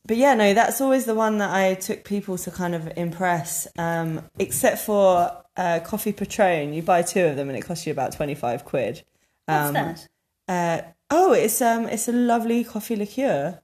but 0.06 0.18
yeah, 0.18 0.36
no, 0.36 0.54
that's 0.54 0.80
always 0.80 1.06
the 1.06 1.16
one 1.16 1.40
that 1.40 1.50
I 1.50 1.74
took 1.74 2.04
people 2.04 2.38
to 2.38 2.52
kind 2.52 2.76
of 2.76 2.92
impress. 2.96 3.68
Um, 3.78 4.22
except 4.38 4.80
for 4.80 5.44
uh, 5.58 5.80
coffee 5.84 6.14
Patron, 6.14 6.74
you 6.74 6.84
buy 6.84 7.02
two 7.02 7.26
of 7.26 7.36
them 7.36 7.50
and 7.50 7.58
it 7.58 7.62
costs 7.62 7.88
you 7.88 7.92
about 7.92 8.14
twenty 8.14 8.36
five 8.36 8.64
quid. 8.64 9.04
What's 9.46 9.68
Um, 9.68 9.74
that? 9.74 10.08
Uh, 10.48 10.82
oh, 11.12 11.34
it's 11.34 11.62
um, 11.62 11.88
it's 11.88 12.08
a 12.08 12.12
lovely 12.12 12.64
coffee 12.64 12.96
liqueur. 12.96 13.62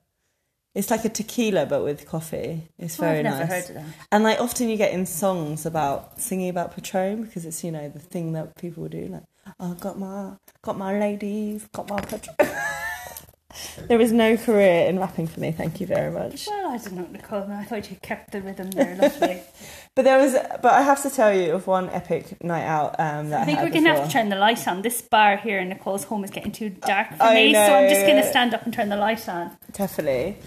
It's 0.73 0.89
like 0.89 1.03
a 1.03 1.09
tequila 1.09 1.65
but 1.65 1.83
with 1.83 2.07
coffee. 2.07 2.69
It's 2.79 2.97
Oh, 2.99 3.03
very 3.03 3.17
I've 3.19 3.23
never 3.25 3.37
nice. 3.45 3.49
heard 3.49 3.77
of 3.77 3.83
that. 3.85 3.95
And 4.11 4.23
like 4.23 4.39
often 4.39 4.69
you 4.69 4.77
get 4.77 4.93
in 4.93 5.05
songs 5.05 5.65
about 5.65 6.19
singing 6.19 6.49
about 6.49 6.73
Patron 6.75 7.23
because 7.23 7.45
it's 7.45 7.63
you 7.63 7.71
know 7.71 7.89
the 7.89 7.99
thing 7.99 8.31
that 8.33 8.55
people 8.55 8.87
do 8.87 9.07
like 9.07 9.23
oh 9.59 9.73
got 9.73 9.99
my 9.99 10.33
got 10.61 10.77
my 10.77 10.97
ladies 10.97 11.67
got 11.73 11.89
my 11.89 11.99
Patron. 11.99 12.35
there 13.89 13.99
is 13.99 14.13
no 14.13 14.37
career 14.37 14.87
in 14.87 14.97
rapping 14.97 15.27
for 15.27 15.41
me. 15.41 15.51
Thank 15.51 15.81
you 15.81 15.87
very 15.87 16.09
much. 16.11 16.47
Well, 16.47 16.71
I 16.71 16.77
did 16.77 16.93
not 16.93 17.11
Nicole. 17.11 17.51
I 17.51 17.65
thought 17.65 17.89
you 17.91 17.97
kept 18.01 18.31
the 18.31 18.41
rhythm 18.41 18.71
there, 18.71 18.95
lovely. 18.95 19.41
But 19.93 20.05
there 20.05 20.17
was 20.19 20.33
but 20.61 20.73
I 20.73 20.83
have 20.83 21.01
to 21.01 21.09
tell 21.09 21.33
you 21.35 21.51
of 21.51 21.67
one 21.67 21.89
epic 21.89 22.41
night 22.41 22.63
out 22.63 22.95
um, 22.97 23.29
that 23.29 23.39
I, 23.39 23.41
I 23.41 23.45
think 23.45 23.57
had 23.57 23.65
we're 23.65 23.73
going 23.73 23.83
to 23.83 23.89
have 23.95 24.07
to 24.07 24.11
turn 24.11 24.29
the 24.29 24.37
light 24.37 24.65
on. 24.65 24.83
This 24.83 25.01
bar 25.01 25.35
here 25.35 25.59
in 25.59 25.67
Nicole's 25.67 26.05
home 26.05 26.23
is 26.23 26.31
getting 26.31 26.53
too 26.53 26.69
dark 26.69 27.09
for 27.09 27.23
I 27.23 27.33
me, 27.33 27.53
so 27.53 27.59
I'm 27.59 27.89
just 27.89 28.07
gonna 28.07 28.25
stand 28.29 28.53
up 28.53 28.63
and 28.63 28.73
turn 28.73 28.87
the 28.87 28.95
light 28.95 29.27
on. 29.27 29.51
Definitely. 29.73 30.37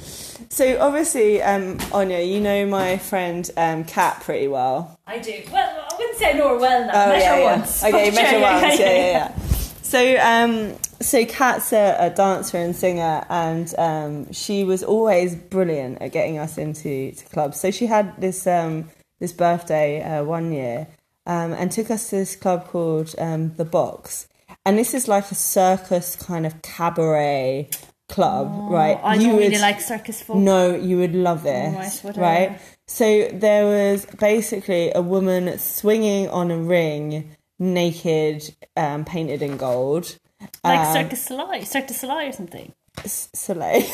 So 0.48 0.80
obviously, 0.80 1.42
um, 1.42 1.78
Anya, 1.92 2.20
you 2.20 2.40
know 2.40 2.64
my 2.64 2.96
friend 2.96 3.50
um, 3.59 3.85
Kat 3.85 4.22
pretty 4.22 4.48
well. 4.48 4.98
I 5.07 5.18
do. 5.18 5.42
Well, 5.52 5.87
I 5.90 5.94
wouldn't 5.94 6.16
say 6.16 6.30
I 6.30 6.33
know 6.33 6.48
her 6.48 6.59
well 6.59 6.87
now. 6.87 7.04
Oh 7.04 7.09
Met 7.11 7.18
yeah, 7.18 7.37
yeah. 7.37 7.57
once. 7.57 7.85
Okay, 7.85 8.11
her 8.11 8.38
yeah, 8.38 8.62
once. 8.62 8.78
yeah, 8.80 8.87
Yeah, 8.87 9.11
yeah. 9.12 9.38
So, 9.83 10.16
um, 10.20 10.78
so 11.02 11.26
Kat's 11.26 11.70
a, 11.74 11.96
a 11.98 12.11
dancer 12.11 12.57
and 12.57 12.74
singer, 12.74 13.26
and 13.28 13.74
um, 13.76 14.33
she 14.33 14.64
was 14.64 14.83
always 14.83 15.37
brilliant 15.37 16.00
at 16.00 16.12
getting 16.12 16.38
us 16.38 16.57
into 16.57 17.12
to 17.12 17.24
clubs. 17.26 17.61
So 17.61 17.70
she 17.70 17.85
had 17.85 18.18
this 18.18 18.46
um, 18.46 18.88
this 19.25 19.33
birthday 19.33 20.03
uh, 20.03 20.23
one 20.25 20.53
year, 20.53 20.87
um, 21.27 21.53
and 21.53 21.73
took 21.73 21.91
us 21.91 22.11
to 22.11 22.17
this 22.17 22.37
club 22.37 22.61
called 22.69 23.15
um, 23.19 23.55
the 23.57 23.65
Box, 23.65 24.29
and 24.65 24.79
this 24.79 24.95
is 24.95 25.09
like 25.09 25.31
a 25.31 25.35
circus 25.35 26.17
kind 26.17 26.45
of 26.47 26.53
cabaret 26.63 27.69
club, 28.09 28.47
right? 28.71 28.99
I 29.03 29.15
You 29.15 29.29
don't 29.29 29.39
really 29.39 29.59
like 29.59 29.81
circus 29.81 30.23
folk. 30.23 30.37
no, 30.37 30.75
you 30.75 30.99
would 30.99 31.15
love 31.15 31.43
this, 31.43 32.03
whatever. 32.05 32.21
right? 32.21 32.61
So 32.87 33.29
there 33.33 33.65
was 33.65 34.05
basically 34.31 34.93
a 34.95 35.01
woman 35.01 35.59
swinging 35.59 36.29
on 36.29 36.51
a 36.51 36.59
ring, 36.59 37.31
naked, 37.59 38.55
um, 38.77 39.05
painted 39.07 39.41
in 39.43 39.57
gold. 39.57 40.19
Like 40.63 40.81
Um, 40.89 40.93
Circus 40.93 41.23
Soleil, 41.25 41.65
Cirque 41.65 41.87
du 41.89 41.95
Soleil 41.95 42.29
or 42.29 42.33
something. 42.33 42.73
Soleil. 43.07 43.83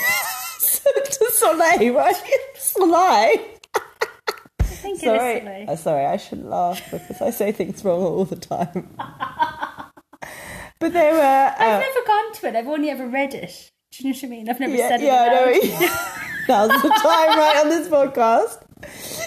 Soleil, 0.58 1.94
right? 1.94 2.16
Soleil. 2.56 3.38
Think 4.80 4.96
it 5.02 5.06
Sorry. 5.06 5.34
is. 5.62 5.68
Uh, 5.68 5.76
sorry, 5.76 6.06
I 6.06 6.16
shouldn't 6.16 6.48
laugh 6.48 6.80
because 6.90 7.20
I 7.20 7.30
say 7.30 7.52
things 7.52 7.84
wrong 7.84 8.02
all 8.02 8.24
the 8.24 8.36
time. 8.36 8.88
but 10.78 10.92
they 10.92 11.12
were. 11.12 11.20
I've 11.58 11.60
Uh, 11.60 11.78
never 11.80 12.06
gone 12.06 12.32
to 12.34 12.48
it. 12.48 12.56
I've 12.56 12.68
only 12.68 12.90
ever 12.90 13.06
read 13.06 13.34
it. 13.34 13.70
Do 13.92 14.04
you 14.04 14.10
know 14.10 14.16
what 14.16 14.24
I 14.24 14.28
mean? 14.28 14.48
I've 14.48 14.60
never 14.60 14.74
yeah, 14.74 14.88
said 14.88 15.00
it. 15.00 15.04
yeah, 15.04 15.28
I 15.30 15.34
know. 15.34 16.68
Now's 16.68 16.82
the 16.82 16.88
time, 16.88 17.38
right, 17.38 17.60
on 17.62 17.68
this 17.68 17.88
podcast. 17.88 18.62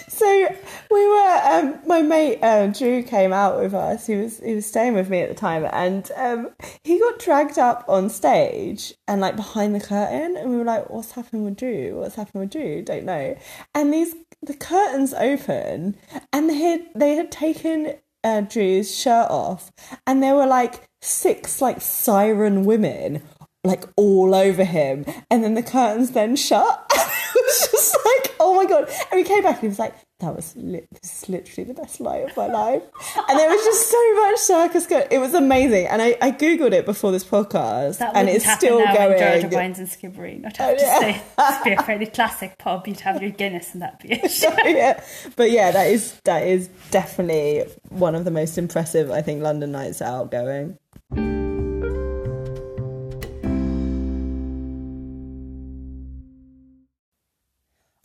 So 0.09 0.55
we 0.89 1.07
were. 1.07 1.39
Um, 1.43 1.79
my 1.85 2.01
mate 2.01 2.39
uh, 2.41 2.67
Drew 2.67 3.03
came 3.03 3.33
out 3.33 3.59
with 3.59 3.73
us. 3.73 4.07
He 4.07 4.15
was 4.15 4.39
he 4.39 4.55
was 4.55 4.65
staying 4.65 4.93
with 4.93 5.09
me 5.09 5.19
at 5.19 5.29
the 5.29 5.35
time, 5.35 5.67
and 5.71 6.09
um, 6.15 6.49
he 6.83 6.97
got 6.99 7.19
dragged 7.19 7.59
up 7.59 7.83
on 7.87 8.09
stage 8.09 8.93
and 9.07 9.19
like 9.21 9.35
behind 9.35 9.75
the 9.75 9.79
curtain, 9.79 10.37
and 10.37 10.49
we 10.49 10.57
were 10.57 10.63
like, 10.63 10.89
"What's 10.89 11.11
happened 11.11 11.45
with 11.45 11.57
Drew? 11.57 11.99
What's 11.99 12.15
happened 12.15 12.41
with 12.41 12.51
Drew? 12.51 12.81
Don't 12.83 13.05
know." 13.05 13.35
And 13.75 13.93
these 13.93 14.15
the 14.45 14.53
curtains 14.53 15.13
open, 15.13 15.95
and 16.31 16.49
they 16.49 16.55
had 16.55 16.85
they 16.95 17.15
had 17.15 17.31
taken 17.31 17.95
uh, 18.23 18.41
Drew's 18.41 18.95
shirt 18.95 19.29
off, 19.29 19.71
and 20.05 20.21
there 20.21 20.35
were 20.35 20.47
like 20.47 20.87
six 21.01 21.61
like 21.61 21.81
siren 21.81 22.65
women 22.65 23.21
like 23.63 23.85
all 23.95 24.35
over 24.35 24.63
him, 24.63 25.05
and 25.29 25.43
then 25.43 25.53
the 25.53 25.63
curtains 25.63 26.11
then 26.11 26.35
shut. 26.35 26.85
it 26.93 27.45
was 27.45 27.69
just 27.71 27.97
like, 28.05 28.35
oh 28.39 28.55
my 28.55 28.65
god! 28.65 28.89
And 29.11 29.19
we 29.19 29.23
came 29.23 29.43
back, 29.43 29.55
and 29.55 29.61
he 29.61 29.67
was 29.67 29.79
like, 29.79 29.95
"That 30.23 30.35
was 30.35 30.53
li- 30.55 30.87
this 31.01 31.23
is 31.23 31.29
literally 31.29 31.71
the 31.71 31.79
best 31.81 31.99
night 32.01 32.23
of 32.29 32.35
my 32.37 32.47
life." 32.47 32.83
And 33.29 33.37
there 33.39 33.49
was 33.49 33.63
just 33.63 33.89
so 33.91 34.15
much 34.21 34.39
circus. 34.39 34.87
Go- 34.87 35.07
it 35.11 35.19
was 35.19 35.33
amazing, 35.33 35.87
and 35.87 36.01
I, 36.01 36.17
I 36.21 36.31
googled 36.31 36.71
it 36.73 36.85
before 36.85 37.11
this 37.11 37.23
podcast, 37.23 37.99
That 37.99 38.15
and 38.15 38.29
it's 38.29 38.49
still 38.51 38.79
now 38.79 39.09
in 39.11 39.19
Georgia 39.19 39.41
going. 39.49 39.53
Wines 39.53 39.79
and 39.79 39.87
Skibbereen. 39.87 40.45
I'd 40.45 40.55
Oh, 40.59 40.63
have 40.65 40.77
to 40.77 40.83
yeah. 40.83 40.99
say, 40.99 41.21
it'd 41.51 41.63
be 41.63 41.71
a 41.73 41.83
fairly 41.83 42.05
classic 42.07 42.57
pub. 42.57 42.87
You'd 42.87 42.99
have 43.01 43.21
your 43.21 43.31
Guinness 43.31 43.73
and 43.73 43.81
that'd 43.81 43.99
be 43.99 44.13
it. 44.13 44.43
Oh, 44.47 44.67
yeah. 44.67 45.03
But 45.35 45.51
yeah, 45.51 45.71
that 45.71 45.87
is 45.87 46.19
that 46.23 46.43
is 46.47 46.67
definitely 46.91 47.65
one 47.89 48.15
of 48.15 48.25
the 48.25 48.31
most 48.31 48.57
impressive, 48.57 49.11
I 49.11 49.21
think, 49.21 49.41
London 49.43 49.71
nights 49.71 50.01
out 50.01 50.31
going. 50.31 50.77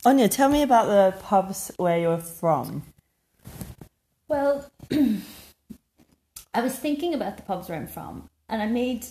Anya, 0.05 0.29
tell 0.29 0.47
me 0.47 0.61
about 0.61 0.85
the 0.87 1.17
pubs 1.23 1.71
where 1.75 1.99
you're 1.99 2.17
from. 2.17 2.83
Well, 4.29 4.71
I 6.53 6.61
was 6.61 6.75
thinking 6.75 7.13
about 7.13 7.35
the 7.35 7.43
pubs 7.43 7.67
where 7.67 7.77
I'm 7.77 7.87
from, 7.87 8.29
and 8.47 8.61
I 8.61 8.67
made 8.67 9.05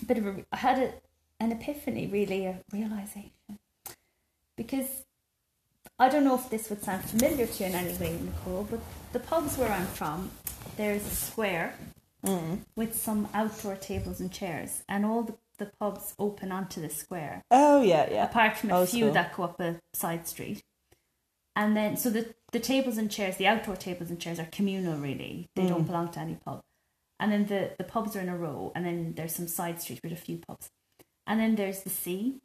a 0.00 0.04
bit 0.04 0.18
of 0.18 0.26
a. 0.26 0.44
I 0.50 0.56
had 0.56 0.78
a, 0.78 0.92
an 1.38 1.52
epiphany, 1.52 2.08
really, 2.08 2.46
a 2.46 2.58
realization, 2.72 3.30
because 4.56 5.04
I 6.00 6.08
don't 6.08 6.24
know 6.24 6.34
if 6.34 6.50
this 6.50 6.68
would 6.68 6.82
sound 6.82 7.04
familiar 7.04 7.46
to 7.46 7.62
you 7.62 7.70
in 7.70 7.76
any 7.76 7.96
way, 7.96 8.18
Nicole, 8.20 8.66
but 8.68 8.80
the 9.12 9.20
pubs 9.20 9.56
where 9.56 9.70
I'm 9.70 9.86
from, 9.86 10.32
there's 10.76 11.06
a 11.06 11.14
square 11.14 11.74
mm. 12.26 12.58
with 12.74 12.96
some 12.96 13.28
outdoor 13.32 13.76
tables 13.76 14.18
and 14.18 14.32
chairs, 14.32 14.82
and 14.88 15.06
all 15.06 15.22
the, 15.22 15.34
the 15.58 15.70
pubs 15.80 16.14
open 16.18 16.50
onto 16.52 16.80
the 16.80 16.88
square 16.90 17.42
Oh 17.50 17.82
yeah, 17.82 18.08
yeah. 18.10 18.24
apart 18.24 18.56
from 18.56 18.70
a 18.70 18.86
few 18.86 19.10
that 19.12 19.34
go 19.36 19.44
up 19.44 19.60
a 19.60 19.76
side 19.94 20.26
street. 20.26 20.62
And 21.54 21.76
then, 21.76 21.96
so 21.98 22.08
the, 22.08 22.34
the 22.52 22.60
tables 22.60 22.96
and 22.96 23.10
chairs, 23.10 23.36
the 23.36 23.46
outdoor 23.46 23.76
tables 23.76 24.08
and 24.10 24.18
chairs 24.18 24.38
are 24.40 24.46
communal, 24.50 24.96
really. 24.96 25.48
They 25.54 25.62
Mm. 25.64 25.68
don't 25.68 25.84
belong 25.86 26.08
to 26.12 26.20
any 26.20 26.36
pub. 26.36 26.60
And 27.20 27.30
then 27.30 27.44
the, 27.46 27.72
the 27.76 27.84
pubs 27.84 28.16
are 28.16 28.20
in 28.20 28.30
a 28.30 28.36
row, 28.36 28.72
and 28.74 28.86
then 28.86 29.12
there's 29.14 29.34
some 29.34 29.46
side 29.48 29.80
streets 29.82 30.00
with 30.02 30.12
a 30.12 30.16
few 30.16 30.38
pubs. 30.38 30.70
And 31.26 31.38
then 31.38 31.54
there's 31.56 31.82
the 31.82 31.90
sea 31.90 32.40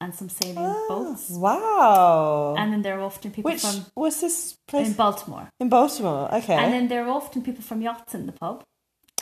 and 0.00 0.14
some 0.14 0.28
sailing 0.28 0.58
Oh, 0.58 0.86
boats. 0.88 1.28
wow. 1.30 2.54
And 2.56 2.72
then 2.72 2.82
there 2.82 2.98
are 2.98 3.02
often 3.02 3.30
people 3.32 3.50
Which 3.50 3.62
from 3.62 3.84
what's 3.94 4.20
this 4.20 4.56
place 4.68 4.88
in 4.88 4.92
Baltimore. 4.94 5.48
in 5.60 5.68
Baltimore? 5.68 6.32
Okay. 6.34 6.54
And 6.54 6.72
then 6.72 6.88
there 6.88 7.04
are 7.04 7.10
often 7.10 7.42
people 7.42 7.62
from 7.62 7.82
yachts 7.82 8.14
in 8.14 8.26
the 8.26 8.32
pub. 8.32 8.62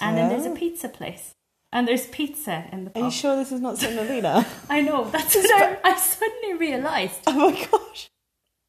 And 0.01 0.17
then 0.17 0.29
there's 0.29 0.47
a 0.47 0.51
Oh. 0.51 0.55
pizza 0.57 0.89
place. 0.89 1.33
And 1.73 1.87
there's 1.87 2.07
pizza 2.07 2.65
in 2.73 2.85
the 2.85 2.91
pub. 2.91 3.03
Are 3.03 3.07
you 3.07 3.13
sure 3.13 3.37
this 3.37 3.53
is 3.53 3.61
not 3.61 3.79
Saint 3.79 3.95
Helena? 3.95 4.45
I 4.69 4.81
know. 4.81 5.05
That's 5.09 5.35
what 5.37 5.63
I, 5.63 5.79
I 5.85 5.97
suddenly 5.97 6.55
realised. 6.55 7.21
oh 7.27 7.51
my 7.51 7.69
gosh. 7.71 8.11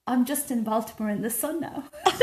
I'm 0.05 0.25
just 0.25 0.51
in 0.51 0.63
Baltimore 0.63 1.09
in 1.09 1.21
the 1.21 1.29
sun 1.29 1.61
now. 1.61 1.83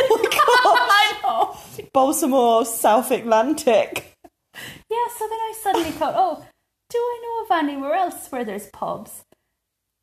Oh 0.61 0.75
my 1.23 1.23
I 1.25 1.83
know. 1.83 1.89
Baltimore, 1.93 2.65
South 2.65 3.11
Atlantic. 3.11 4.17
Yeah, 4.55 5.07
so 5.17 5.27
then 5.29 5.39
I 5.39 5.55
suddenly 5.63 5.91
thought, 5.91 6.15
oh, 6.17 6.45
do 6.91 6.99
I 6.99 7.21
know 7.23 7.45
of 7.57 7.63
anywhere 7.65 7.95
else 7.95 8.29
where 8.31 8.45
there's 8.45 8.67
pubs 8.69 9.23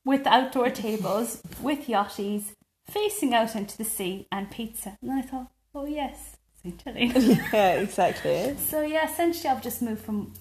with 0.05 0.25
outdoor 0.27 0.69
tables, 0.69 1.41
with 1.61 1.87
yachties, 1.87 2.53
facing 2.89 3.33
out 3.33 3.55
into 3.55 3.77
the 3.77 3.83
sea 3.83 4.27
and 4.31 4.49
pizza? 4.49 4.97
And 5.01 5.11
I 5.11 5.21
thought, 5.23 5.51
oh 5.73 5.85
yes, 5.85 6.37
St. 6.63 6.81
Helena. 6.81 7.19
yeah, 7.51 7.73
exactly. 7.73 8.55
so 8.57 8.81
yeah, 8.81 9.09
essentially 9.11 9.49
I've 9.49 9.63
just 9.63 9.81
moved 9.81 10.01
from 10.05 10.31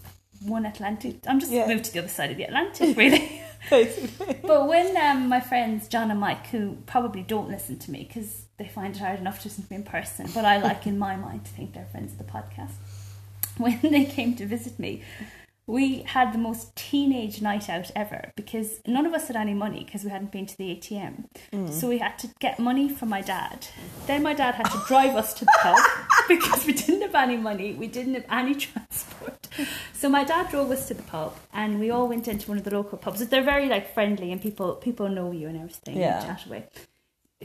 one 0.42 0.66
Atlantic. 0.66 1.16
I'm 1.26 1.40
just 1.40 1.52
Yeah. 1.52 1.66
moved 1.66 1.84
to 1.86 1.92
the 1.92 1.98
other 2.00 2.08
side 2.08 2.30
of 2.30 2.36
the 2.36 2.44
Atlantic, 2.44 2.96
really. 2.96 3.40
Basically. 3.70 4.38
but 4.42 4.68
when 4.68 4.94
um, 4.98 5.28
my 5.28 5.40
friends 5.40 5.88
John 5.88 6.10
and 6.10 6.20
Mike, 6.20 6.48
who 6.48 6.76
probably 6.84 7.22
don't 7.22 7.48
listen 7.48 7.78
to 7.78 7.90
me 7.90 8.04
because 8.04 8.44
they 8.58 8.68
find 8.68 8.94
it 8.94 8.98
hard 9.00 9.18
enough 9.20 9.40
to 9.40 9.48
listen 9.48 9.64
to 9.64 9.72
me 9.72 9.76
in 9.76 9.82
person, 9.84 10.28
but 10.34 10.44
I 10.44 10.58
like 10.58 10.86
in 10.86 10.98
my 10.98 11.16
mind 11.16 11.46
to 11.46 11.50
think 11.50 11.72
they're 11.72 11.86
friends 11.86 12.12
of 12.12 12.18
the 12.18 12.24
podcast. 12.24 12.72
When 13.56 13.78
they 13.82 14.04
came 14.04 14.34
to 14.36 14.46
visit 14.46 14.78
me, 14.78 15.02
we 15.66 16.02
had 16.02 16.32
the 16.32 16.38
most 16.38 16.74
teenage 16.76 17.40
night 17.40 17.70
out 17.70 17.90
ever 17.96 18.32
because 18.36 18.80
none 18.86 19.06
of 19.06 19.14
us 19.14 19.28
had 19.28 19.36
any 19.36 19.54
money 19.54 19.84
because 19.84 20.04
we 20.04 20.10
hadn't 20.10 20.30
been 20.30 20.46
to 20.46 20.56
the 20.58 20.76
ATM. 20.76 21.24
Mm. 21.52 21.72
So 21.72 21.88
we 21.88 21.98
had 21.98 22.18
to 22.18 22.28
get 22.38 22.58
money 22.58 22.88
from 22.88 23.08
my 23.08 23.22
dad. 23.22 23.66
Then 24.06 24.22
my 24.22 24.34
dad 24.34 24.54
had 24.56 24.70
to 24.70 24.82
drive 24.86 25.16
us 25.16 25.32
to 25.34 25.44
the 25.44 25.52
pub 25.62 25.78
because 26.28 26.66
we 26.66 26.74
didn't 26.74 27.02
have 27.02 27.14
any 27.14 27.36
money. 27.36 27.72
We 27.72 27.86
didn't 27.86 28.14
have 28.14 28.26
any 28.30 28.54
transport. 28.66 29.48
So 29.94 30.08
my 30.08 30.24
dad 30.24 30.50
drove 30.50 30.70
us 30.70 30.88
to 30.88 30.94
the 30.94 31.02
pub 31.02 31.34
and 31.52 31.80
we 31.80 31.90
all 31.90 32.08
went 32.08 32.28
into 32.28 32.48
one 32.48 32.58
of 32.58 32.64
the 32.64 32.74
local 32.74 32.98
pubs. 32.98 33.26
They're 33.26 33.42
very 33.42 33.68
like 33.68 33.94
friendly 33.94 34.32
and 34.32 34.42
people 34.42 34.74
people 34.74 35.08
know 35.08 35.30
you 35.32 35.48
and 35.48 35.56
everything. 35.56 35.96
Yeah. 35.96 36.18
And 36.18 36.26
chat 36.26 36.46
away. 36.46 36.64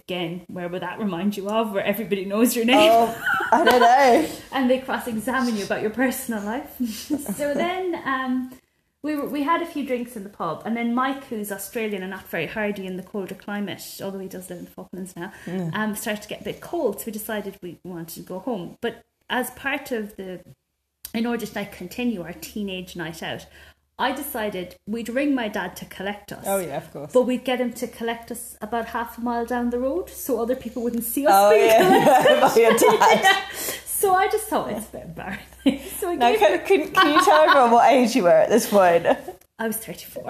Again, 0.05 0.45
where 0.47 0.67
would 0.67 0.81
that 0.81 0.99
remind 0.99 1.35
you 1.37 1.49
of? 1.49 1.73
Where 1.73 1.83
everybody 1.83 2.25
knows 2.25 2.55
your 2.55 2.65
name 2.65 2.91
Oh, 2.91 3.23
I 3.51 3.63
don't 3.63 3.81
know. 3.81 4.29
and 4.51 4.69
they 4.69 4.79
cross 4.79 5.07
examine 5.07 5.57
you 5.57 5.65
about 5.65 5.81
your 5.81 5.91
personal 5.91 6.43
life. 6.43 6.75
so 7.35 7.53
then 7.53 8.01
um, 8.05 8.57
we 9.01 9.15
were, 9.15 9.27
we 9.27 9.43
had 9.43 9.61
a 9.61 9.65
few 9.65 9.85
drinks 9.85 10.15
in 10.15 10.23
the 10.23 10.29
pub, 10.29 10.63
and 10.65 10.75
then 10.75 10.93
Mike, 10.93 11.25
who's 11.25 11.51
Australian 11.51 12.01
and 12.01 12.11
not 12.11 12.27
very 12.27 12.47
hardy 12.47 12.85
in 12.85 12.97
the 12.97 13.03
colder 13.03 13.35
climate, 13.35 13.83
although 14.01 14.19
he 14.19 14.27
does 14.27 14.49
live 14.49 14.59
in 14.59 14.65
the 14.65 14.71
Falklands 14.71 15.15
now, 15.15 15.31
um, 15.73 15.95
started 15.95 16.21
to 16.23 16.29
get 16.29 16.41
a 16.41 16.43
bit 16.43 16.61
cold. 16.61 16.99
So 16.99 17.07
we 17.07 17.11
decided 17.11 17.57
we 17.61 17.79
wanted 17.83 18.15
to 18.15 18.21
go 18.21 18.39
home. 18.39 18.77
But 18.81 19.03
as 19.29 19.51
part 19.51 19.91
of 19.91 20.15
the, 20.17 20.41
in 21.13 21.25
order 21.25 21.45
to 21.45 21.55
like 21.55 21.71
continue 21.71 22.21
our 22.21 22.33
teenage 22.33 22.95
night 22.95 23.23
out, 23.23 23.45
I 23.99 24.13
decided 24.13 24.77
we'd 24.87 25.09
ring 25.09 25.35
my 25.35 25.49
dad 25.49 25.75
to 25.75 25.85
collect 25.85 26.31
us. 26.31 26.45
Oh 26.47 26.57
yeah, 26.59 26.77
of 26.77 26.91
course. 26.93 27.11
But 27.11 27.23
we'd 27.23 27.43
get 27.43 27.59
him 27.59 27.73
to 27.73 27.85
collect 27.87 28.31
us 28.31 28.55
about 28.61 28.85
half 28.87 29.17
a 29.17 29.21
mile 29.21 29.45
down 29.45 29.71
the 29.71 29.77
road, 29.79 30.09
so 30.09 30.41
other 30.41 30.55
people 30.55 30.81
wouldn't 30.83 31.03
see 31.03 31.27
us 31.27 31.33
Oh 31.35 31.49
being 31.49 31.67
yeah, 31.67 32.39
by 32.47 32.55
your 32.55 32.77
dad. 32.77 33.45
So 33.99 34.15
I 34.15 34.29
just 34.29 34.47
thought 34.47 34.71
it's 34.71 34.87
a 34.87 34.91
bit 34.93 35.03
embarrassing. 35.07 35.81
So 35.99 36.09
I 36.11 36.15
Now, 36.15 36.33
can, 36.33 36.65
can, 36.65 36.89
can 36.91 37.13
you 37.13 37.21
tell 37.25 37.41
everyone 37.41 37.71
what 37.71 37.91
age 37.91 38.15
you 38.15 38.23
were 38.23 38.29
at 38.29 38.47
this 38.47 38.69
point? 38.69 39.05
I 39.59 39.67
was 39.67 39.75
34. 39.75 40.23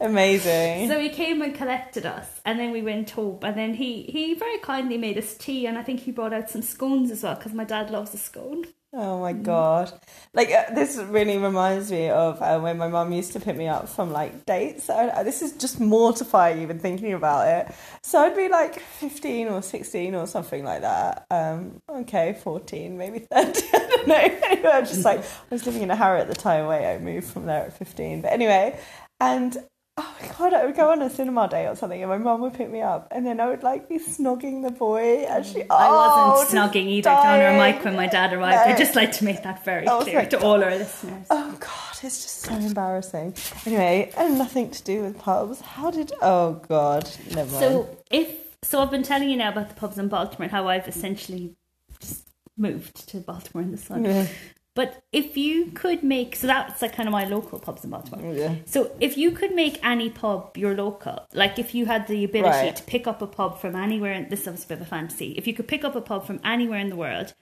Amazing. 0.00 0.88
so 0.88 0.98
he 0.98 1.10
came 1.10 1.42
and 1.42 1.54
collected 1.54 2.06
us, 2.06 2.40
and 2.46 2.58
then 2.58 2.70
we 2.72 2.80
went 2.80 3.10
home. 3.10 3.38
And 3.42 3.54
then 3.56 3.74
he, 3.74 4.04
he 4.04 4.32
very 4.32 4.56
kindly 4.58 4.96
made 4.96 5.18
us 5.18 5.34
tea, 5.36 5.66
and 5.66 5.76
I 5.76 5.82
think 5.82 6.00
he 6.00 6.10
brought 6.10 6.32
out 6.32 6.48
some 6.48 6.62
scones 6.62 7.10
as 7.10 7.22
well, 7.22 7.34
because 7.34 7.52
my 7.52 7.64
dad 7.64 7.90
loves 7.90 8.14
a 8.14 8.18
scone. 8.18 8.64
Oh 8.94 9.20
my 9.20 9.32
god! 9.32 9.90
Like 10.34 10.50
uh, 10.50 10.74
this 10.74 10.98
really 10.98 11.38
reminds 11.38 11.90
me 11.90 12.10
of 12.10 12.42
uh, 12.42 12.60
when 12.60 12.76
my 12.76 12.88
mum 12.88 13.10
used 13.10 13.32
to 13.32 13.40
pick 13.40 13.56
me 13.56 13.66
up 13.66 13.88
from 13.88 14.12
like 14.12 14.44
dates. 14.44 14.90
I, 14.90 15.22
this 15.22 15.40
is 15.40 15.52
just 15.52 15.80
mortifying 15.80 16.60
even 16.60 16.78
thinking 16.78 17.14
about 17.14 17.48
it. 17.48 17.74
So 18.02 18.18
I'd 18.18 18.36
be 18.36 18.48
like 18.48 18.78
fifteen 18.80 19.48
or 19.48 19.62
sixteen 19.62 20.14
or 20.14 20.26
something 20.26 20.62
like 20.62 20.82
that. 20.82 21.24
Um, 21.30 21.80
okay, 21.88 22.34
fourteen, 22.42 22.98
maybe 22.98 23.18
thirteen. 23.32 23.70
I 23.72 23.78
don't 23.78 24.08
know. 24.08 24.14
Anyway, 24.14 24.70
I'm 24.70 24.84
just 24.84 25.06
like 25.06 25.20
I 25.20 25.24
was 25.48 25.64
living 25.64 25.80
in 25.80 25.90
a 25.90 25.96
Harrow 25.96 26.20
at 26.20 26.28
the 26.28 26.34
time. 26.34 26.66
Wait, 26.66 26.86
I 26.86 26.98
moved 26.98 27.28
from 27.28 27.46
there 27.46 27.64
at 27.64 27.78
fifteen. 27.78 28.20
But 28.20 28.32
anyway, 28.32 28.78
and 29.20 29.56
oh 30.02 30.14
my 30.20 30.28
god, 30.38 30.54
I 30.54 30.66
would 30.66 30.74
go 30.76 30.90
on 30.90 31.00
a 31.02 31.08
cinema 31.10 31.48
date 31.48 31.66
or 31.68 31.76
something, 31.76 32.00
and 32.02 32.10
my 32.10 32.18
mum 32.18 32.40
would 32.40 32.54
pick 32.54 32.70
me 32.70 32.82
up, 32.82 33.08
and 33.10 33.24
then 33.26 33.40
I 33.40 33.46
would 33.48 33.62
like 33.62 33.88
be 33.88 33.98
snogging 33.98 34.62
the 34.62 34.70
boy. 34.70 35.24
And 35.28 35.44
she, 35.46 35.60
Mm. 35.60 35.66
I 35.70 35.88
oh, 35.88 36.30
wasn't 36.40 36.58
snogging 36.58 36.86
either, 36.88 37.10
John 37.10 37.26
or 37.26 37.42
dying. 37.42 37.56
Mike, 37.58 37.84
when 37.84 37.96
my 37.96 38.06
dad 38.06 38.32
arrived. 38.32 38.66
No. 38.66 38.72
I'd 38.72 38.78
just 38.78 38.96
like 38.96 39.12
to 39.12 39.24
make 39.24 39.42
that 39.44 39.64
very 39.64 39.86
Oh, 39.86 40.00
clear 40.02 40.20
thank 40.20 40.30
to 40.30 40.40
all 40.42 40.62
our 40.62 40.70
listeners. 40.70 41.26
Oh 41.30 41.56
god, 41.60 41.98
it's 42.02 42.22
just 42.22 42.40
so 42.40 42.54
embarrassing. 42.54 43.34
Anyway, 43.66 44.12
and 44.16 44.38
nothing 44.38 44.70
to 44.70 44.82
do 44.82 45.02
with 45.02 45.18
pubs. 45.18 45.60
How 45.60 45.90
did? 45.90 46.12
Oh 46.20 46.60
god, 46.68 47.08
never 47.34 47.50
mind. 47.52 47.64
So 47.64 47.98
if 48.10 48.28
so, 48.64 48.80
I've 48.80 48.90
been 48.90 49.02
telling 49.02 49.28
you 49.30 49.36
now 49.36 49.50
about 49.50 49.68
the 49.68 49.74
pubs 49.74 49.98
in 49.98 50.08
Baltimore 50.08 50.44
and 50.44 50.52
how 50.52 50.68
I've 50.68 50.86
essentially 50.88 51.54
just 52.00 52.28
moved 52.56 53.08
to 53.08 53.18
Baltimore 53.18 53.62
in 53.62 53.72
the 53.72 53.78
sun. 53.78 54.04
Yeah. 54.04 54.26
But 54.74 55.02
if 55.12 55.36
you 55.36 55.66
could 55.72 56.02
make 56.02 56.34
so 56.34 56.46
that's 56.46 56.80
like 56.80 56.94
kind 56.94 57.06
of 57.06 57.12
my 57.12 57.24
local 57.26 57.58
pubs 57.58 57.84
in 57.84 57.90
Baltimore. 57.90 58.32
Yeah. 58.34 58.54
So 58.64 58.90
if 59.00 59.18
you 59.18 59.30
could 59.32 59.54
make 59.54 59.78
any 59.84 60.08
pub 60.08 60.56
your 60.56 60.74
local, 60.74 61.26
like 61.34 61.58
if 61.58 61.74
you 61.74 61.84
had 61.86 62.06
the 62.06 62.24
ability 62.24 62.48
Right. 62.68 62.76
to 62.76 62.82
pick 62.84 63.06
up 63.06 63.20
a 63.20 63.26
pub 63.26 63.60
from 63.60 63.76
anywhere, 63.76 64.12
and 64.12 64.30
this 64.30 64.46
is 64.46 64.64
a 64.64 64.68
bit 64.68 64.76
of 64.80 64.82
a 64.86 64.90
fantasy. 64.90 65.32
If 65.36 65.46
you 65.46 65.52
could 65.52 65.68
pick 65.68 65.84
up 65.84 65.94
a 65.94 66.00
pub 66.00 66.26
from 66.26 66.40
anywhere 66.42 66.78
in 66.78 66.88
the 66.88 66.96
world 66.96 67.34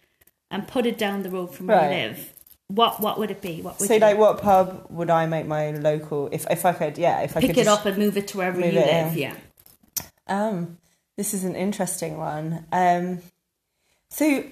and 0.50 0.66
put 0.66 0.86
it 0.86 0.98
down 0.98 1.22
the 1.22 1.30
road 1.30 1.54
from 1.54 1.68
where 1.68 1.76
Right. 1.76 1.90
you 2.02 2.08
live, 2.08 2.32
what 2.66 3.00
what 3.00 3.16
would 3.18 3.30
it 3.30 3.40
be? 3.40 3.62
What 3.62 3.78
would 3.78 3.86
So, 3.88 3.94
you 3.94 4.00
like, 4.00 4.18
what 4.18 4.42
pub 4.42 4.86
would 4.90 5.10
I 5.10 5.26
make 5.26 5.46
my 5.46 5.70
local? 5.70 6.28
If 6.32 6.50
if 6.50 6.66
I 6.66 6.72
could, 6.72 6.98
yeah, 6.98 7.20
if 7.20 7.36
I 7.36 7.40
could. 7.40 7.46
pick 7.48 7.56
could 7.56 7.62
it 7.62 7.68
up 7.68 7.86
and 7.86 7.96
move 7.96 8.16
it 8.16 8.26
to 8.28 8.38
wherever 8.38 8.58
you 8.60 8.72
live? 8.72 8.86
yeah. 8.86 9.14
Yeah. 9.14 9.34
Um, 10.26 10.78
this 11.16 11.32
is 11.32 11.44
an 11.44 11.54
interesting 11.54 12.16
one. 12.18 12.66
Um, 12.72 13.20
so 14.08 14.44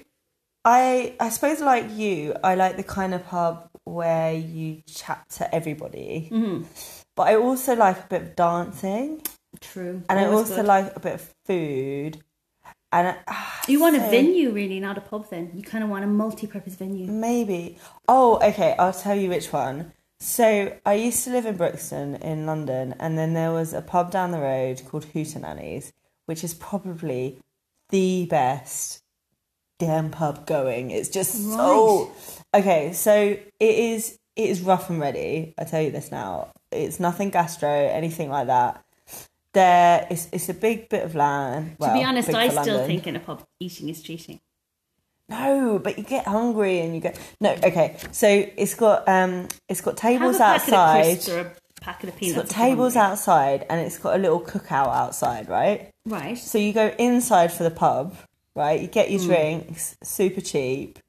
I 0.69 1.15
I 1.19 1.29
suppose 1.29 1.59
like 1.61 1.87
you, 2.01 2.35
I 2.43 2.53
like 2.63 2.75
the 2.77 2.83
kind 2.97 3.13
of 3.13 3.21
pub 3.25 3.69
where 3.85 4.33
you 4.33 4.67
chat 5.01 5.21
to 5.37 5.43
everybody, 5.59 6.29
Mm-hmm. 6.31 6.63
but 7.15 7.23
I 7.31 7.35
also 7.35 7.75
like 7.75 7.97
a 8.05 8.07
bit 8.13 8.21
of 8.21 8.35
dancing, 8.35 9.21
True. 9.59 10.03
and 10.09 10.19
I 10.19 10.25
also 10.25 10.57
good. 10.57 10.65
like 10.75 10.95
a 10.95 10.99
bit 10.99 11.15
of 11.19 11.33
food. 11.45 12.13
And 12.91 13.05
I, 13.09 13.15
You 13.67 13.79
want 13.79 13.95
a 13.95 13.99
venue, 13.99 14.49
really, 14.51 14.79
not 14.79 14.97
a 14.97 15.01
pub. 15.01 15.29
Then 15.29 15.51
you 15.55 15.63
kind 15.63 15.83
of 15.83 15.89
want 15.91 16.03
a 16.03 16.07
multi-purpose 16.07 16.75
venue. 16.75 17.05
Maybe. 17.29 17.77
Oh, 18.07 18.39
okay. 18.49 18.75
I'll 18.79 18.93
tell 19.05 19.15
you 19.15 19.29
which 19.29 19.51
one. 19.53 19.77
So 20.19 20.45
I 20.85 20.93
used 21.07 21.23
to 21.25 21.29
live 21.31 21.45
in 21.45 21.55
Brixton 21.55 22.15
in 22.15 22.45
London, 22.51 22.95
and 22.99 23.17
then 23.17 23.33
there 23.33 23.51
was 23.51 23.73
a 23.73 23.81
pub 23.93 24.11
down 24.11 24.31
the 24.31 24.39
road 24.39 24.81
called 24.87 25.05
Hootenannies, 25.13 25.91
which 26.27 26.43
is 26.43 26.53
probably 26.53 27.39
the 27.89 28.25
best 28.25 29.01
damn 29.79 30.11
pub 30.11 30.45
going. 30.45 30.91
It's 30.91 31.09
just 31.09 31.33
so 31.51 32.11
okay. 32.55 32.93
So 32.93 33.13
it 33.15 33.45
is. 33.59 34.17
It 34.35 34.49
is 34.49 34.61
rough 34.61 34.89
and 34.89 35.01
ready. 35.01 35.53
I 35.57 35.65
tell 35.65 35.81
you 35.81 35.91
this 35.91 36.11
now. 36.11 36.49
It's 36.71 36.99
nothing 36.99 37.29
gastro, 37.29 37.69
anything 37.69 38.29
like 38.29 38.47
that. 38.47 38.81
There, 39.53 40.07
it's 40.09 40.29
it's 40.31 40.47
a 40.47 40.53
big 40.53 40.87
bit 40.89 41.03
of 41.03 41.15
land. 41.15 41.75
to 41.81 41.91
be 41.93 42.03
honest, 42.03 42.29
I 42.29 42.49
still 42.49 42.63
London. 42.77 42.87
think 42.87 43.07
in 43.07 43.15
a 43.15 43.19
pub 43.19 43.43
eating 43.59 43.89
is 43.89 44.01
cheating. 44.01 44.39
No, 45.27 45.79
but 45.83 45.97
you 45.97 46.03
get 46.03 46.25
hungry 46.25 46.79
and 46.79 46.95
you 46.95 47.01
go. 47.01 47.11
No, 47.41 47.51
okay. 47.63 47.97
So 48.11 48.27
it's 48.27 48.75
got 48.75 49.07
um, 49.07 49.47
it's 49.67 49.81
got 49.81 49.97
tables 49.97 50.37
Have 50.37 50.57
a 50.57 50.59
packet 50.59 50.67
of 50.69 50.73
outside. 50.73 51.03
crisps 51.03 51.29
or 51.29 51.39
a 51.41 51.51
packet 51.81 52.09
of 52.09 52.15
peanuts. 52.17 52.37
got 52.41 52.49
tables 52.49 52.95
outside, 52.95 53.65
and 53.69 53.81
it's 53.81 53.97
got 53.99 54.15
a 54.15 54.19
little 54.19 54.41
cookout 54.41 54.87
outside, 54.87 55.49
right? 55.49 55.91
Right. 56.05 56.37
So 56.37 56.57
you 56.57 56.71
go 56.73 56.93
inside 56.97 57.51
for 57.51 57.63
the 57.63 57.71
pub, 57.71 58.15
right? 58.55 58.79
You 58.81 58.87
get 58.87 59.11
your 59.11 59.21
hmm. 59.21 59.27
drinks, 59.27 59.97
super 60.03 60.41
cheap. 60.41 60.99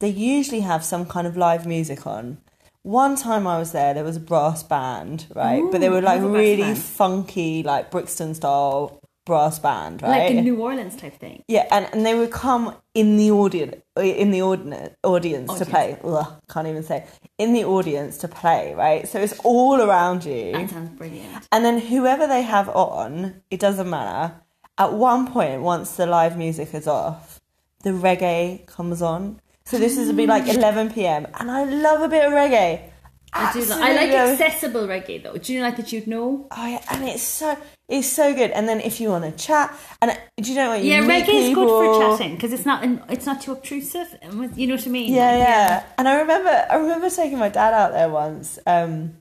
They 0.00 0.08
usually 0.08 0.60
have 0.60 0.84
some 0.84 1.06
kind 1.06 1.26
of 1.26 1.36
live 1.36 1.66
music 1.66 2.06
on. 2.06 2.38
One 2.82 3.16
time 3.16 3.46
I 3.46 3.58
was 3.58 3.72
there, 3.72 3.92
there 3.92 4.04
was 4.04 4.16
a 4.16 4.20
brass 4.20 4.62
band, 4.62 5.26
right? 5.34 5.62
but 5.70 5.80
they 5.80 5.88
were 5.88 6.00
like 6.00 6.20
I 6.20 6.22
love 6.22 6.30
a 6.30 6.32
brass 6.32 6.40
really 6.40 6.74
funky, 6.74 7.62
like 7.62 7.90
Brixton 7.90 8.34
style 8.34 9.00
brass 9.28 9.58
band, 9.58 10.02
right? 10.02 10.30
Like 10.30 10.38
a 10.38 10.42
New 10.42 10.56
Orleans 10.60 10.96
type 10.96 11.14
thing. 11.20 11.44
Yeah, 11.46 11.66
and, 11.70 11.86
and 11.92 12.04
they 12.04 12.14
would 12.14 12.32
come 12.32 12.74
in 12.94 13.18
the 13.18 13.30
audience 13.30 13.76
in 13.96 14.30
the 14.32 14.40
ordina- 14.40 14.94
audience 15.04 15.56
to 15.58 15.66
play. 15.66 15.98
Ugh, 16.02 16.26
can't 16.50 16.66
even 16.66 16.82
say 16.82 17.06
in 17.36 17.52
the 17.52 17.64
audience 17.64 18.18
to 18.18 18.28
play, 18.28 18.74
right? 18.74 19.06
So 19.06 19.20
it's 19.20 19.38
all 19.44 19.80
around 19.80 20.24
you, 20.24 20.52
That 20.52 20.70
sounds 20.70 20.90
brilliant. 20.90 21.46
and 21.52 21.64
then 21.64 21.78
whoever 21.78 22.26
they 22.26 22.42
have 22.42 22.68
on, 22.70 23.42
it 23.50 23.60
doesn't 23.60 23.88
matter. 23.88 24.34
At 24.78 24.92
one 24.92 25.26
point, 25.30 25.62
once 25.62 25.96
the 25.96 26.06
live 26.06 26.38
music 26.38 26.72
is 26.72 26.86
off, 26.86 27.40
the 27.82 27.90
reggae 27.90 28.66
comes 28.66 29.02
on. 29.02 29.40
So 29.64 29.78
this 29.78 29.98
is 29.98 30.08
to 30.08 30.14
be 30.14 30.26
like 30.26 30.48
11 30.54 30.92
p.m. 30.92 31.26
and 31.38 31.50
I 31.50 31.64
love 31.64 32.00
a 32.02 32.08
bit 32.08 32.24
of 32.24 32.32
reggae. 32.32 32.90
I 33.32 33.52
do. 33.52 33.60
Like, 33.60 33.82
I 33.82 33.92
like 33.94 34.10
accessible 34.10 34.86
reggae 34.86 35.22
though. 35.22 35.36
Do 35.36 35.52
you 35.52 35.60
like 35.62 35.76
that 35.76 35.92
you'd 35.92 36.06
know? 36.06 36.46
Oh 36.50 36.66
yeah, 36.66 36.82
and 36.90 37.04
it's 37.04 37.22
so 37.22 37.56
it's 37.88 38.08
so 38.08 38.34
good. 38.34 38.50
And 38.52 38.68
then 38.68 38.80
if 38.80 39.00
you 39.00 39.10
want 39.10 39.24
to 39.24 39.32
chat, 39.32 39.74
and 40.00 40.16
do 40.40 40.48
you 40.50 40.56
know 40.56 40.70
what? 40.70 40.82
You 40.82 40.90
Yeah, 40.90 41.02
reggae 41.02 41.28
is 41.28 41.54
good 41.54 41.68
for 41.68 41.98
chatting 41.98 42.36
because 42.36 42.52
it's 42.52 42.64
not 42.64 42.82
it's 43.10 43.26
not 43.26 43.42
too 43.42 43.52
obtrusive. 43.52 44.16
You 44.22 44.66
know 44.66 44.74
what 44.74 44.86
I 44.86 44.90
mean? 44.90 45.12
Yeah, 45.12 45.30
Like, 45.32 45.38
yeah. 45.40 45.84
And 45.98 46.08
I 46.08 46.20
remember, 46.20 46.66
I 46.70 46.76
remember 46.76 47.10
taking 47.10 47.38
my 47.38 47.48
dad 47.50 47.74
out 47.74 47.92
there 47.92 48.08
once, 48.08 48.58
um, 48.66 49.18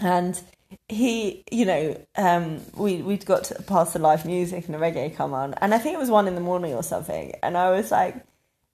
and 0.00 0.40
he, 0.88 1.44
you 1.50 1.64
know, 1.64 2.00
um, 2.16 2.60
we 2.76 3.02
we'd 3.02 3.24
got 3.26 3.44
to 3.44 3.62
past 3.62 3.92
the 3.94 3.98
live 3.98 4.24
music 4.24 4.66
and 4.66 4.74
the 4.74 4.78
reggae 4.78 5.14
come 5.14 5.32
on, 5.34 5.54
and 5.54 5.74
I 5.74 5.78
think 5.78 5.94
it 5.94 5.98
was 5.98 6.10
one 6.10 6.28
in 6.28 6.34
the 6.34 6.40
morning 6.40 6.74
or 6.74 6.82
something, 6.82 7.32
and 7.42 7.56
I 7.56 7.70
was 7.70 7.90
like. 7.90 8.16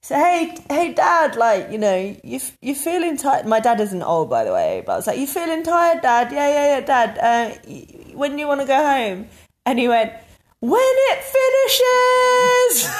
So 0.03 0.15
hey, 0.15 0.57
hey, 0.71 0.95
dad, 0.95 1.37
like 1.37 1.71
you 1.71 1.77
know, 1.77 2.17
you 2.25 2.41
you 2.63 2.75
feeling 2.75 3.19
tired? 3.19 3.45
My 3.45 3.61
dad 3.61 3.81
isn't 3.81 4.03
old, 4.03 4.31
by 4.31 4.45
the 4.45 4.53
way, 4.53 4.83
but 4.87 4.93
I 4.95 4.97
was 4.97 5.07
like, 5.07 5.19
you 5.19 5.27
feeling 5.27 5.63
tired, 5.63 6.01
dad? 6.01 6.33
Yeah, 6.33 6.49
yeah, 6.49 6.79
yeah, 6.79 6.87
dad. 6.87 7.19
Uh, 7.19 7.55
when 8.15 8.33
do 8.33 8.39
you 8.39 8.47
want 8.49 8.63
to 8.63 8.67
go 8.67 8.77
home? 8.83 9.27
And 9.67 9.79
he 9.79 9.89
went, 9.89 10.11
when 10.61 10.81
it 11.11 11.19
finishes. 11.23 12.91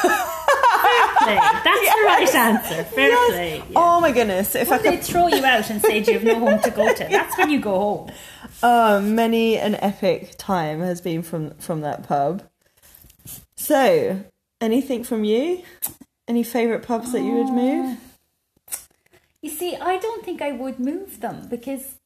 Play. 1.19 1.37
That's 1.65 1.95
the 1.95 2.03
right 2.05 2.35
answer. 2.35 2.85
Fair 2.85 3.09
Yes. 3.09 3.31
play. 3.31 3.57
Yeah. 3.71 3.77
Oh 3.77 4.01
my 4.01 4.13
goodness! 4.13 4.55
If 4.55 4.71
I 4.71 4.77
could 4.79 4.93
they 4.93 4.97
throw 4.99 5.27
you 5.29 5.45
out 5.45 5.71
and 5.71 5.81
say 5.81 5.99
you 6.01 6.13
have 6.15 6.25
no 6.25 6.39
home 6.39 6.61
to 6.61 6.71
go 6.71 6.93
to, 6.93 7.05
that's 7.11 7.37
when 7.39 7.51
you 7.51 7.61
go 7.61 7.79
home. 7.79 8.11
Oh, 8.63 9.01
many 9.01 9.57
an 9.57 9.75
epic 9.77 10.35
time 10.37 10.81
has 10.81 11.01
been 11.01 11.23
from 11.23 11.55
from 11.55 11.81
that 11.81 12.07
pub. 12.07 12.43
So, 13.57 14.23
anything 14.61 15.05
from 15.05 15.25
you? 15.25 15.63
Any 16.29 16.43
favourite 16.43 16.83
pubs 16.83 17.13
that 17.13 17.21
you 17.23 17.33
would 17.33 17.49
move? 17.53 17.99
Uh, 18.71 18.77
you 19.43 19.51
see, 19.51 19.77
I 19.77 19.97
don't 19.99 20.25
think 20.25 20.43
I 20.43 20.53
would 20.53 20.79
move 20.79 21.21
them 21.21 21.49
because 21.49 21.97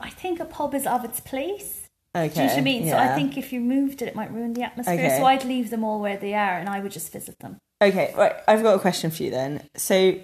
I 0.00 0.10
think 0.10 0.40
a 0.40 0.44
pub 0.44 0.74
is 0.74 0.86
of 0.86 1.04
its 1.04 1.20
place. 1.20 1.88
Okay. 2.14 2.28
Do 2.28 2.40
you 2.40 2.46
know 2.46 2.52
what 2.52 2.58
I 2.58 2.62
mean? 2.62 2.88
So. 2.88 2.96
I 2.98 3.14
think 3.14 3.38
if 3.38 3.52
you 3.52 3.60
moved 3.60 4.02
it, 4.02 4.08
it 4.08 4.14
might 4.14 4.32
ruin 4.32 4.52
the 4.52 4.62
atmosphere. 4.62 4.94
Okay. 4.94 5.16
So 5.18 5.24
I'd 5.24 5.44
leave 5.44 5.70
them 5.70 5.84
all 5.84 6.00
where 6.00 6.16
they 6.18 6.34
are 6.34 6.58
and 6.58 6.68
I 6.68 6.80
would 6.80 6.92
just 6.92 7.10
visit 7.12 7.38
them. 7.38 7.56
Okay, 7.80 8.12
right. 8.16 8.34
I've 8.46 8.62
got 8.62 8.74
a 8.76 8.78
question 8.78 9.10
for 9.10 9.22
you 9.22 9.30
then. 9.30 9.68
So, 9.76 10.20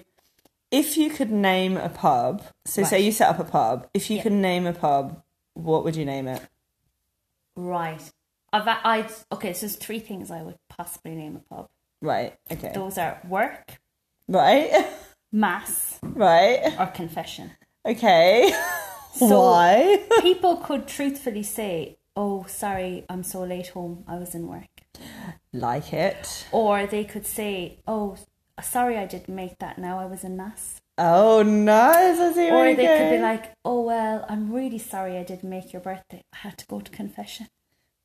if 0.71 0.97
you 0.97 1.09
could 1.09 1.31
name 1.31 1.77
a 1.77 1.89
pub, 1.89 2.43
so 2.65 2.83
say 2.83 3.01
you 3.01 3.11
set 3.11 3.29
up 3.29 3.39
a 3.39 3.43
pub, 3.43 3.89
if 3.93 4.09
you 4.09 4.17
Yeah. 4.17 4.23
could 4.23 4.33
name 4.33 4.67
a 4.67 4.73
pub, 4.73 5.21
what 5.53 5.83
would 5.83 5.95
you 5.95 6.05
name 6.05 6.27
it? 6.27 6.41
Right. 7.55 8.01
I've, 8.51 8.67
I'd, 8.67 9.11
okay, 9.31 9.53
so 9.53 9.61
there's 9.67 9.75
three 9.75 9.99
things 9.99 10.31
I 10.31 10.41
would 10.41 10.57
possibly 10.69 11.15
name 11.15 11.35
a 11.35 11.39
pub. 11.53 11.69
Right. 12.01 12.35
Okay. 12.51 12.71
Those 12.73 12.97
are 12.97 13.19
work, 13.27 13.79
Right. 14.27 14.87
mass, 15.31 15.99
Right. 16.01 16.73
or 16.79 16.87
confession. 16.87 17.51
Okay. 17.85 18.51
So- 19.13 19.41
Why? 19.51 20.03
People 20.21 20.57
could 20.57 20.87
truthfully 20.87 21.43
say, 21.43 21.97
"Oh, 22.15 22.45
sorry, 22.47 23.05
I'm 23.09 23.23
so 23.23 23.43
late 23.43 23.69
home. 23.69 24.03
I 24.07 24.15
was 24.15 24.33
in 24.35 24.47
work," 24.47 24.69
Like 25.53 25.91
it. 25.93 26.45
or 26.51 26.85
they 26.85 27.03
could 27.03 27.25
say, 27.25 27.79
"Oh, 27.87 28.17
sorry, 28.61 28.97
I 28.97 29.05
didn't 29.05 29.33
make 29.35 29.59
that. 29.59 29.77
Now 29.77 29.99
I 29.99 30.05
was 30.05 30.23
in 30.23 30.37
mass." 30.37 30.81
Oh, 31.01 31.43
nice. 31.43 32.19
I 32.19 32.33
see 32.33 32.49
Or 32.49 32.75
they 32.75 32.85
could 32.85 33.15
be 33.15 33.21
like, 33.21 33.53
"Oh 33.63 33.81
well, 33.81 34.25
I'm 34.27 34.51
really 34.51 34.77
sorry 34.77 35.17
I 35.17 35.23
didn't 35.23 35.49
make 35.49 35.71
your 35.71 35.81
birthday. 35.81 36.21
I 36.33 36.37
had 36.39 36.57
to 36.57 36.67
go 36.67 36.81
to 36.81 36.91
confession." 36.91 37.47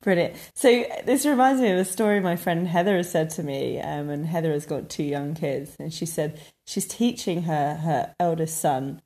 Brilliant. 0.01 0.35
So 0.53 0.85
this 1.03 1.25
reminds 1.25 1.61
me 1.61 1.71
of 1.71 1.79
a 1.79 1.83
story 1.85 2.21
my 2.21 2.37
friend 2.37 2.67
Heather 2.67 2.95
has 2.95 3.11
said 3.11 3.31
to 3.31 3.43
me, 3.43 3.81
um, 3.81 4.09
and 4.09 4.27
Heather 4.27 4.53
has 4.53 4.65
got 4.65 4.89
two 4.89 5.03
young 5.03 5.35
kids, 5.35 5.75
and 5.77 5.93
she 5.93 6.05
said 6.05 6.39
she's 6.65 6.87
teaching 6.87 7.43
her 7.43 7.75
her 7.75 8.15
eldest 8.17 8.59
son 8.61 9.01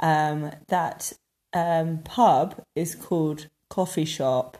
um, 0.00 0.50
that 0.68 1.12
um, 1.54 1.98
pub 2.04 2.62
is 2.76 2.94
called 2.94 3.48
coffee 3.70 4.04
shop, 4.04 4.58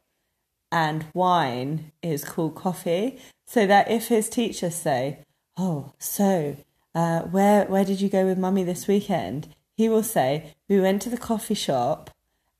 and 0.72 1.05
wine 1.12 1.93
is 2.03 2.24
called 2.24 2.55
coffee. 2.55 3.18
So 3.47 3.66
that 3.66 3.91
if 3.91 4.09
his 4.09 4.31
teachers 4.31 4.76
say, 4.76 5.18
"Oh, 5.59 5.93
so 5.99 6.57
uh, 6.95 7.20
where 7.22 7.64
where 7.66 7.84
did 7.84 8.01
you 8.01 8.09
go 8.09 8.24
with 8.26 8.38
mummy 8.38 8.64
this 8.64 8.86
weekend?" 8.86 9.55
he 9.76 9.88
will 9.88 10.03
say, 10.03 10.55
"We 10.68 10.80
went 10.80 11.03
to 11.03 11.11
the 11.11 11.18
coffee 11.18 11.55
shop." 11.55 12.11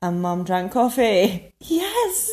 And 0.03 0.22
mum 0.22 0.45
drank 0.45 0.72
coffee. 0.72 1.53
Yes, 1.61 2.31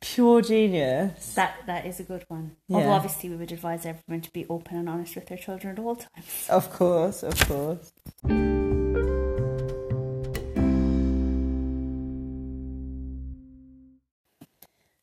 pure 0.00 0.40
genius. 0.40 1.34
That 1.34 1.54
that 1.66 1.84
is 1.86 2.00
a 2.00 2.02
good 2.02 2.24
one. 2.28 2.56
Yeah. 2.68 2.76
Although 2.76 2.90
obviously 2.92 3.28
we 3.28 3.36
would 3.36 3.52
advise 3.52 3.84
everyone 3.84 4.22
to 4.22 4.32
be 4.32 4.46
open 4.48 4.76
and 4.76 4.88
honest 4.88 5.14
with 5.14 5.26
their 5.26 5.38
children 5.38 5.74
at 5.74 5.78
all 5.78 5.96
times. 5.96 6.46
Of 6.48 6.72
course, 6.72 7.22
of 7.22 7.38
course. 7.46 7.92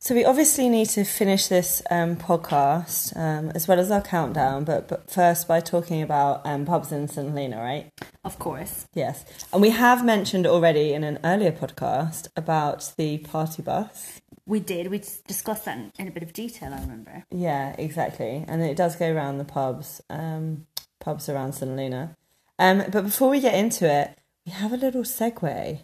So 0.03 0.15
we 0.15 0.25
obviously 0.25 0.67
need 0.67 0.89
to 0.89 1.03
finish 1.03 1.45
this 1.45 1.83
um, 1.91 2.15
podcast 2.15 3.15
um, 3.15 3.51
as 3.53 3.67
well 3.67 3.79
as 3.79 3.91
our 3.91 4.01
countdown, 4.01 4.63
but 4.63 4.87
but 4.87 5.11
first 5.11 5.47
by 5.47 5.59
talking 5.59 6.01
about 6.01 6.41
um, 6.43 6.65
pubs 6.65 6.91
in 6.91 7.07
St 7.07 7.29
Helena, 7.29 7.59
right? 7.59 7.91
Of 8.23 8.39
course. 8.39 8.87
Yes, 8.95 9.23
and 9.53 9.61
we 9.61 9.69
have 9.69 10.03
mentioned 10.03 10.47
already 10.47 10.93
in 10.93 11.03
an 11.03 11.19
earlier 11.23 11.51
podcast 11.51 12.29
about 12.35 12.91
the 12.97 13.19
party 13.19 13.61
bus. 13.61 14.21
We 14.47 14.59
did. 14.59 14.87
We 14.87 15.03
discussed 15.27 15.65
that 15.65 15.77
in, 15.77 15.91
in 15.99 16.07
a 16.07 16.11
bit 16.11 16.23
of 16.23 16.33
detail, 16.33 16.73
I 16.73 16.79
remember. 16.81 17.23
Yeah, 17.29 17.75
exactly. 17.77 18.43
And 18.47 18.63
it 18.63 18.75
does 18.75 18.95
go 18.95 19.13
around 19.13 19.37
the 19.37 19.45
pubs, 19.45 20.01
um, 20.09 20.65
pubs 20.99 21.29
around 21.29 21.53
St 21.53 21.69
Helena. 21.69 22.17
Um, 22.57 22.85
but 22.91 23.03
before 23.03 23.29
we 23.29 23.39
get 23.39 23.53
into 23.53 23.85
it, 23.85 24.17
we 24.47 24.51
have 24.51 24.73
a 24.73 24.77
little 24.77 25.03
segue 25.03 25.83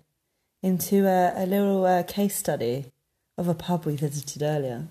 into 0.63 1.05
a, 1.05 1.33
a 1.35 1.45
little 1.45 1.85
uh, 1.85 2.01
case 2.01 2.35
study 2.35 2.91
of 3.37 3.47
a 3.47 3.53
pub 3.53 3.85
we 3.85 3.95
visited 3.95 4.41
earlier. 4.41 4.87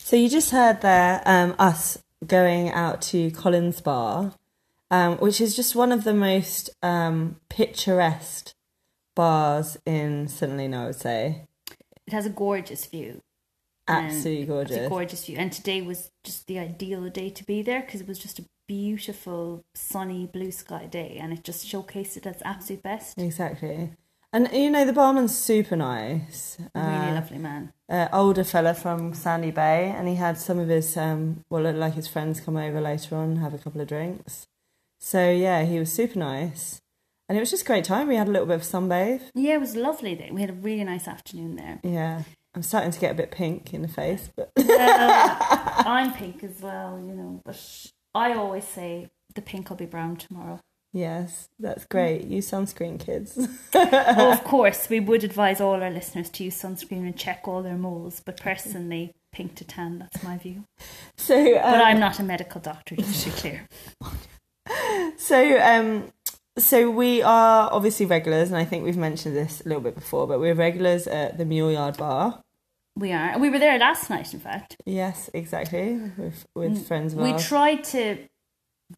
So 0.00 0.14
you 0.16 0.28
just 0.28 0.50
heard 0.52 0.82
there 0.82 1.20
um, 1.26 1.54
us 1.58 1.98
going 2.26 2.70
out 2.70 3.02
to 3.02 3.30
Collins 3.32 3.80
Bar, 3.80 4.32
um, 4.90 5.16
which 5.18 5.40
is 5.40 5.56
just 5.56 5.74
one 5.74 5.90
of 5.90 6.04
the 6.04 6.14
most 6.14 6.70
um, 6.82 7.36
picturesque 7.48 8.54
bars 9.16 9.76
in 9.84 10.28
St 10.28 10.52
Helena, 10.52 10.84
I 10.84 10.86
would 10.86 11.00
say. 11.00 11.42
It 12.06 12.12
has 12.12 12.26
a 12.26 12.30
gorgeous 12.30 12.86
view. 12.86 13.20
Absolutely 13.88 14.42
It's 14.42 14.48
gorgeous. 14.48 14.86
a 14.86 14.88
gorgeous 14.88 15.24
view. 15.26 15.38
And 15.38 15.52
today 15.52 15.82
was 15.82 16.10
just 16.22 16.46
the 16.46 16.58
ideal 16.60 17.08
day 17.08 17.30
to 17.30 17.44
be 17.44 17.62
there 17.62 17.80
because 17.82 18.00
it 18.00 18.08
was 18.08 18.18
just 18.18 18.38
a 18.38 18.44
beautiful, 18.66 19.64
sunny, 19.74 20.26
blue 20.26 20.50
sky 20.50 20.86
day 20.86 21.18
and 21.20 21.32
it 21.32 21.42
just 21.44 21.66
showcased 21.66 22.16
it 22.16 22.26
at 22.26 22.34
its 22.34 22.42
absolute 22.44 22.82
best. 22.82 23.18
Exactly. 23.18 23.90
And 24.32 24.48
you 24.52 24.70
know, 24.70 24.84
the 24.84 24.92
barman's 24.92 25.36
super 25.36 25.76
nice. 25.76 26.58
Really 26.74 26.86
Uh, 26.86 27.14
lovely 27.14 27.38
man. 27.38 27.72
uh, 27.88 28.08
older 28.12 28.44
fella 28.44 28.74
from 28.74 29.14
Sandy 29.14 29.50
Bay, 29.50 29.94
and 29.96 30.08
he 30.08 30.16
had 30.16 30.36
some 30.36 30.58
of 30.58 30.68
his, 30.68 30.96
um, 30.96 31.44
well, 31.48 31.62
looked 31.62 31.78
like 31.78 31.94
his 31.94 32.08
friends 32.08 32.40
come 32.40 32.56
over 32.56 32.80
later 32.80 33.16
on, 33.16 33.36
have 33.36 33.54
a 33.54 33.58
couple 33.58 33.80
of 33.80 33.88
drinks. 33.88 34.46
So 34.98 35.30
yeah, 35.30 35.64
he 35.64 35.78
was 35.78 35.92
super 35.92 36.18
nice, 36.18 36.82
and 37.28 37.38
it 37.38 37.40
was 37.40 37.50
just 37.50 37.62
a 37.62 37.66
great 37.66 37.84
time. 37.84 38.08
We 38.08 38.16
had 38.16 38.28
a 38.28 38.30
little 38.30 38.46
bit 38.48 38.56
of 38.56 38.62
sunbathe. 38.62 39.22
Yeah, 39.34 39.54
it 39.54 39.60
was 39.60 39.76
lovely 39.76 40.14
day. 40.16 40.30
We 40.32 40.40
had 40.42 40.50
a 40.50 40.54
really 40.54 40.84
nice 40.84 41.06
afternoon 41.08 41.56
there. 41.56 41.78
Yeah, 41.82 42.22
I'm 42.54 42.62
starting 42.62 42.90
to 42.90 43.00
get 43.00 43.12
a 43.12 43.14
bit 43.14 43.30
pink 43.30 43.72
in 43.72 43.80
the 43.82 43.88
face, 43.88 44.28
but 44.36 44.50
Well, 44.58 45.36
I'm 45.86 46.12
pink 46.12 46.42
as 46.44 46.60
well, 46.60 46.98
you 46.98 47.14
know, 47.14 47.40
but 47.44 47.56
I 48.16 48.34
always 48.34 48.64
say 48.64 49.08
the 49.34 49.42
pink 49.42 49.68
will 49.68 49.76
be 49.76 49.86
brown 49.86 50.16
tomorrow. 50.16 50.60
yes, 50.92 51.48
that's 51.58 51.84
great. 51.84 52.24
Use 52.24 52.50
sunscreen, 52.50 52.98
kids. 52.98 53.36
oh, 53.74 54.32
of 54.32 54.42
course, 54.52 54.88
we 54.88 54.98
would 55.00 55.22
advise 55.24 55.60
all 55.60 55.82
our 55.82 55.90
listeners 55.90 56.30
to 56.30 56.44
use 56.44 56.56
sunscreen 56.60 57.04
and 57.06 57.16
check 57.16 57.46
all 57.46 57.62
their 57.62 57.76
moles, 57.76 58.22
but 58.24 58.40
personally, 58.40 59.12
pink 59.32 59.54
to 59.56 59.64
tan, 59.64 59.98
that's 59.98 60.22
my 60.22 60.38
view. 60.38 60.64
so, 61.16 61.36
um, 61.58 61.62
But 61.72 61.82
I'm 61.84 62.00
not 62.00 62.18
a 62.18 62.22
medical 62.22 62.60
doctor, 62.60 62.96
just 62.96 63.24
to 63.24 63.30
be 63.30 63.36
clear. 63.36 63.68
So, 65.18 65.60
um, 65.60 66.12
so 66.58 66.90
we 66.90 67.22
are 67.22 67.68
obviously 67.72 68.06
regulars, 68.06 68.48
and 68.48 68.56
I 68.58 68.64
think 68.64 68.84
we've 68.84 68.96
mentioned 68.96 69.36
this 69.36 69.60
a 69.60 69.68
little 69.68 69.82
bit 69.82 69.94
before, 69.94 70.26
but 70.26 70.40
we're 70.40 70.54
regulars 70.54 71.06
at 71.06 71.38
the 71.38 71.44
Mule 71.44 71.70
Yard 71.70 71.96
Bar. 71.96 72.42
We 72.96 73.12
are. 73.12 73.38
We 73.38 73.50
were 73.50 73.58
there 73.58 73.78
last 73.78 74.08
night, 74.08 74.32
in 74.32 74.40
fact. 74.40 74.76
Yes, 74.86 75.28
exactly, 75.34 76.00
with 76.16 76.46
with 76.54 76.86
friends 76.88 77.12
of 77.12 77.20
We 77.20 77.32
ours. 77.32 77.46
tried 77.46 77.84
to 77.84 78.18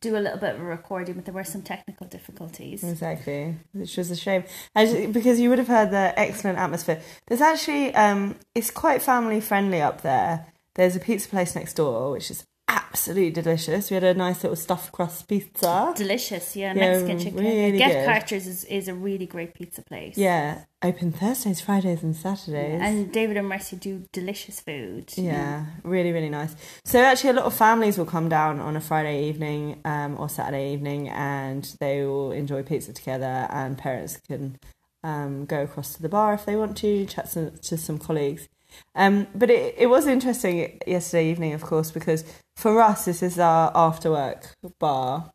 do 0.00 0.16
a 0.16 0.20
little 0.20 0.38
bit 0.38 0.54
of 0.54 0.60
a 0.60 0.64
recording, 0.64 1.14
but 1.14 1.24
there 1.24 1.34
were 1.34 1.44
some 1.44 1.62
technical 1.62 2.06
difficulties. 2.06 2.84
Exactly, 2.84 3.56
which 3.72 3.96
was 3.96 4.10
a 4.10 4.16
shame, 4.16 4.44
Actually, 4.76 5.06
because 5.06 5.40
you 5.40 5.48
would 5.48 5.58
have 5.58 5.68
heard 5.68 5.90
the 5.90 6.12
excellent 6.18 6.58
atmosphere. 6.58 7.00
There's 7.26 7.40
actually, 7.40 7.94
um, 7.94 8.36
it's 8.54 8.70
quite 8.70 9.02
family 9.02 9.40
friendly 9.40 9.80
up 9.80 10.02
there. 10.02 10.46
There's 10.74 10.94
a 10.94 11.00
pizza 11.00 11.28
place 11.28 11.54
next 11.56 11.74
door, 11.74 12.12
which 12.12 12.30
is 12.30 12.44
absolutely 12.90 13.30
delicious. 13.30 13.90
We 13.90 13.94
had 13.94 14.04
a 14.04 14.14
nice 14.14 14.42
little 14.42 14.56
stuffed 14.56 14.92
crust 14.92 15.28
pizza. 15.28 15.92
Delicious, 15.96 16.56
yeah. 16.56 16.74
Yeah, 16.74 16.92
Mexican 16.92 17.18
chicken. 17.18 17.44
really 17.44 17.78
Get. 17.78 18.06
Carter's 18.06 18.46
is, 18.46 18.64
is 18.64 18.88
a 18.88 18.94
really 18.94 19.26
great 19.26 19.54
pizza 19.54 19.82
place. 19.82 20.16
Yeah, 20.16 20.64
open 20.82 21.12
Thursdays, 21.12 21.60
Fridays, 21.60 22.02
and 22.02 22.16
Saturdays. 22.16 22.80
And 22.82 23.12
David 23.12 23.36
and 23.36 23.48
Mercy 23.48 23.76
do 23.76 24.04
delicious 24.12 24.60
food. 24.60 25.12
Yeah, 25.16 25.66
really, 25.84 26.12
really 26.12 26.30
nice. 26.30 26.54
So 26.84 27.00
actually, 27.00 27.30
a 27.30 27.34
lot 27.34 27.44
of 27.44 27.54
families 27.54 27.98
will 27.98 28.06
come 28.06 28.28
down 28.28 28.60
on 28.60 28.76
a 28.76 28.80
Friday 28.80 29.28
evening 29.28 29.80
um, 29.84 30.18
or 30.18 30.28
Saturday 30.28 30.72
evening, 30.72 31.08
and 31.10 31.64
they 31.80 32.04
will 32.04 32.32
enjoy 32.32 32.62
pizza 32.62 32.92
together. 32.92 33.46
And 33.50 33.76
parents 33.76 34.16
can 34.26 34.58
um, 35.04 35.44
go 35.44 35.62
across 35.62 35.94
to 35.94 36.02
the 36.02 36.08
bar 36.08 36.34
if 36.34 36.44
they 36.46 36.56
want 36.56 36.76
to 36.78 37.06
chat 37.06 37.28
some, 37.28 37.52
to 37.62 37.76
some 37.76 37.98
colleagues. 37.98 38.48
Um, 38.94 39.26
but 39.34 39.50
it, 39.50 39.74
it 39.78 39.86
was 39.86 40.06
interesting 40.06 40.80
yesterday 40.86 41.30
evening, 41.30 41.52
of 41.52 41.62
course, 41.62 41.90
because 41.90 42.24
for 42.56 42.80
us 42.80 43.04
this 43.04 43.22
is 43.22 43.38
our 43.38 43.70
after 43.74 44.10
work 44.10 44.56
bar, 44.78 45.32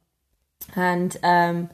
and 0.76 1.16
um, 1.24 1.70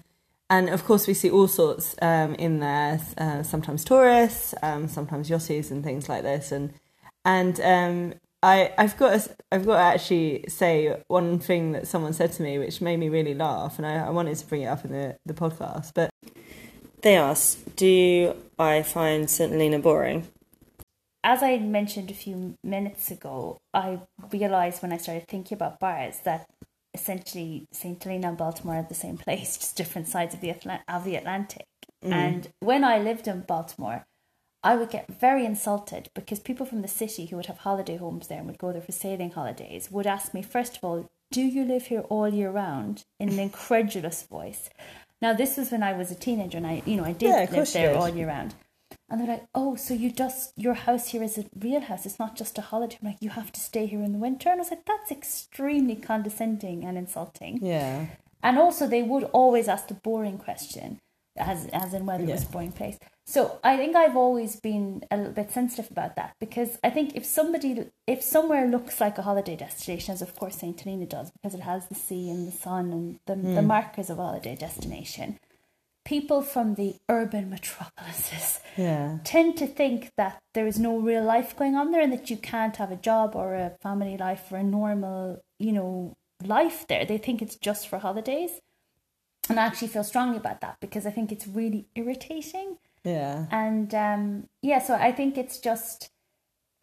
and 0.49 0.69
of 0.69 0.85
course 0.85 1.07
we 1.07 1.13
see 1.13 1.29
all 1.29 1.47
sorts 1.47 1.95
um, 2.01 2.35
in 2.35 2.59
there. 2.59 2.99
Uh, 3.17 3.43
sometimes 3.43 3.83
tourists, 3.83 4.53
um, 4.61 4.87
sometimes 4.87 5.29
yachties 5.29 5.71
and 5.71 5.83
things 5.83 6.09
like 6.09 6.23
this, 6.23 6.51
and 6.51 6.73
and 7.25 7.59
um, 7.61 8.13
I 8.41 8.73
I've 8.77 8.97
got 8.97 9.19
to, 9.21 9.35
I've 9.51 9.65
got 9.65 9.77
to 9.77 9.83
actually 9.83 10.45
say 10.47 11.01
one 11.07 11.39
thing 11.39 11.73
that 11.73 11.87
someone 11.87 12.13
said 12.13 12.31
to 12.33 12.43
me 12.43 12.57
which 12.57 12.81
made 12.81 12.97
me 12.97 13.09
really 13.09 13.33
laugh, 13.33 13.77
and 13.77 13.85
I, 13.85 14.07
I 14.07 14.09
wanted 14.09 14.37
to 14.37 14.45
bring 14.45 14.61
it 14.61 14.67
up 14.67 14.85
in 14.85 14.91
the 14.91 15.17
the 15.25 15.33
podcast. 15.33 15.93
But 15.93 16.09
they 17.01 17.15
asked, 17.15 17.75
"Do 17.75 18.35
I 18.57 18.83
find 18.83 19.29
St 19.29 19.51
Helena 19.51 19.79
boring?" 19.79 20.27
As 21.23 21.43
I 21.43 21.57
mentioned 21.57 22.09
a 22.09 22.13
few 22.13 22.55
minutes 22.63 23.11
ago, 23.11 23.57
I 23.73 23.99
realised 24.31 24.81
when 24.81 24.93
I 24.93 24.97
started 24.97 25.27
thinking 25.27 25.55
about 25.55 25.79
bars 25.79 26.19
that 26.23 26.49
essentially 26.93 27.67
St. 27.71 28.01
Helena 28.01 28.29
and 28.29 28.37
Baltimore 28.37 28.75
are 28.75 28.83
the 28.87 28.93
same 28.95 29.17
place, 29.25 29.57
just 29.57 29.75
different 29.75 30.07
sides 30.07 30.33
of 30.33 30.41
the, 30.41 30.49
Atla- 30.51 30.83
of 30.87 31.03
the 31.03 31.15
Atlantic. 31.15 31.65
And 32.01 32.47
when 32.59 32.83
I 32.83 32.97
lived 32.99 33.27
in 33.27 33.41
Baltimore, 33.41 34.05
I 34.63 34.75
would 34.75 34.89
get 34.89 35.07
very 35.07 35.45
insulted 35.45 36.09
because 36.13 36.39
people 36.39 36.65
from 36.65 36.81
the 36.81 36.87
city 36.87 37.25
who 37.25 37.35
would 37.37 37.45
have 37.47 37.59
holiday 37.59 37.97
homes 37.97 38.27
there 38.27 38.39
and 38.39 38.47
would 38.47 38.57
go 38.57 38.71
there 38.71 38.81
for 38.81 38.91
sailing 38.91 39.31
holidays 39.31 39.89
would 39.91 40.07
ask 40.07 40.33
me, 40.33 40.41
first 40.41 40.77
of 40.77 40.83
all, 40.83 41.07
do 41.31 41.41
you 41.41 41.63
live 41.63 41.87
here 41.87 42.01
all 42.09 42.27
year 42.27 42.49
round? 42.51 43.03
In 43.19 43.29
an 43.29 43.39
incredulous 43.49 44.23
voice. 44.23 44.69
Now, 45.21 45.33
this 45.33 45.57
was 45.57 45.71
when 45.71 45.83
I 45.83 45.93
was 45.93 46.11
a 46.11 46.15
teenager 46.15 46.57
and 46.57 46.67
I, 46.67 46.81
you 46.85 46.95
know, 46.97 47.05
I 47.05 47.11
did 47.11 47.29
Yeah, 47.29 47.47
live 47.51 47.71
there 47.73 47.95
all 47.95 48.09
year 48.09 48.27
round. 48.27 48.55
And 49.09 49.19
they're 49.19 49.27
like, 49.27 49.45
oh, 49.55 49.75
so 49.75 49.93
you 49.93 50.11
just, 50.11 50.53
your 50.55 50.75
house 50.75 51.09
here 51.09 51.23
is 51.23 51.37
a 51.37 51.45
real 51.59 51.81
house. 51.81 52.05
It's 52.05 52.19
not 52.19 52.35
just 52.35 52.57
a 52.57 52.61
holiday. 52.61 52.97
I'm 53.01 53.07
like, 53.07 53.21
you 53.21 53.31
have 53.31 53.51
to 53.53 53.59
stay 53.59 53.85
here 53.87 54.03
in 54.03 54.13
the 54.13 54.19
winter. 54.19 54.49
And 54.49 54.59
I 54.59 54.63
was 54.63 54.71
like, 54.71 54.85
that's 54.85 55.11
extremely 55.11 55.95
condescending 55.95 56.85
and 56.85 56.97
insulting. 56.97 57.59
Yeah, 57.61 58.07
And 58.43 58.57
also, 58.57 58.87
they 58.87 59.01
would 59.01 59.23
always 59.25 59.67
ask 59.67 59.87
the 59.87 59.95
boring 59.95 60.37
question. 60.37 60.99
as 61.39 61.67
as 61.67 61.93
in 61.93 62.05
whether 62.05 62.23
it 62.23 62.29
was 62.29 62.43
a 62.43 62.47
boring 62.47 62.71
place. 62.71 62.97
So 63.25 63.59
I 63.63 63.77
think 63.77 63.95
I've 63.95 64.17
always 64.17 64.59
been 64.59 65.03
a 65.11 65.17
little 65.17 65.33
bit 65.33 65.51
sensitive 65.51 65.89
about 65.91 66.15
that 66.15 66.33
because 66.39 66.77
I 66.83 66.89
think 66.89 67.15
if 67.15 67.25
somebody 67.25 67.85
if 68.07 68.21
somewhere 68.23 68.67
looks 68.67 68.99
like 68.99 69.17
a 69.17 69.21
holiday 69.21 69.55
destination, 69.55 70.13
as 70.13 70.21
of 70.21 70.35
course 70.35 70.57
Saint 70.57 70.81
Helena 70.81 71.05
does, 71.05 71.31
because 71.31 71.53
it 71.53 71.61
has 71.61 71.87
the 71.87 71.95
sea 71.95 72.29
and 72.29 72.47
the 72.47 72.51
sun 72.51 72.91
and 72.91 73.19
the, 73.27 73.35
the 73.35 73.61
hmm. 73.61 73.67
markers 73.67 74.09
of 74.09 74.19
a 74.19 74.23
holiday 74.23 74.55
destination, 74.55 75.39
people 76.09 76.41
from 76.41 76.73
the 76.73 76.95
urban 77.07 77.49
metropolises 77.51 78.59
Yeah. 78.75 79.19
tend 79.23 79.57
to 79.57 79.67
think 79.67 80.09
that 80.17 80.41
there 80.55 80.65
is 80.65 80.79
no 80.79 80.97
real 80.97 81.23
life 81.23 81.55
going 81.55 81.75
on 81.75 81.91
there 81.91 82.01
and 82.01 82.11
that 82.11 82.31
you 82.31 82.37
can't 82.37 82.77
have 82.77 82.91
a 82.91 83.03
job 83.09 83.35
or 83.35 83.53
a 83.53 83.75
family 83.83 84.17
life 84.17 84.51
or 84.51 84.57
a 84.57 84.63
normal, 84.63 85.43
you 85.59 85.71
know, 85.71 86.15
life 86.43 86.87
there. 86.87 87.05
They 87.05 87.19
think 87.19 87.41
it's 87.41 87.57
just 87.57 87.87
for 87.87 87.99
holidays. 87.99 88.53
And 89.49 89.59
I 89.59 89.65
actually 89.67 89.89
feel 89.89 90.03
strongly 90.03 90.37
about 90.37 90.61
that 90.61 90.77
because 90.79 91.05
I 91.05 91.11
think 91.11 91.31
it's 91.31 91.47
really 91.47 91.85
irritating. 91.93 92.77
Yeah. 93.03 93.45
And 93.51 93.93
um, 93.93 94.23
yeah, 94.63 94.79
so 94.79 94.95
I 94.95 95.11
think 95.11 95.37
it's 95.37 95.59
just, 95.59 96.09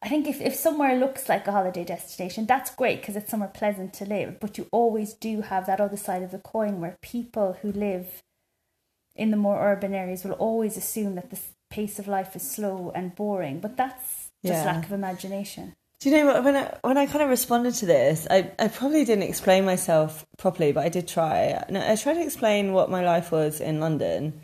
I 0.04 0.08
think 0.08 0.28
if, 0.28 0.40
if 0.40 0.54
somewhere 0.54 0.96
looks 0.98 1.28
like 1.28 1.48
a 1.48 1.52
holiday 1.52 1.84
destination, 1.84 2.46
that's 2.46 2.74
great 2.74 3.00
because 3.00 3.16
it's 3.16 3.30
somewhere 3.30 3.50
pleasant 3.62 3.92
to 3.94 4.04
live. 4.04 4.38
But 4.38 4.56
you 4.56 4.68
always 4.70 5.14
do 5.14 5.40
have 5.40 5.66
that 5.66 5.80
other 5.80 5.96
side 5.96 6.22
of 6.22 6.30
the 6.30 6.38
coin 6.38 6.80
where 6.80 6.96
people 7.02 7.58
who 7.62 7.72
live 7.72 8.22
in 9.16 9.30
the 9.30 9.36
more 9.36 9.58
urban 9.72 9.94
areas 9.94 10.24
will 10.24 10.32
always 10.32 10.76
assume 10.76 11.14
that 11.16 11.30
the 11.30 11.38
pace 11.70 11.98
of 11.98 12.06
life 12.08 12.36
is 12.36 12.42
slow 12.42 12.92
and 12.94 13.14
boring. 13.14 13.60
But 13.60 13.76
that's 13.76 14.30
just 14.44 14.64
Yeah. 14.64 14.72
lack 14.72 14.86
of 14.86 14.92
imagination. 14.92 15.74
Do 16.00 16.10
you 16.10 16.16
know 16.18 16.26
what? 16.26 16.44
When 16.44 16.56
I 16.56 16.74
when 16.82 16.98
I 16.98 17.06
kind 17.06 17.22
of 17.22 17.30
responded 17.30 17.74
to 17.76 17.86
this, 17.86 18.26
I, 18.30 18.50
I 18.58 18.68
probably 18.68 19.04
didn't 19.06 19.24
explain 19.24 19.64
myself 19.64 20.26
properly, 20.36 20.70
but 20.72 20.84
I 20.84 20.90
did 20.90 21.08
try. 21.08 21.64
No, 21.70 21.80
I 21.80 21.96
tried 21.96 22.14
to 22.14 22.22
explain 22.22 22.72
what 22.74 22.90
my 22.90 23.02
life 23.02 23.32
was 23.32 23.60
in 23.62 23.80
London, 23.80 24.42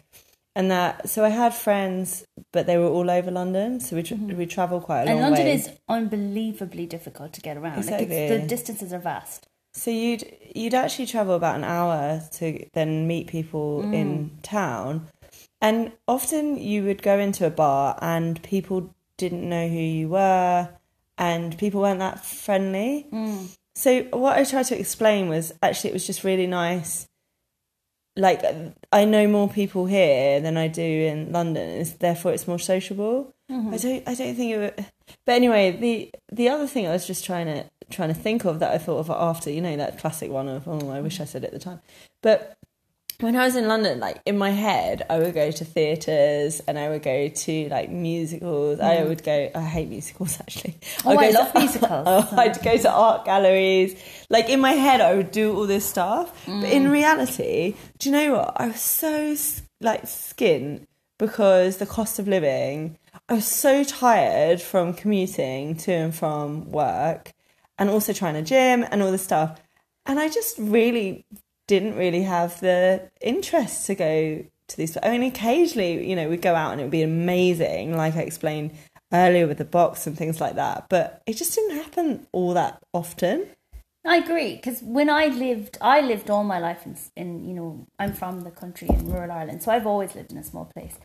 and 0.57 0.71
that 0.71 1.11
so 1.11 1.23
I 1.25 1.29
had 1.29 1.53
friends, 1.53 2.25
but 2.55 2.67
they 2.67 2.79
were 2.79 2.87
all 2.89 3.11
over 3.11 3.31
London, 3.31 3.81
so 3.81 3.97
we 3.97 4.03
tra- 4.03 4.17
we 4.17 4.47
travel 4.47 4.81
quite 4.81 5.03
a 5.03 5.05
lot. 5.05 5.11
And 5.11 5.21
long 5.21 5.31
London 5.33 5.47
way. 5.47 5.55
is 5.55 5.69
unbelievably 5.91 6.87
difficult 6.87 7.35
to 7.35 7.43
get 7.43 7.59
around. 7.59 7.85
Like 7.85 8.09
it's, 8.09 8.33
the 8.43 8.47
distances 8.49 8.91
are 8.95 8.99
vast. 8.99 9.47
So 9.73 9.91
you'd 9.91 10.25
you'd 10.55 10.75
actually 10.75 11.07
travel 11.07 11.35
about 11.35 11.57
an 11.57 11.65
hour 11.65 12.23
to 12.33 12.67
then 12.75 13.07
meet 13.07 13.27
people 13.27 13.83
Mm. 13.83 13.95
in 13.95 14.31
town, 14.43 15.09
and 15.61 15.93
often 16.07 16.59
you 16.59 16.85
would 16.85 17.03
go 17.03 17.19
into 17.19 17.47
a 17.47 17.51
bar 17.51 17.99
and 18.03 18.43
people 18.43 18.95
didn't 19.17 19.49
know 19.49 19.69
who 19.69 19.79
you 19.79 20.09
were, 20.09 20.69
and 21.17 21.57
people 21.57 21.81
weren't 21.81 22.01
that 22.01 22.25
friendly. 22.25 23.07
Mm. 23.11 23.49
So 23.75 24.03
what 24.13 24.37
I 24.37 24.45
tried 24.45 24.67
to 24.67 24.79
explain 24.79 25.29
was 25.31 25.53
actually 25.63 25.91
it 25.91 25.95
was 25.95 26.07
just 26.07 26.25
really 26.25 26.47
nice. 26.47 27.09
Like 28.15 28.43
I 28.93 29.07
know 29.07 29.27
more 29.27 29.49
people 29.49 29.87
here 29.87 30.39
than 30.41 30.59
I 30.59 30.69
do 30.69 30.83
in 30.83 31.33
London, 31.33 31.67
and 31.79 31.87
therefore 31.99 32.33
it's 32.35 32.47
more 32.47 32.59
sociable. 32.59 33.33
I 33.49 33.77
don't 33.79 34.03
I 34.07 34.15
don't 34.15 34.35
think 34.35 34.53
it. 34.53 34.59
Would, 34.59 34.87
but 35.25 35.33
anyway, 35.35 35.73
the 35.73 36.11
the 36.31 36.49
other 36.51 36.67
thing 36.67 36.87
I 36.87 36.93
was 36.93 37.07
just 37.07 37.25
trying 37.25 37.47
to 37.47 37.65
trying 37.93 38.09
to 38.09 38.15
think 38.15 38.45
of 38.45 38.59
that 38.61 38.73
I 38.73 38.79
thought 38.79 38.99
of 38.99 39.11
after, 39.11 39.51
you 39.51 39.61
know, 39.61 39.77
that 39.77 39.99
classic 39.99 40.31
one 40.31 40.49
of 40.49 40.67
oh 40.67 40.91
I 40.91 41.01
wish 41.01 41.21
I 41.21 41.25
said 41.25 41.45
it 41.45 41.49
at 41.49 41.53
the 41.53 41.59
time, 41.59 41.81
but 42.23 42.57
when 43.23 43.37
I 43.37 43.45
was 43.45 43.55
in 43.55 43.69
London, 43.69 44.01
like 44.01 44.21
in 44.27 44.37
my 44.37 44.51
head, 44.51 45.07
I 45.09 45.19
would 45.19 45.35
go 45.35 45.51
to 45.51 45.65
theatres 45.65 46.61
and 46.67 46.79
I 46.79 46.89
would 46.89 47.03
go 47.03 47.29
to 47.29 47.69
like 47.69 47.89
musicals. 47.89 48.81
I 48.81 48.97
mm. 48.97 49.09
would 49.09 49.23
go. 49.23 49.51
I 49.55 49.61
hate 49.61 49.89
musicals 49.89 50.41
actually. 50.41 50.77
Oh, 51.05 51.17
I'd 51.17 51.35
I 51.35 51.39
love 51.39 51.55
musicals. 51.55 51.91
Oh, 52.07 52.29
I'd 52.37 52.61
go 52.63 52.77
to 52.77 52.91
art 52.91 53.25
galleries. 53.25 54.01
Like 54.29 54.49
in 54.49 54.61
my 54.61 54.73
head, 54.73 55.01
I 55.01 55.15
would 55.15 55.31
do 55.31 55.55
all 55.55 55.67
this 55.67 55.89
stuff, 55.89 56.33
but 56.47 56.65
in 56.65 56.85
mm. 56.85 56.93
reality, 56.93 57.75
do 57.99 58.09
you 58.09 58.15
know 58.15 58.33
what? 58.35 58.61
I 58.61 58.69
was 58.69 58.81
so 58.81 59.37
like 59.81 60.07
skin 60.07 60.87
because 61.19 61.77
the 61.77 61.87
cost 61.87 62.19
of 62.19 62.27
living. 62.27 62.99
I 63.29 63.35
was 63.35 63.47
so 63.47 63.85
tired 63.85 64.61
from 64.61 64.95
commuting 64.95 65.77
to 65.77 65.93
and 65.93 66.15
from 66.15 66.71
work, 66.71 67.33
and 67.79 67.91
also 67.91 68.13
trying 68.13 68.35
to 68.35 68.43
gym 68.43 68.85
and 68.91 69.03
all 69.03 69.11
this 69.11 69.25
stuff, 69.25 69.61
and 70.07 70.19
I 70.19 70.29
just 70.29 70.59
really 70.59 71.25
didn't 71.69 71.97
really 71.97 72.23
have 72.23 72.61
the 72.61 73.11
interest 73.21 73.87
to 73.87 73.95
go 73.95 74.45
to 74.69 74.77
these. 74.77 74.97
I 75.03 75.11
mean, 75.11 75.23
occasionally, 75.23 76.09
you 76.09 76.17
know, 76.17 76.29
we'd 76.29 76.43
go 76.43 76.55
out 76.55 76.73
and 76.73 76.81
it 76.81 76.85
would 76.85 76.91
be 76.91 77.03
amazing, 77.03 77.97
like 77.97 78.17
I 78.17 78.21
explained 78.21 78.73
earlier 79.13 79.47
with 79.47 79.59
the 79.59 79.65
box 79.65 80.07
and 80.07 80.17
things 80.17 80.41
like 80.41 80.57
that. 80.57 80.87
But 80.89 81.23
it 81.27 81.37
just 81.37 81.55
didn't 81.55 81.77
happen 81.77 82.27
all 82.33 82.55
that 82.55 82.83
often. 82.93 83.47
I 84.05 84.17
agree 84.17 84.57
because 84.57 84.83
when 84.83 85.09
I 85.09 85.27
lived, 85.27 85.79
I 85.81 86.01
lived 86.01 86.29
all 86.29 86.43
my 86.43 86.59
life 86.59 86.85
in, 86.85 86.97
in, 87.15 87.49
you 87.49 87.55
know, 87.55 87.87
I'm 87.99 88.13
from 88.13 88.41
the 88.41 88.51
country 88.51 88.89
in 88.89 89.11
rural 89.11 89.31
Ireland, 89.31 89.63
so 89.63 89.71
I've 89.71 89.87
always 89.87 90.15
lived 90.17 90.33
in 90.33 90.39
a 90.39 90.45
small 90.45 90.65
place. 90.75 90.97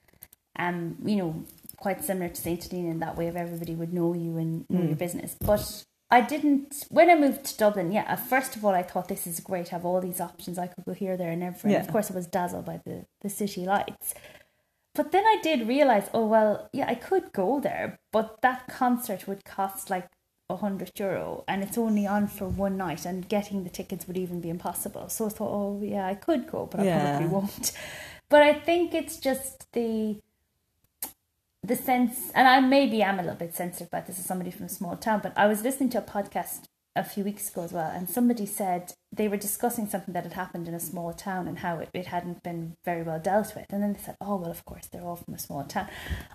Um, 0.57 0.97
you 1.05 1.18
know, 1.18 1.45
quite 1.78 2.03
similar 2.03 2.30
to 2.30 2.41
Saint 2.41 2.63
Helena 2.63 2.89
in 2.89 2.99
that 2.99 3.15
way 3.15 3.28
of 3.28 3.36
everybody 3.36 3.76
would 3.76 3.93
know 3.93 4.13
you 4.15 4.38
and 4.38 4.65
know 4.70 4.82
your 4.82 4.95
business. 4.95 5.36
But 5.39 5.86
I 6.10 6.22
didn't 6.22 6.86
when 6.89 7.10
I 7.10 7.16
moved 7.16 7.43
to 7.45 7.58
Dublin. 7.58 7.91
Yeah, 7.91 8.16
first 8.16 8.55
of 8.55 8.64
all, 8.64 8.74
I 8.74 8.84
thought 8.84 9.08
this 9.10 9.28
is 9.28 9.39
great. 9.41 9.68
I 9.68 9.76
have 9.76 9.86
all 9.86 9.99
these 9.99 10.22
options. 10.22 10.58
I 10.58 10.68
could 10.68 10.86
go 10.86 10.93
here, 10.93 11.18
there, 11.18 11.32
and 11.32 11.43
everywhere. 11.43 11.80
Yeah. 11.80 11.86
Of 11.86 11.91
course, 11.91 12.10
I 12.10 12.14
was 12.16 12.28
dazzled 12.28 12.66
by 12.66 12.80
the 12.86 13.05
the 13.22 13.30
city 13.30 13.66
lights. 13.66 14.14
But 14.95 15.12
then 15.12 15.26
I 15.26 15.38
did 15.43 15.68
realize, 15.68 16.10
oh 16.14 16.26
well, 16.26 16.70
yeah, 16.74 16.88
I 16.88 16.95
could 16.95 17.32
go 17.34 17.60
there, 17.60 17.99
but 18.12 18.41
that 18.41 18.68
concert 18.68 19.28
would 19.28 19.43
cost 19.45 19.89
like 19.89 20.08
a 20.49 20.55
hundred 20.55 20.91
euro, 20.97 21.43
and 21.47 21.62
it's 21.62 21.78
only 21.78 22.08
on 22.08 22.28
for 22.28 22.47
one 22.47 22.78
night, 22.78 23.05
and 23.05 23.28
getting 23.28 23.64
the 23.64 23.70
tickets 23.70 24.08
would 24.08 24.18
even 24.18 24.39
be 24.39 24.49
impossible. 24.49 25.10
So 25.10 25.26
I 25.26 25.30
thought, 25.30 25.51
oh 25.51 25.82
yeah, 25.84 26.08
I 26.08 26.16
could 26.16 26.47
go, 26.49 26.66
but 26.68 26.80
I 26.80 26.84
Yeah. 26.86 27.18
probably 27.18 27.28
won't. 27.28 27.72
But 28.30 28.41
I 28.43 28.53
think 28.53 28.93
it's 28.93 29.18
just 29.20 29.72
the 29.74 30.20
the 31.68 31.76
sense, 31.76 32.32
and 32.34 32.47
I 32.47 32.59
maybe 32.59 33.01
am 33.03 33.20
a 33.20 33.22
little 33.22 33.38
bit 33.38 33.53
sensitive 33.53 33.88
about 33.88 34.07
this 34.07 34.20
as 34.20 34.26
somebody 34.26 34.51
from 34.51 34.68
a 34.68 34.70
small 34.70 34.95
town, 34.95 35.20
but 35.22 35.34
I 35.38 35.47
was 35.47 35.63
listening 35.63 35.89
to 35.91 35.97
a 35.97 36.01
podcast 36.01 36.63
a 36.95 37.03
few 37.03 37.24
weeks 37.24 37.49
ago 37.49 37.63
as 37.63 37.74
well, 37.74 37.91
and 37.93 38.09
somebody 38.09 38.45
said 38.45 38.93
they 39.11 39.28
were 39.28 39.38
discussing 39.38 39.86
something 39.86 40.13
that 40.13 40.24
had 40.24 40.34
happened 40.34 40.68
in 40.68 40.74
a 40.74 40.80
small 40.80 41.13
town 41.13 41.47
and 41.47 41.59
how 41.59 41.80
it, 41.80 41.89
it 41.93 42.07
hadn't 42.07 42.41
been 42.41 42.76
very 42.86 43.03
well 43.03 43.20
dealt 43.20 43.53
with. 43.55 43.65
And 43.70 43.84
then 43.84 43.93
they 43.93 43.99
said, 43.99 44.15
Oh, 44.20 44.38
well, 44.38 44.49
of 44.49 44.65
course, 44.65 44.88
they're 44.88 45.03
all 45.03 45.18
from 45.18 45.34
a 45.34 45.39
small 45.39 45.63
town. 45.63 45.88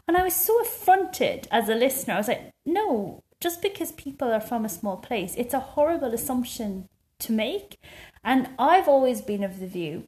And 0.07 0.17
I 0.17 0.23
was 0.23 0.37
so 0.37 0.61
affronted 0.61 1.49
as 1.51 1.69
a 1.69 1.75
listener. 1.75 2.15
I 2.15 2.19
was 2.19 2.29
like, 2.29 2.53
No, 2.65 3.23
just 3.41 3.61
because 3.61 3.93
people 3.93 4.31
are 4.31 4.41
from 4.41 4.65
a 4.65 4.69
small 4.69 4.99
place, 4.99 5.35
it's 5.37 5.55
a 5.55 5.61
horrible 5.61 6.15
assumption 6.15 6.89
to 7.21 7.33
make. 7.33 7.77
And 8.23 8.51
I've 8.59 8.89
always 8.89 9.21
been 9.21 9.43
of 9.43 9.59
the 9.59 9.67
view 9.67 10.07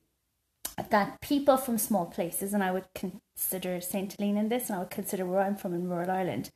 that 0.91 1.21
people 1.21 1.57
from 1.57 1.79
small 1.79 2.07
places, 2.07 2.53
and 2.53 2.63
I 2.63 2.73
would 2.73 2.87
consider 2.95 3.81
St. 3.81 4.15
Helena 4.19 4.41
in 4.41 4.49
this, 4.49 4.69
and 4.69 4.77
I 4.77 4.79
would 4.81 4.91
consider 4.91 5.25
where 5.25 5.41
I'm 5.41 5.57
from 5.57 5.75
in 5.75 5.89
rural 5.89 6.11
Ireland, 6.11 6.51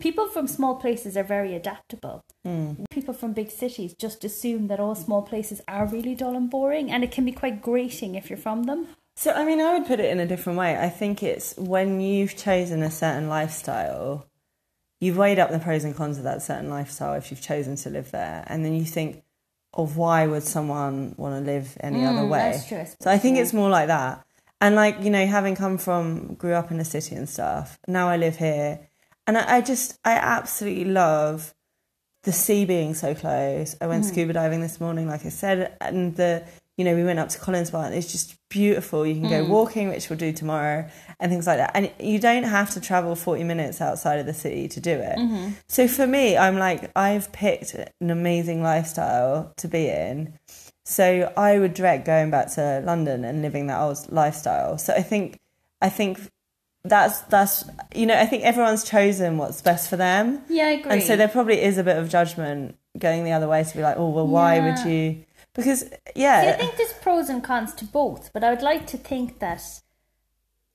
people 0.00 0.26
from 0.28 0.46
small 0.46 0.76
places 0.76 1.16
are 1.16 1.24
very 1.24 1.54
adaptable. 1.54 2.22
Mm. 2.46 2.84
People 2.90 3.14
from 3.14 3.32
big 3.32 3.50
cities 3.50 3.94
just 3.98 4.24
assume 4.24 4.68
that 4.68 4.80
all 4.80 4.94
small 4.94 5.22
places 5.22 5.60
are 5.66 5.86
really 5.86 6.14
dull 6.14 6.36
and 6.36 6.50
boring, 6.50 6.90
and 6.90 7.02
it 7.04 7.10
can 7.10 7.24
be 7.24 7.32
quite 7.32 7.62
grating 7.62 8.14
if 8.14 8.30
you're 8.30 8.36
from 8.36 8.64
them. 8.64 8.88
So, 9.16 9.32
I 9.32 9.44
mean, 9.44 9.60
I 9.60 9.76
would 9.76 9.88
put 9.88 9.98
it 9.98 10.10
in 10.12 10.20
a 10.20 10.26
different 10.26 10.58
way. 10.58 10.78
I 10.78 10.88
think 10.88 11.22
it's 11.22 11.56
when 11.56 12.00
you've 12.00 12.36
chosen 12.36 12.82
a 12.82 12.90
certain 12.90 13.28
lifestyle, 13.28 14.28
you've 15.00 15.16
weighed 15.16 15.40
up 15.40 15.50
the 15.50 15.58
pros 15.58 15.82
and 15.82 15.94
cons 15.96 16.18
of 16.18 16.24
that 16.24 16.42
certain 16.42 16.70
lifestyle 16.70 17.14
if 17.14 17.30
you've 17.30 17.42
chosen 17.42 17.74
to 17.76 17.90
live 17.90 18.12
there. 18.12 18.44
And 18.46 18.64
then 18.64 18.74
you 18.74 18.84
think, 18.84 19.24
of 19.74 19.96
why 19.96 20.26
would 20.26 20.42
someone 20.42 21.14
want 21.16 21.44
to 21.44 21.50
live 21.50 21.76
any 21.80 22.04
other 22.04 22.26
way? 22.26 22.54
Mm, 22.56 22.68
true, 22.68 22.86
So 23.00 23.10
I 23.10 23.18
think 23.18 23.38
it's 23.38 23.52
more 23.52 23.70
like 23.70 23.88
that. 23.88 24.24
And 24.60 24.74
like, 24.74 25.02
you 25.02 25.10
know, 25.10 25.24
having 25.26 25.54
come 25.54 25.78
from, 25.78 26.34
grew 26.34 26.52
up 26.54 26.70
in 26.70 26.80
a 26.80 26.84
city 26.84 27.14
and 27.14 27.28
stuff, 27.28 27.78
now 27.86 28.08
I 28.08 28.16
live 28.16 28.36
here. 28.36 28.80
And 29.26 29.38
I, 29.38 29.56
I 29.56 29.60
just, 29.60 29.98
I 30.04 30.12
absolutely 30.12 30.86
love 30.86 31.54
the 32.24 32.32
sea 32.32 32.64
being 32.64 32.94
so 32.94 33.14
close. 33.14 33.76
I 33.80 33.86
went 33.86 34.04
scuba 34.04 34.32
diving 34.32 34.60
this 34.60 34.80
morning, 34.80 35.06
like 35.06 35.24
I 35.24 35.28
said, 35.28 35.76
and 35.80 36.16
the, 36.16 36.44
you 36.78 36.84
know, 36.84 36.94
we 36.94 37.02
went 37.02 37.18
up 37.18 37.28
to 37.30 37.38
Collins 37.40 37.72
Bar 37.72 37.86
and 37.86 37.94
it's 37.94 38.12
just 38.12 38.36
beautiful. 38.48 39.04
You 39.04 39.14
can 39.20 39.28
go 39.28 39.44
mm. 39.44 39.48
walking, 39.48 39.88
which 39.88 40.08
we'll 40.08 40.18
do 40.18 40.32
tomorrow, 40.32 40.88
and 41.18 41.30
things 41.30 41.44
like 41.44 41.58
that. 41.58 41.72
And 41.74 41.90
you 41.98 42.20
don't 42.20 42.44
have 42.44 42.70
to 42.70 42.80
travel 42.80 43.16
40 43.16 43.42
minutes 43.42 43.80
outside 43.80 44.20
of 44.20 44.26
the 44.26 44.32
city 44.32 44.68
to 44.68 44.80
do 44.80 44.92
it. 44.92 45.18
Mm-hmm. 45.18 45.50
So 45.68 45.88
for 45.88 46.06
me, 46.06 46.36
I'm 46.36 46.56
like, 46.56 46.92
I've 46.94 47.32
picked 47.32 47.74
an 47.74 48.10
amazing 48.10 48.62
lifestyle 48.62 49.52
to 49.56 49.66
be 49.66 49.88
in. 49.88 50.38
So 50.84 51.32
I 51.36 51.58
would 51.58 51.74
dread 51.74 52.04
going 52.04 52.30
back 52.30 52.52
to 52.54 52.80
London 52.86 53.24
and 53.24 53.42
living 53.42 53.66
that 53.66 53.80
old 53.80 53.98
lifestyle. 54.10 54.78
So 54.78 54.94
I 54.94 55.02
think, 55.02 55.36
I 55.82 55.88
think 55.88 56.20
that's 56.84 57.20
that's 57.22 57.64
you 57.94 58.06
know 58.06 58.18
I 58.18 58.24
think 58.24 58.44
everyone's 58.44 58.84
chosen 58.84 59.36
what's 59.36 59.60
best 59.60 59.90
for 59.90 59.96
them. 59.96 60.42
Yeah, 60.48 60.66
I 60.66 60.70
agree. 60.70 60.92
And 60.92 61.02
so 61.02 61.16
there 61.16 61.28
probably 61.28 61.60
is 61.60 61.76
a 61.76 61.82
bit 61.82 61.96
of 61.96 62.08
judgment 62.08 62.76
going 62.96 63.24
the 63.24 63.32
other 63.32 63.48
way 63.48 63.64
to 63.64 63.76
be 63.76 63.82
like, 63.82 63.96
oh 63.98 64.10
well, 64.10 64.28
why 64.28 64.56
Yeah. 64.56 64.84
would 64.84 64.90
you? 64.90 65.24
Because 65.58 65.80
See, 65.80 65.96
yeah, 66.14 66.54
I 66.54 66.56
think 66.56 66.76
there's 66.76 66.92
pros 66.92 67.28
and 67.28 67.42
cons 67.42 67.74
to 67.74 67.84
both, 67.84 68.32
but 68.32 68.44
I 68.44 68.50
would 68.50 68.62
like 68.62 68.86
to 68.88 68.96
think 68.96 69.40
that, 69.40 69.60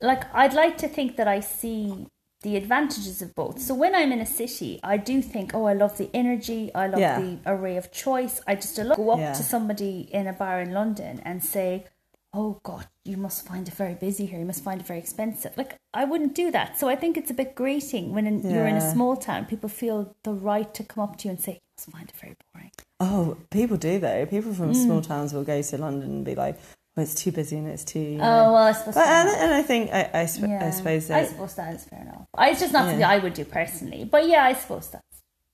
like, 0.02 0.24
I'd 0.36 0.54
like 0.54 0.78
to 0.80 0.90
think 0.90 1.16
that 1.16 1.26
I 1.26 1.40
see 1.40 2.08
the 2.42 2.58
advantages 2.58 3.22
of 3.22 3.34
both. 3.34 3.62
So 3.62 3.74
when 3.74 3.96
I'm 3.96 4.12
in 4.12 4.20
a 4.20 4.26
city, 4.26 4.82
I 4.84 4.98
do 4.98 5.22
think, 5.22 5.52
oh, 5.54 5.64
I 5.64 5.74
love 5.74 5.98
the 5.98 6.10
energy, 6.14 6.70
I 6.76 6.88
love 6.88 7.00
Yeah. 7.00 7.22
the 7.22 7.40
array 7.46 7.78
of 7.78 7.94
choice. 7.94 8.42
I 8.46 8.56
just 8.56 8.78
love, 8.78 8.98
go 8.98 9.12
up 9.12 9.20
Yeah. 9.20 9.32
to 9.32 9.42
somebody 9.44 10.10
in 10.12 10.28
a 10.28 10.34
bar 10.34 10.60
in 10.60 10.74
London 10.74 11.22
and 11.24 11.42
say, 11.42 11.86
oh 12.34 12.60
God, 12.64 12.88
you 13.06 13.18
must 13.18 13.46
find 13.46 13.68
it 13.68 13.74
very 13.74 13.94
busy 13.94 14.26
here. 14.26 14.40
You 14.40 14.46
must 14.46 14.64
find 14.64 14.82
it 14.82 14.88
very 14.88 15.00
expensive. 15.00 15.56
Like 15.56 15.78
I 15.94 16.06
wouldn't 16.06 16.34
do 16.34 16.52
that. 16.52 16.80
So 16.80 16.90
I 16.90 16.96
think 16.96 17.18
it's 17.18 17.32
a 17.32 17.34
bit 17.34 17.56
grating 17.56 18.14
when 18.14 18.26
in, 18.26 18.50
you're 18.50 18.68
in 18.68 18.76
a 18.76 18.92
small 18.92 19.16
town. 19.16 19.46
People 19.46 19.70
feel 19.70 20.16
the 20.24 20.34
right 20.34 20.74
to 20.74 20.84
come 20.84 21.04
up 21.04 21.18
to 21.18 21.28
you 21.28 21.32
and 21.32 21.40
say, 21.40 21.54
"You 21.54 21.60
must 21.78 21.92
find 21.92 22.10
it 22.10 22.16
very 22.16 22.36
boring." 22.54 22.72
Oh, 23.00 23.38
people 23.52 23.78
do 23.78 24.00
though. 24.00 24.26
People 24.26 24.54
from 24.54 24.74
small 24.74 25.02
towns 25.02 25.34
will 25.34 25.44
go 25.44 25.62
to 25.62 25.78
London 25.78 26.10
and 26.10 26.26
be 26.26 26.36
like, 26.36 26.58
"Well, 26.96 27.04
it's 27.04 27.16
too 27.16 27.32
busy 27.32 27.58
and 27.58 27.68
it's 27.68 27.84
too." 27.84 28.00
You 28.00 28.18
know. 28.18 28.24
Oh 28.24 28.54
well, 28.54 28.64
I 28.64 28.72
suppose. 28.72 28.96
But, 28.96 29.08
and, 29.08 29.30
and 29.30 29.54
I 29.54 29.62
think 29.62 29.92
I, 29.92 30.10
I, 30.14 30.26
sp- 30.26 30.50
I 30.50 30.72
suppose 30.72 31.12
I 31.12 31.22
that 31.22 31.30
suppose 31.30 31.56
that 31.56 31.76
is 31.76 31.86
fair 31.86 32.02
enough. 32.02 32.26
I, 32.36 32.50
it's 32.50 32.60
just 32.60 32.74
not 32.74 32.86
something 32.86 33.04
I 33.04 33.20
would 33.20 33.34
do 33.34 33.46
personally. 33.46 34.06
But 34.06 34.28
yeah, 34.28 34.44
I 34.44 34.54
suppose 34.54 34.90
that. 34.90 35.04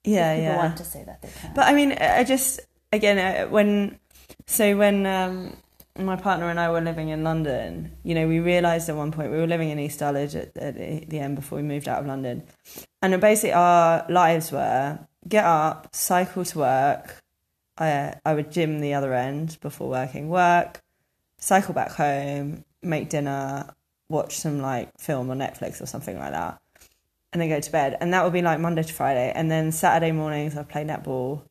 yeah, 0.05 0.33
people 0.35 0.43
yeah. 0.49 0.57
want 0.57 0.77
to 0.77 0.85
say 0.85 1.03
that 1.03 1.21
they 1.21 1.29
can. 1.41 1.53
But 1.53 1.67
I 1.67 1.73
mean, 1.73 1.91
I 1.93 2.23
just 2.23 2.61
again 2.93 3.51
when 3.51 3.99
so 4.47 4.77
when 4.77 5.05
um, 5.05 5.57
my 6.05 6.15
partner 6.15 6.49
and 6.49 6.59
I 6.59 6.69
were 6.69 6.81
living 6.81 7.09
in 7.09 7.23
London, 7.23 7.95
you 8.03 8.15
know, 8.15 8.27
we 8.27 8.39
realised 8.39 8.89
at 8.89 8.95
one 8.95 9.11
point 9.11 9.31
we 9.31 9.37
were 9.37 9.47
living 9.47 9.69
in 9.69 9.79
East 9.79 9.99
Dulwich 9.99 10.35
at, 10.35 10.57
at 10.57 10.75
the 10.75 11.05
the 11.05 11.19
end 11.19 11.35
before 11.35 11.57
we 11.57 11.63
moved 11.63 11.87
out 11.87 11.99
of 11.99 12.07
London, 12.07 12.43
and 13.01 13.19
basically 13.21 13.53
our 13.53 14.05
lives 14.09 14.51
were 14.51 14.99
get 15.27 15.45
up, 15.45 15.93
cycle 15.93 16.45
to 16.45 16.59
work. 16.59 17.21
I 17.77 18.15
I 18.25 18.33
would 18.33 18.51
gym 18.51 18.79
the 18.79 18.93
other 18.93 19.13
end 19.13 19.57
before 19.61 19.89
working, 19.89 20.29
work, 20.29 20.81
cycle 21.37 21.73
back 21.73 21.91
home, 21.91 22.65
make 22.81 23.09
dinner, 23.09 23.73
watch 24.09 24.37
some 24.37 24.59
like 24.59 24.89
film 24.99 25.29
on 25.29 25.39
Netflix 25.39 25.81
or 25.81 25.85
something 25.85 26.17
like 26.17 26.31
that 26.31 26.61
and 27.31 27.41
then 27.41 27.49
go 27.49 27.59
to 27.59 27.71
bed. 27.71 27.97
And 27.99 28.13
that 28.13 28.23
would 28.23 28.33
be 28.33 28.41
like 28.41 28.59
Monday 28.59 28.83
to 28.83 28.93
Friday. 28.93 29.31
And 29.35 29.51
then 29.51 29.71
Saturday 29.71 30.11
mornings, 30.11 30.57
I'd 30.57 30.69
play 30.69 30.83
netball. 30.83 31.43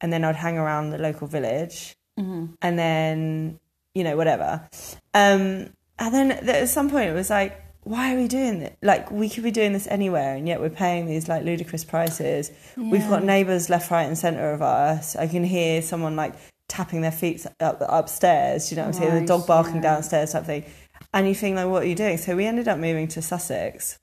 And 0.00 0.12
then 0.12 0.24
I'd 0.24 0.36
hang 0.36 0.58
around 0.58 0.90
the 0.90 0.98
local 0.98 1.26
village. 1.26 1.96
Mm-hmm. 2.18 2.46
And 2.62 2.78
then, 2.78 3.60
you 3.94 4.04
know, 4.04 4.16
whatever. 4.16 4.68
Um, 5.12 5.70
and 5.98 6.12
then 6.12 6.32
at 6.32 6.68
some 6.68 6.90
point, 6.90 7.10
it 7.10 7.14
was 7.14 7.30
like, 7.30 7.60
why 7.84 8.14
are 8.14 8.16
we 8.16 8.28
doing 8.28 8.60
this? 8.60 8.76
Like, 8.82 9.10
we 9.10 9.28
could 9.28 9.44
be 9.44 9.50
doing 9.50 9.72
this 9.72 9.86
anywhere. 9.86 10.34
And 10.34 10.48
yet 10.48 10.60
we're 10.60 10.70
paying 10.70 11.06
these 11.06 11.28
like 11.28 11.44
ludicrous 11.44 11.84
prices. 11.84 12.50
We've 12.76 13.08
got 13.08 13.22
neighbours 13.24 13.70
left, 13.70 13.90
right, 13.90 14.04
and 14.04 14.16
centre 14.16 14.52
of 14.52 14.62
us. 14.62 15.16
I 15.16 15.26
can 15.28 15.44
hear 15.44 15.82
someone 15.82 16.16
like 16.16 16.34
tapping 16.68 17.02
their 17.02 17.12
feet 17.12 17.46
up 17.60 17.82
upstairs. 17.86 18.70
You 18.70 18.76
know 18.76 18.86
what 18.86 18.96
I'm 18.96 19.00
saying? 19.02 19.20
The 19.20 19.26
dog 19.26 19.46
barking 19.46 19.76
yeah. 19.76 19.82
downstairs, 19.82 20.32
type 20.32 20.44
thing. 20.44 20.64
And 21.12 21.28
you 21.28 21.34
think 21.34 21.56
like, 21.56 21.68
what 21.68 21.82
are 21.82 21.86
you 21.86 21.94
doing? 21.94 22.16
So 22.16 22.34
we 22.34 22.46
ended 22.46 22.68
up 22.68 22.78
moving 22.78 23.06
to 23.08 23.22
Sussex 23.22 23.98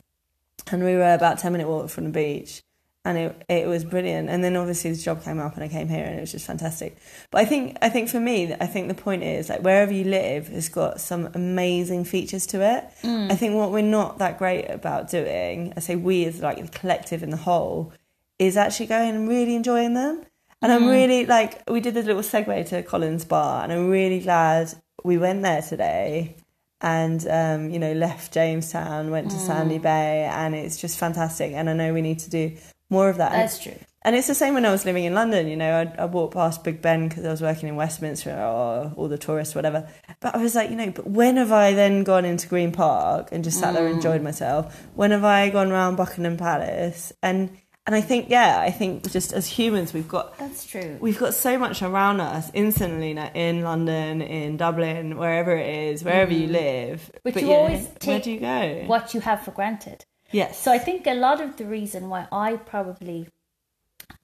and 0.71 0.83
we 0.83 0.95
were 0.95 1.13
about 1.13 1.39
10 1.39 1.51
minute 1.51 1.67
walk 1.67 1.89
from 1.89 2.05
the 2.05 2.09
beach 2.11 2.61
and 3.03 3.17
it, 3.17 3.45
it 3.49 3.67
was 3.67 3.83
brilliant. 3.83 4.29
And 4.29 4.43
then 4.43 4.55
obviously 4.55 4.91
this 4.91 5.03
job 5.03 5.23
came 5.23 5.39
up 5.39 5.55
and 5.55 5.63
I 5.63 5.67
came 5.67 5.87
here 5.87 6.05
and 6.05 6.17
it 6.17 6.21
was 6.21 6.31
just 6.31 6.45
fantastic. 6.45 6.97
But 7.31 7.41
I 7.41 7.45
think 7.45 7.77
I 7.81 7.89
think 7.89 8.09
for 8.09 8.19
me 8.19 8.53
I 8.59 8.67
think 8.67 8.89
the 8.89 8.93
point 8.93 9.23
is 9.23 9.49
like 9.49 9.61
wherever 9.61 9.91
you 9.91 10.03
live 10.03 10.49
has 10.49 10.69
got 10.69 11.01
some 11.01 11.29
amazing 11.33 12.05
features 12.05 12.45
to 12.47 12.61
it. 12.61 12.85
Mm. 13.01 13.31
I 13.31 13.35
think 13.35 13.55
what 13.55 13.71
we're 13.71 13.81
not 13.81 14.19
that 14.19 14.37
great 14.37 14.65
about 14.69 15.09
doing 15.09 15.73
I 15.75 15.79
say 15.79 15.95
we 15.95 16.25
as 16.25 16.41
like 16.41 16.61
the 16.61 16.67
collective 16.67 17.23
in 17.23 17.31
the 17.31 17.37
whole 17.37 17.91
is 18.37 18.55
actually 18.55 18.87
going 18.87 19.15
and 19.15 19.27
really 19.27 19.55
enjoying 19.55 19.95
them. 19.95 20.23
And 20.61 20.71
I'm 20.71 20.83
mm. 20.83 20.91
really 20.91 21.25
like 21.25 21.67
we 21.69 21.81
did 21.81 21.95
this 21.95 22.05
little 22.05 22.21
segue 22.21 22.69
to 22.69 22.83
Collins 22.83 23.25
Bar 23.25 23.63
and 23.63 23.73
I'm 23.73 23.89
really 23.89 24.19
glad 24.19 24.73
we 25.03 25.17
went 25.17 25.41
there 25.41 25.63
today 25.63 26.35
and 26.81 27.27
um, 27.27 27.69
you 27.69 27.79
know 27.79 27.93
left 27.93 28.33
Jamestown, 28.33 29.11
went 29.11 29.31
to 29.31 29.37
mm. 29.37 29.45
Sandy 29.45 29.77
Bay, 29.77 30.23
and 30.31 30.55
it's 30.55 30.77
just 30.77 30.97
fantastic. 30.97 31.53
And 31.53 31.69
I 31.69 31.73
know 31.73 31.93
we 31.93 32.01
need 32.01 32.19
to 32.19 32.29
do 32.29 32.57
more 32.91 33.09
of 33.09 33.17
that. 33.17 33.31
That's 33.31 33.59
true. 33.59 33.77
And 34.03 34.15
it's 34.15 34.27
the 34.27 34.35
same 34.35 34.55
when 34.55 34.65
I 34.65 34.71
was 34.71 34.83
living 34.83 35.03
in 35.03 35.13
London. 35.13 35.47
You 35.47 35.55
know, 35.55 35.81
I, 35.97 36.01
I 36.01 36.05
walked 36.05 36.33
past 36.33 36.63
Big 36.63 36.81
Ben 36.81 37.07
because 37.07 37.23
I 37.23 37.29
was 37.29 37.41
working 37.41 37.69
in 37.69 37.75
Westminster 37.75 38.31
or 38.31 38.91
all 38.95 39.07
the 39.07 39.17
tourists, 39.17 39.53
whatever. 39.53 39.87
But 40.19 40.35
I 40.35 40.39
was 40.39 40.55
like, 40.55 40.71
you 40.71 40.75
know, 40.75 40.89
but 40.89 41.07
when 41.07 41.37
have 41.37 41.51
I 41.51 41.73
then 41.73 42.03
gone 42.03 42.25
into 42.25 42.47
Green 42.47 42.71
Park 42.71 43.29
and 43.31 43.43
just 43.43 43.59
sat 43.59 43.75
there 43.75 43.85
and 43.85 43.95
enjoyed 43.95 44.23
myself? 44.23 44.87
When 44.95 45.11
have 45.11 45.23
I 45.23 45.49
gone 45.49 45.71
around 45.71 45.97
Buckingham 45.97 46.37
Palace? 46.37 47.13
And 47.21 47.55
and 47.87 47.95
I 47.95 48.01
think, 48.01 48.29
yeah, 48.29 48.59
I 48.59 48.69
think 48.69 49.11
just 49.11 49.33
as 49.33 49.47
humans, 49.47 49.91
we've 49.91 50.07
got 50.07 50.37
That's 50.37 50.65
true. 50.65 50.97
we've 51.01 51.17
got 51.17 51.33
so 51.33 51.57
much 51.57 51.81
around 51.81 52.21
us 52.21 52.51
instantly 52.53 53.13
now 53.13 53.31
in 53.33 53.63
London, 53.63 54.21
in 54.21 54.57
Dublin, 54.57 55.17
wherever 55.17 55.55
it 55.55 55.89
is, 55.89 56.03
wherever 56.03 56.31
you 56.31 56.47
live. 56.47 57.11
Mm. 57.13 57.33
But 57.33 57.41
you 57.41 57.51
always 57.51 57.85
where 57.85 57.95
take 57.99 58.23
do 58.23 58.31
you 58.31 58.39
go? 58.39 58.83
what 58.85 59.13
you 59.13 59.21
have 59.21 59.41
for 59.41 59.51
granted. 59.51 60.05
Yes. 60.31 60.59
So 60.61 60.71
I 60.71 60.77
think 60.77 61.05
a 61.07 61.13
lot 61.13 61.41
of 61.41 61.57
the 61.57 61.65
reason 61.65 62.09
why 62.09 62.27
I 62.31 62.55
probably 62.57 63.27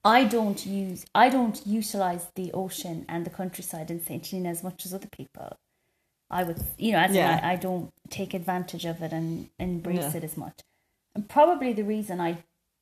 I 0.04 0.24
don't 0.24 0.64
use 0.66 1.04
I 1.14 1.28
don't 1.28 1.60
utilize 1.66 2.28
the 2.34 2.52
ocean 2.52 3.04
and 3.08 3.24
the 3.26 3.30
countryside 3.30 3.90
in 3.90 4.04
Saint 4.04 4.26
Helena 4.26 4.50
as 4.50 4.62
much 4.62 4.84
as 4.86 4.94
other 4.94 5.08
people. 5.08 5.56
I 6.30 6.44
would 6.44 6.58
you 6.78 6.92
know, 6.92 6.98
as 6.98 7.14
Yeah. 7.14 7.40
I, 7.42 7.52
I 7.52 7.56
don't 7.56 7.90
take 8.10 8.34
advantage 8.34 8.84
of 8.84 9.02
it 9.02 9.12
and 9.12 9.48
embrace 9.58 9.98
Yeah. 10.12 10.16
it 10.16 10.24
as 10.24 10.36
much. 10.36 10.60
And 11.14 11.28
probably 11.28 11.72
the 11.72 11.84
reason 11.84 12.20
I 12.20 12.38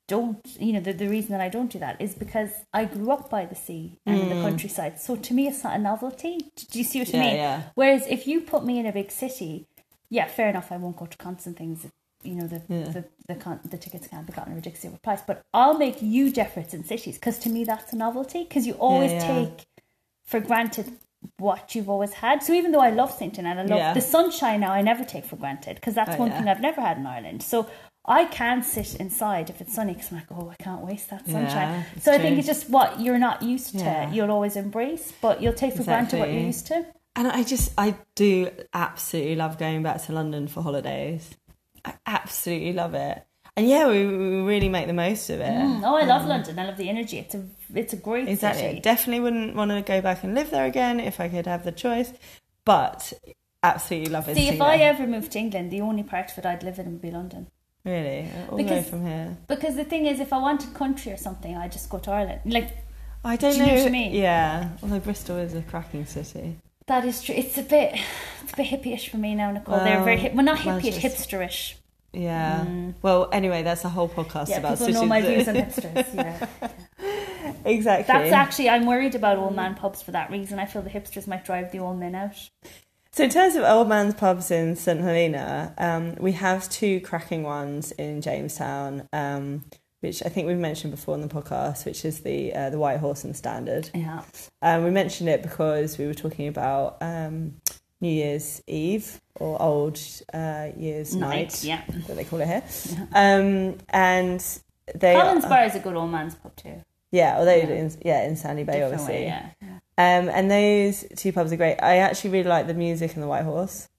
don't 0.07 0.39
you 0.59 0.73
know, 0.73 0.79
the, 0.79 0.93
the 0.93 1.07
reason 1.09 1.31
that 1.31 1.41
I 1.41 1.49
don't 1.49 1.71
do 1.71 1.79
that 1.79 1.99
is 2.01 2.13
because 2.15 2.51
I 2.73 2.85
grew 2.85 3.11
up 3.11 3.29
by 3.29 3.45
the 3.45 3.55
sea 3.55 3.99
and 4.05 4.19
in 4.21 4.29
the 4.29 4.35
countryside. 4.41 4.99
So 4.99 5.15
to 5.15 5.33
me 5.33 5.47
it's 5.47 5.63
not 5.63 5.75
a 5.75 5.79
novelty. 5.79 6.37
Do 6.71 6.77
you 6.79 6.85
see 6.85 6.99
what 6.99 7.09
I 7.09 7.11
Mm. 7.17 7.19
Mean? 7.19 7.35
yeah. 7.35 7.63
Whereas 7.75 8.05
if 8.07 8.27
you 8.27 8.41
put 8.41 8.63
me 8.65 8.79
in 8.79 8.85
a 8.85 8.91
big 8.93 9.11
city, 9.11 9.65
yeah, 10.09 10.27
fair 10.27 10.49
enough. 10.49 10.71
I 10.71 10.77
won't 10.77 10.95
go 10.97 11.05
to 11.07 11.17
constant 11.17 11.57
things. 11.57 11.87
You 12.23 12.35
know, 12.35 12.47
the 12.47 12.61
Yeah. 12.67 12.89
the 12.89 13.05
the, 13.27 13.35
con- 13.35 13.59
the 13.63 13.77
tickets 13.77 14.07
can't 14.07 14.25
be 14.25 14.33
gotten 14.33 14.53
a 14.53 14.55
ridiculous 14.55 14.97
price. 14.99 15.21
But 15.25 15.43
I'll 15.53 15.77
make 15.77 15.97
huge 15.97 16.37
efforts 16.37 16.73
in 16.73 16.83
cities 16.83 17.15
because 17.15 17.37
to 17.39 17.49
me 17.49 17.63
that's 17.63 17.93
a 17.93 17.95
novelty. 17.95 18.43
Because 18.43 18.65
you 18.67 18.73
always 18.73 19.11
yeah. 19.11 19.27
take 19.27 19.65
for 20.25 20.39
granted 20.39 20.93
what 21.37 21.73
you've 21.75 21.89
always 21.89 22.13
had. 22.13 22.43
So 22.43 22.53
even 22.53 22.71
though 22.71 22.79
I 22.79 22.89
love 22.91 23.11
Saint 23.11 23.37
and 23.37 23.47
I 23.47 23.53
love 23.53 23.69
Yeah. 23.69 23.93
the 23.93 24.01
sunshine 24.01 24.59
now, 24.61 24.71
I 24.71 24.81
never 24.81 25.03
take 25.03 25.25
for 25.25 25.35
granted 25.35 25.75
because 25.75 25.95
that's 25.95 26.15
Oh, 26.15 26.19
one 26.19 26.29
yeah. 26.29 26.39
thing 26.39 26.47
I've 26.49 26.61
never 26.61 26.81
had 26.81 26.97
in 26.97 27.05
Ireland. 27.05 27.43
So. 27.43 27.67
I 28.09 28.23
can 28.23 28.63
sit 28.63 28.95
inside 28.95 29.49
if 29.49 29.59
it's 29.59 29.73
sunny 29.75 29.91
because 29.91 30.11
I'm 30.11 30.17
like, 30.19 30.27
oh, 30.31 30.49
I 30.49 30.63
can't 30.63 30.79
waste 30.79 31.09
that 31.09 31.25
sunshine. 31.25 31.83
Yeah, 31.83 31.83
so 31.99 32.13
I 32.13 32.17
think 32.17 32.37
it's 32.37 32.47
just 32.47 32.69
what 32.69 33.01
you're 33.01 33.17
not 33.19 33.43
used 33.43 33.71
to. 33.73 33.79
Yeah. 33.79 34.09
You'll 34.09 34.31
always 34.31 34.55
embrace, 34.55 35.11
but 35.21 35.41
you'll 35.41 35.51
take 35.51 35.73
for 35.75 35.83
granted 35.83 36.19
what 36.19 36.31
you're 36.31 36.39
used 36.53 36.67
to. 36.67 36.85
And 37.17 37.27
I 37.27 37.43
just, 37.43 37.73
I 37.77 37.95
do 38.15 38.49
absolutely 38.73 39.35
love 39.35 39.57
going 39.57 39.83
back 39.83 40.01
to 40.05 40.13
London 40.13 40.47
for 40.47 40.63
holidays. 40.63 41.31
I 41.87 41.93
absolutely 42.05 42.73
love 42.73 42.93
it. 42.93 43.23
And 43.55 43.67
yeah, 43.67 43.87
we, 43.87 44.05
we 44.05 44.41
really 44.41 44.69
make 44.69 44.85
the 44.87 44.93
most 44.93 45.29
of 45.31 45.39
it. 45.39 45.49
Mm, 45.51 45.81
Oh, 45.83 45.95
I 45.95 46.03
love 46.03 46.25
London. 46.27 46.59
I 46.59 46.65
love 46.67 46.77
the 46.77 46.89
energy. 46.89 47.17
It's 47.17 47.33
a 47.33 47.43
it's 47.73 47.93
a 47.93 47.97
great 47.97 48.27
Exactly. 48.29 48.63
city. 48.63 48.79
Definitely 48.81 49.21
wouldn't 49.21 49.55
want 49.55 49.71
to 49.71 49.81
go 49.81 49.99
back 50.01 50.23
and 50.23 50.35
live 50.35 50.51
there 50.51 50.65
again 50.65 50.99
if 50.99 51.19
I 51.19 51.27
could 51.29 51.47
have 51.47 51.63
the 51.63 51.71
choice. 51.71 52.11
But 52.65 53.13
absolutely 53.63 54.11
love 54.11 54.27
it. 54.29 54.35
See, 54.35 54.49
if 54.49 54.61
I 54.61 54.75
ever 54.77 55.07
moved 55.07 55.31
to 55.31 55.39
England, 55.39 55.71
the 55.71 55.81
only 55.81 56.03
part 56.03 56.31
of 56.31 56.37
it 56.37 56.45
I'd 56.45 56.61
live 56.63 56.77
in 56.79 56.85
would 56.91 57.01
be 57.01 57.11
London. 57.11 57.47
Really? 57.83 58.29
All 58.49 58.57
the 58.57 58.63
way 58.63 58.69
Because- 58.69 58.89
from 58.89 59.05
here. 59.07 59.37
Because 59.47 59.75
the 59.75 59.85
thing 59.85 60.05
is, 60.05 60.19
if 60.19 60.31
I 60.33 60.37
wanted 60.37 60.73
country 60.73 61.11
or 61.13 61.17
something, 61.17 61.55
I'd 61.57 61.71
just 61.71 61.89
go 61.89 61.97
to 61.99 62.11
Ireland. 62.11 62.41
Like 62.45 62.69
I 63.25 63.35
don't 63.37 63.53
Do 63.53 63.59
you 63.59 63.65
know. 63.65 63.85
I 63.85 63.89
mean? 63.89 64.13
Yeah. 64.13 64.69
Although 64.83 64.99
Bristol 64.99 65.37
is 65.37 65.53
a 65.55 65.61
cracking 65.63 66.05
city. 66.05 66.57
That 66.87 67.05
is 67.05 67.21
true. 67.21 67.35
It's 67.35 67.57
a 67.57 67.63
bit 67.63 67.93
it's 68.43 68.53
a 68.53 68.55
bit 68.57 68.67
hippie-ish 68.67 69.09
for 69.09 69.17
me 69.17 69.35
now, 69.35 69.51
Nicole. 69.51 69.77
They're 69.79 70.03
very 70.03 70.17
hip. 70.17 70.33
Well, 70.33 70.45
not 70.45 70.57
hippie-ish, 70.59 71.03
Manchester- 71.03 71.37
hipsterish. 71.37 71.73
Yeah. 72.13 72.65
Well, 73.01 73.29
anyway, 73.31 73.61
that's 73.63 73.83
a 73.85 73.89
whole 73.89 74.09
podcast 74.09 74.45
Mm. 74.45 74.49
Yeah, 74.49 74.57
about 74.59 74.79
people 74.79 74.93
know 74.93 75.05
my 75.05 75.21
views 75.21 75.47
on 75.47 75.55
hipsters. 75.55 76.47
Yeah, 76.63 76.71
exactly. 77.63 78.07
that's 78.07 78.33
actually 78.33 78.69
I'm 78.69 78.85
worried 78.85 79.15
about 79.15 79.37
old 79.37 79.55
man 79.55 79.75
pubs 79.75 80.01
for 80.01 80.11
that 80.11 80.29
reason. 80.31 80.59
I 80.59 80.65
feel 80.65 80.81
the 80.81 80.89
hipsters 80.89 81.27
might 81.27 81.45
drive 81.45 81.71
the 81.71 81.79
old 81.79 81.99
men 81.99 82.15
out. 82.15 82.35
So, 83.11 83.23
in 83.23 83.29
terms 83.29 83.55
of 83.55 83.63
old 83.63 83.87
man's 83.87 84.13
pubs 84.13 84.51
in 84.51 84.75
St 84.75 84.99
Helena, 84.99 85.73
um, 85.77 86.15
we 86.19 86.33
have 86.33 86.69
two 86.69 86.99
cracking 87.01 87.43
ones 87.43 87.91
in 87.93 88.21
Jamestown, 88.21 89.07
um, 89.13 89.63
which 90.01 90.23
I 90.25 90.29
think 90.29 90.47
we've 90.47 90.57
mentioned 90.57 90.91
before 90.91 91.15
in 91.15 91.21
the 91.21 91.27
podcast, 91.27 91.85
which 91.85 92.05
is 92.05 92.21
the 92.21 92.53
uh, 92.53 92.69
the 92.69 92.77
White 92.79 92.99
Horse 92.99 93.23
and 93.23 93.33
the 93.33 93.37
Standard. 93.37 93.89
Yeah, 93.93 94.23
Um, 94.61 94.83
we 94.83 94.91
mentioned 94.91 95.29
it 95.29 95.41
because 95.41 95.97
we 95.97 96.05
were 96.07 96.13
talking 96.13 96.47
about 96.47 96.97
um, 97.01 97.55
New 98.01 98.11
Year's 98.11 98.61
Eve 98.67 99.19
or 99.35 99.61
Old 99.61 99.99
uh, 100.33 100.69
Year's 100.77 101.15
Night, 101.15 101.63
yeah. 101.63 101.81
that 102.07 102.15
they 102.15 102.23
call 102.23 102.41
it 102.41 102.47
here, 102.47 102.63
um, 103.13 103.77
and 103.89 104.43
they 104.95 105.13
Collins 105.15 105.45
Bar 105.45 105.65
is 105.65 105.75
a 105.75 105.79
good 105.79 105.95
old 105.95 106.11
man's 106.11 106.35
pub 106.35 106.55
too. 106.55 106.81
yeah, 107.11 107.37
although 107.37 107.55
Yeah. 107.55 107.67
in, 107.69 107.91
yeah 108.05 108.23
in 108.27 108.35
Sandy 108.35 108.63
Bay, 108.63 108.73
Different 108.79 108.93
obviously. 109.01 109.15
way, 109.25 109.53
yeah. 109.61 109.79
Um, 109.99 110.29
and 110.29 110.51
those 110.51 111.05
two 111.15 111.33
pubs 111.33 111.51
are 111.51 111.57
great. 111.57 111.77
I 111.81 111.97
actually 111.97 112.29
really 112.29 112.49
like 112.49 112.67
the 112.67 112.75
music 112.75 113.15
in 113.15 113.21
the 113.21 113.27
White 113.27 113.43
Horse. 113.45 113.89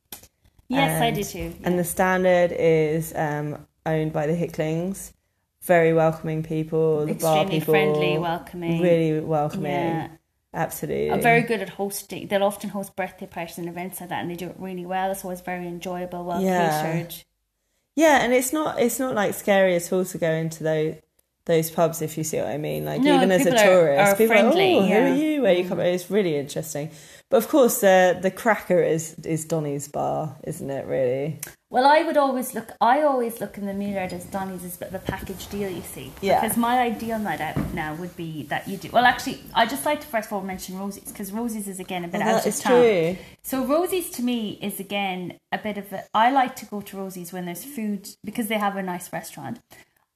Yes, 0.69 1.01
I 1.03 1.11
do 1.11 1.25
too. 1.25 1.55
And 1.65 1.79
the 1.79 1.83
standard 1.85 2.53
is 2.53 3.13
um, 3.17 3.67
owned 3.87 4.13
by 4.13 4.27
the 4.27 4.35
Hicklings. 4.35 5.13
Very 5.69 5.93
welcoming 5.93 6.43
people. 6.43 7.05
The 7.05 7.13
bar 7.13 7.47
people, 7.47 7.75
friendly, 7.75 8.17
welcoming. 8.17 8.83
Really 8.83 9.21
welcoming. 9.21 9.71
Yeah. 9.71 10.09
Absolutely. 10.55 11.11
are 11.11 11.21
very 11.21 11.43
good 11.43 11.61
at 11.61 11.69
hosting. 11.69 12.27
They'll 12.27 12.43
often 12.43 12.71
host 12.71 12.97
birthday 12.97 13.27
parties 13.27 13.59
and 13.59 13.69
events 13.69 14.01
like 14.01 14.09
that, 14.09 14.23
and 14.23 14.31
they 14.31 14.35
do 14.35 14.47
it 14.47 14.57
really 14.59 14.87
well. 14.87 15.11
It's 15.11 15.25
always 15.25 15.43
very 15.43 15.69
enjoyable, 15.69 16.25
well 16.25 16.41
Yeah. 16.41 16.83
catered. 16.83 17.15
Yeah, 17.95 18.25
and 18.25 18.33
it's 18.33 18.51
not 18.51 18.81
it's 18.81 18.99
not 18.99 19.15
like 19.15 19.35
scary 19.35 19.77
at 19.77 19.93
all 19.93 20.07
to 20.07 20.19
go 20.19 20.31
into 20.31 20.65
those 20.65 20.95
those 21.45 21.71
pubs 21.71 22.01
if 22.01 22.17
you 22.17 22.25
see 22.25 22.39
what 22.39 22.47
I 22.47 22.57
mean. 22.57 22.87
Like 22.87 23.03
No, 23.03 23.17
even 23.17 23.31
as 23.31 23.43
a 23.43 23.45
people 23.45 23.59
are- 23.59 23.65
tourist, 23.65 24.13
are 24.13 24.17
people 24.17 24.27
friendly, 24.29 24.79
are 24.79 24.81
like, 24.81 24.85
oh, 24.85 24.89
yeah. 24.89 25.07
who 25.07 25.13
are 25.13 25.17
you? 25.17 25.43
Where 25.43 25.53
you 25.53 25.65
mm. 25.65 25.69
come? 25.69 25.81
It's 25.81 26.11
really 26.11 26.37
interesting. 26.37 26.91
But 27.31 27.39
of 27.39 27.49
course, 27.49 27.81
the 27.81 28.19
the 28.21 28.31
cracker 28.31 28.83
is 28.83 29.15
is 29.25 29.45
Donny's 29.45 29.87
bar, 29.89 30.37
isn't 30.45 30.71
it? 30.71 30.87
Really? 30.87 31.39
Well, 31.71 31.85
I 31.85 32.03
would 32.03 32.17
always 32.17 32.55
look. 32.55 32.71
I 32.81 33.03
always 33.03 33.41
look 33.43 33.59
in 33.59 33.67
the 33.67 33.75
mirror 33.75 34.09
as 34.11 34.25
Donny's 34.25 34.79
bit 34.79 34.89
of 34.89 34.95
a 34.95 34.99
package 35.01 35.47
deal. 35.49 35.69
You 35.69 35.83
see, 35.83 36.11
Yeah. 36.23 36.41
Because 36.41 36.57
my 36.57 36.79
ideal 36.81 37.19
night 37.19 37.43
out 37.43 37.59
now 37.75 37.95
would 37.97 38.17
be 38.17 38.45
that 38.45 38.67
you 38.67 38.79
do. 38.79 38.89
Well, 38.91 39.05
actually, 39.05 39.41
I 39.55 39.67
just 39.67 39.85
like 39.85 40.01
to 40.01 40.07
first 40.07 40.29
of 40.29 40.33
all 40.33 40.41
mention 40.41 40.79
Rosie's 40.79 41.05
because 41.13 41.31
Rosie's 41.31 41.69
is 41.69 41.79
again 41.79 42.05
a 42.05 42.09
bit 42.09 42.23
Oh, 42.23 42.29
out 42.29 42.41
of 42.41 42.47
is 42.47 42.61
town. 42.61 42.81
true. 42.81 43.17
So 43.43 43.63
Rosie's 43.67 44.09
to 44.13 44.23
me 44.23 44.59
is 44.63 44.81
again 44.81 45.39
a 45.53 45.59
bit 45.59 45.77
of 45.77 45.93
a. 45.93 46.05
I 46.15 46.31
like 46.31 46.57
to 46.57 46.65
go 46.67 46.81
to 46.81 46.97
Rosie's 46.97 47.31
when 47.35 47.45
there's 47.45 47.63
food 47.65 48.09
because 48.25 48.49
they 48.49 48.57
have 48.59 48.77
a 48.77 48.83
nice 48.83 49.13
restaurant. 49.13 49.61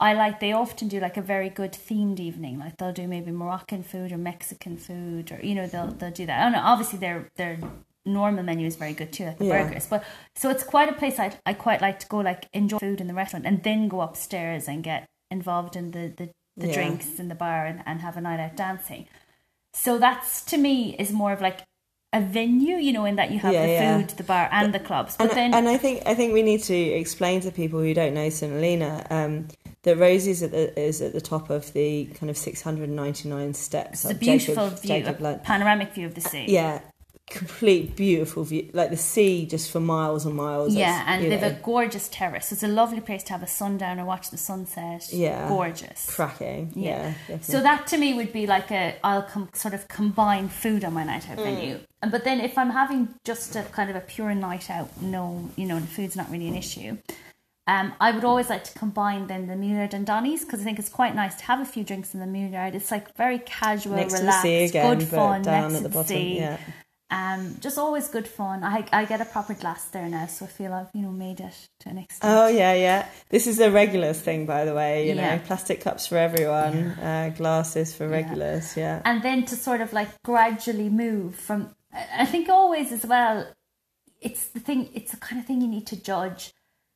I 0.03 0.15
like 0.15 0.41
they 0.41 0.53
often 0.53 0.89
do 0.89 0.99
like 1.07 1.17
a 1.17 1.23
very 1.23 1.49
good 1.61 1.73
themed 1.73 2.19
evening. 2.29 2.59
Like 2.59 2.77
they'll 2.79 2.93
do 3.03 3.07
maybe 3.07 3.31
Moroccan 3.31 3.83
food 3.83 4.11
or 4.13 4.19
Mexican 4.19 4.77
food 4.77 5.31
or 5.33 5.39
you 5.49 5.55
know 5.55 5.67
they'll 5.73 5.93
they'll 5.99 6.11
do 6.23 6.27
that. 6.27 6.39
I. 6.55 6.59
Obviously 6.73 6.99
their 6.99 7.19
their 7.37 7.59
normal 8.05 8.43
menu 8.43 8.67
is 8.67 8.77
very 8.85 8.95
good 9.01 9.13
too, 9.13 9.25
like 9.27 9.39
the 9.39 9.45
Yeah. 9.47 9.63
burgers. 9.65 9.87
But 9.87 10.03
so 10.35 10.51
it's 10.51 10.65
quite 10.65 10.89
a 10.89 10.97
place 11.01 11.17
I 11.21 11.29
I 11.47 11.53
quite 11.55 11.81
like 11.87 11.99
to 12.01 12.09
go 12.15 12.19
like 12.19 12.43
enjoy 12.53 12.79
food 12.79 13.01
in 13.01 13.07
the 13.07 13.15
restaurant 13.15 13.47
and 13.47 13.63
then 13.63 13.89
go 13.89 14.01
upstairs 14.01 14.67
and 14.69 14.83
get 14.83 15.09
involved 15.31 15.77
in 15.77 15.93
the 15.93 16.05
the, 16.19 16.27
the 16.57 16.67
Yeah. 16.69 16.75
drinks 16.75 17.19
in 17.21 17.29
the 17.29 17.37
bar 17.37 17.65
and, 17.71 17.83
and 17.87 18.01
have 18.01 18.17
a 18.17 18.21
night 18.21 18.41
out 18.41 18.57
dancing. 18.57 19.07
So 19.73 19.99
that's 19.99 20.43
to 20.51 20.57
me 20.59 20.97
is 20.99 21.13
more 21.13 21.33
of 21.33 21.41
like 21.41 21.61
a 22.13 22.21
venue, 22.21 22.77
you 22.77 22.93
know, 22.93 23.07
in 23.07 23.17
that 23.17 23.31
you 23.31 23.39
have 23.39 23.55
Yeah, 23.55 23.67
the 23.67 23.73
yeah. 23.73 23.97
food, 23.99 24.09
the 24.19 24.25
bar, 24.25 24.49
and 24.53 24.75
the 24.75 24.79
clubs. 24.81 25.17
But 25.17 25.29
and, 25.29 25.37
then, 25.39 25.55
and 25.55 25.69
I 25.69 25.79
think 25.79 26.03
I 26.13 26.15
think 26.15 26.35
we 26.35 26.43
need 26.43 26.63
to 26.65 26.75
explain 26.75 27.41
to 27.43 27.51
people 27.51 27.81
who 27.81 27.95
don't 27.95 28.15
know 28.15 28.29
St 28.29 28.53
Helena 28.53 29.07
um, 29.11 29.49
that 29.83 29.97
Rosie's 29.97 30.43
at 30.43 30.53
the, 30.53 30.79
is 30.79 31.01
at 31.03 31.13
the 31.13 31.21
top 31.21 31.51
of 31.51 31.73
the 31.73 32.07
kind 32.15 32.31
of 32.31 32.37
six 32.37 32.63
hundred 32.63 32.89
ninety 32.89 33.29
nine 33.29 33.55
steps. 33.55 34.05
it's 34.05 34.13
a 34.13 34.15
beautiful 34.15 34.69
Jacob, 34.69 34.81
view, 34.81 34.89
Jacob 34.89 35.23
a 35.23 35.39
panoramic 35.39 35.93
view 35.93 36.07
of 36.07 36.15
the 36.15 36.21
sea. 36.21 36.47
Yeah, 36.49 36.81
complete 37.33 37.97
beautiful 37.97 38.45
view, 38.45 38.69
like 38.73 38.91
the 38.91 38.97
sea 38.97 39.47
just 39.47 39.71
for 39.71 39.81
miles 39.81 40.27
and 40.27 40.35
miles. 40.35 40.75
Yeah, 40.75 41.03
and 41.07 41.31
they've 41.31 41.41
know, 41.41 41.49
a 41.49 41.53
gorgeous 41.63 42.09
terrace. 42.09 42.47
So 42.47 42.55
It's 42.55 42.63
a 42.63 42.69
lovely 42.69 43.01
place 43.01 43.23
to 43.25 43.33
have 43.33 43.43
a 43.43 43.47
sundown 43.47 43.99
or 43.99 44.05
watch 44.05 44.31
the 44.31 44.37
sunset. 44.37 45.09
Yeah. 45.13 45.49
gorgeous. 45.49 46.15
cracking. 46.15 46.73
Yeah. 46.77 47.15
Yeah. 47.29 47.39
So 47.41 47.61
that 47.61 47.87
to 47.89 47.99
me 47.99 48.15
would 48.15 48.33
be 48.33 48.47
like 48.47 48.71
a 48.71 48.97
I'll 49.03 49.23
com- 49.23 49.51
sort 49.55 49.75
of 49.75 49.89
combine 49.89 50.49
food 50.49 50.85
on 50.85 50.93
my 50.93 51.05
night 51.05 51.29
out 51.31 51.39
venue. 51.39 51.77
Mm. 51.77 51.87
And 52.03 52.11
but 52.11 52.25
then 52.25 52.41
if 52.41 52.59
I'm 52.59 52.71
having 52.71 53.09
just 53.25 53.57
a 53.57 53.63
kind 53.63 53.89
of 53.91 53.97
a 53.97 54.01
pure 54.01 54.35
night 54.35 54.71
out, 54.71 55.01
no, 55.01 55.51
you 55.57 55.67
know, 55.67 55.81
the 55.81 55.87
food's 55.87 56.17
not 56.17 56.31
really 56.31 56.49
an 56.49 56.57
issue. 56.57 56.99
Um, 57.69 57.93
I 58.01 58.11
would 58.11 58.25
always 58.25 58.51
like 58.51 58.65
to 58.65 58.79
combine 58.79 59.29
then 59.29 59.47
the 59.47 59.55
Mule 59.55 59.77
Yard 59.77 59.95
and 59.95 60.05
Donny's 60.05 60.45
because 60.45 60.61
I 60.61 60.65
think 60.65 60.79
it's 60.81 60.89
quite 60.89 61.15
nice 61.15 61.37
to 61.37 61.45
have 61.45 61.61
a 61.61 61.65
few 61.65 61.85
drinks 61.85 62.13
in 62.13 62.19
the 62.21 62.27
Mule 62.27 62.51
Yard. 62.51 62.75
It's 62.75 62.91
like 62.91 63.15
very 63.17 63.39
casual, 63.39 63.95
next 63.97 64.15
to 64.15 64.19
the 64.19 64.25
relaxed, 64.25 64.43
sea 64.43 64.65
again, 64.65 64.99
good 64.99 65.07
fun, 65.09 65.43
down 65.43 65.63
next 65.73 65.75
at 65.77 65.83
the 65.85 65.89
bottom. 65.89 66.07
sea. 66.09 66.39
Yeah, 66.39 66.59
Um, 67.11 67.57
just 67.61 67.79
always 67.79 68.09
good 68.09 68.27
fun. 68.27 68.65
I 68.65 68.85
I 68.93 69.05
get 69.05 69.21
a 69.21 69.25
proper 69.27 69.55
glass 69.55 69.85
there 69.95 70.09
now, 70.09 70.27
so 70.27 70.47
I 70.47 70.49
feel 70.49 70.73
I've 70.73 70.91
you 70.95 71.03
know 71.03 71.13
made 71.13 71.39
it 71.41 71.69
to 71.81 71.89
an 71.91 71.99
extent. 71.99 72.33
Oh 72.33 72.49
yeah, 72.49 72.73
yeah. 72.75 73.07
This 73.29 73.47
is 73.47 73.61
a 73.61 73.71
regulars 73.71 74.19
thing, 74.21 74.45
by 74.47 74.65
the 74.65 74.75
way. 74.75 75.09
You 75.09 75.15
Yeah. 75.15 75.37
know, 75.37 75.43
plastic 75.45 75.83
cups 75.83 76.07
for 76.09 76.17
everyone, 76.17 76.77
uh, 77.11 77.33
glasses 77.37 77.95
for 77.95 78.09
regulars. 78.09 78.77
Yeah. 78.77 79.03
and 79.05 79.23
then 79.23 79.45
to 79.45 79.55
sort 79.55 79.81
of 79.83 79.93
like 79.93 80.09
gradually 80.25 80.89
move 80.89 81.37
from 81.37 81.61
I 81.95 82.23
I 82.25 82.27
think 82.27 82.49
always 82.49 82.91
as 82.93 83.05
well 83.07 83.37
it's 84.21 84.45
the 84.49 84.61
thing 84.61 84.89
it's 84.95 85.13
the 85.13 85.19
kind 85.29 85.39
of 85.41 85.47
thing 85.47 85.61
you 85.61 85.69
need 85.69 85.87
to 85.93 85.97
judge 86.13 86.53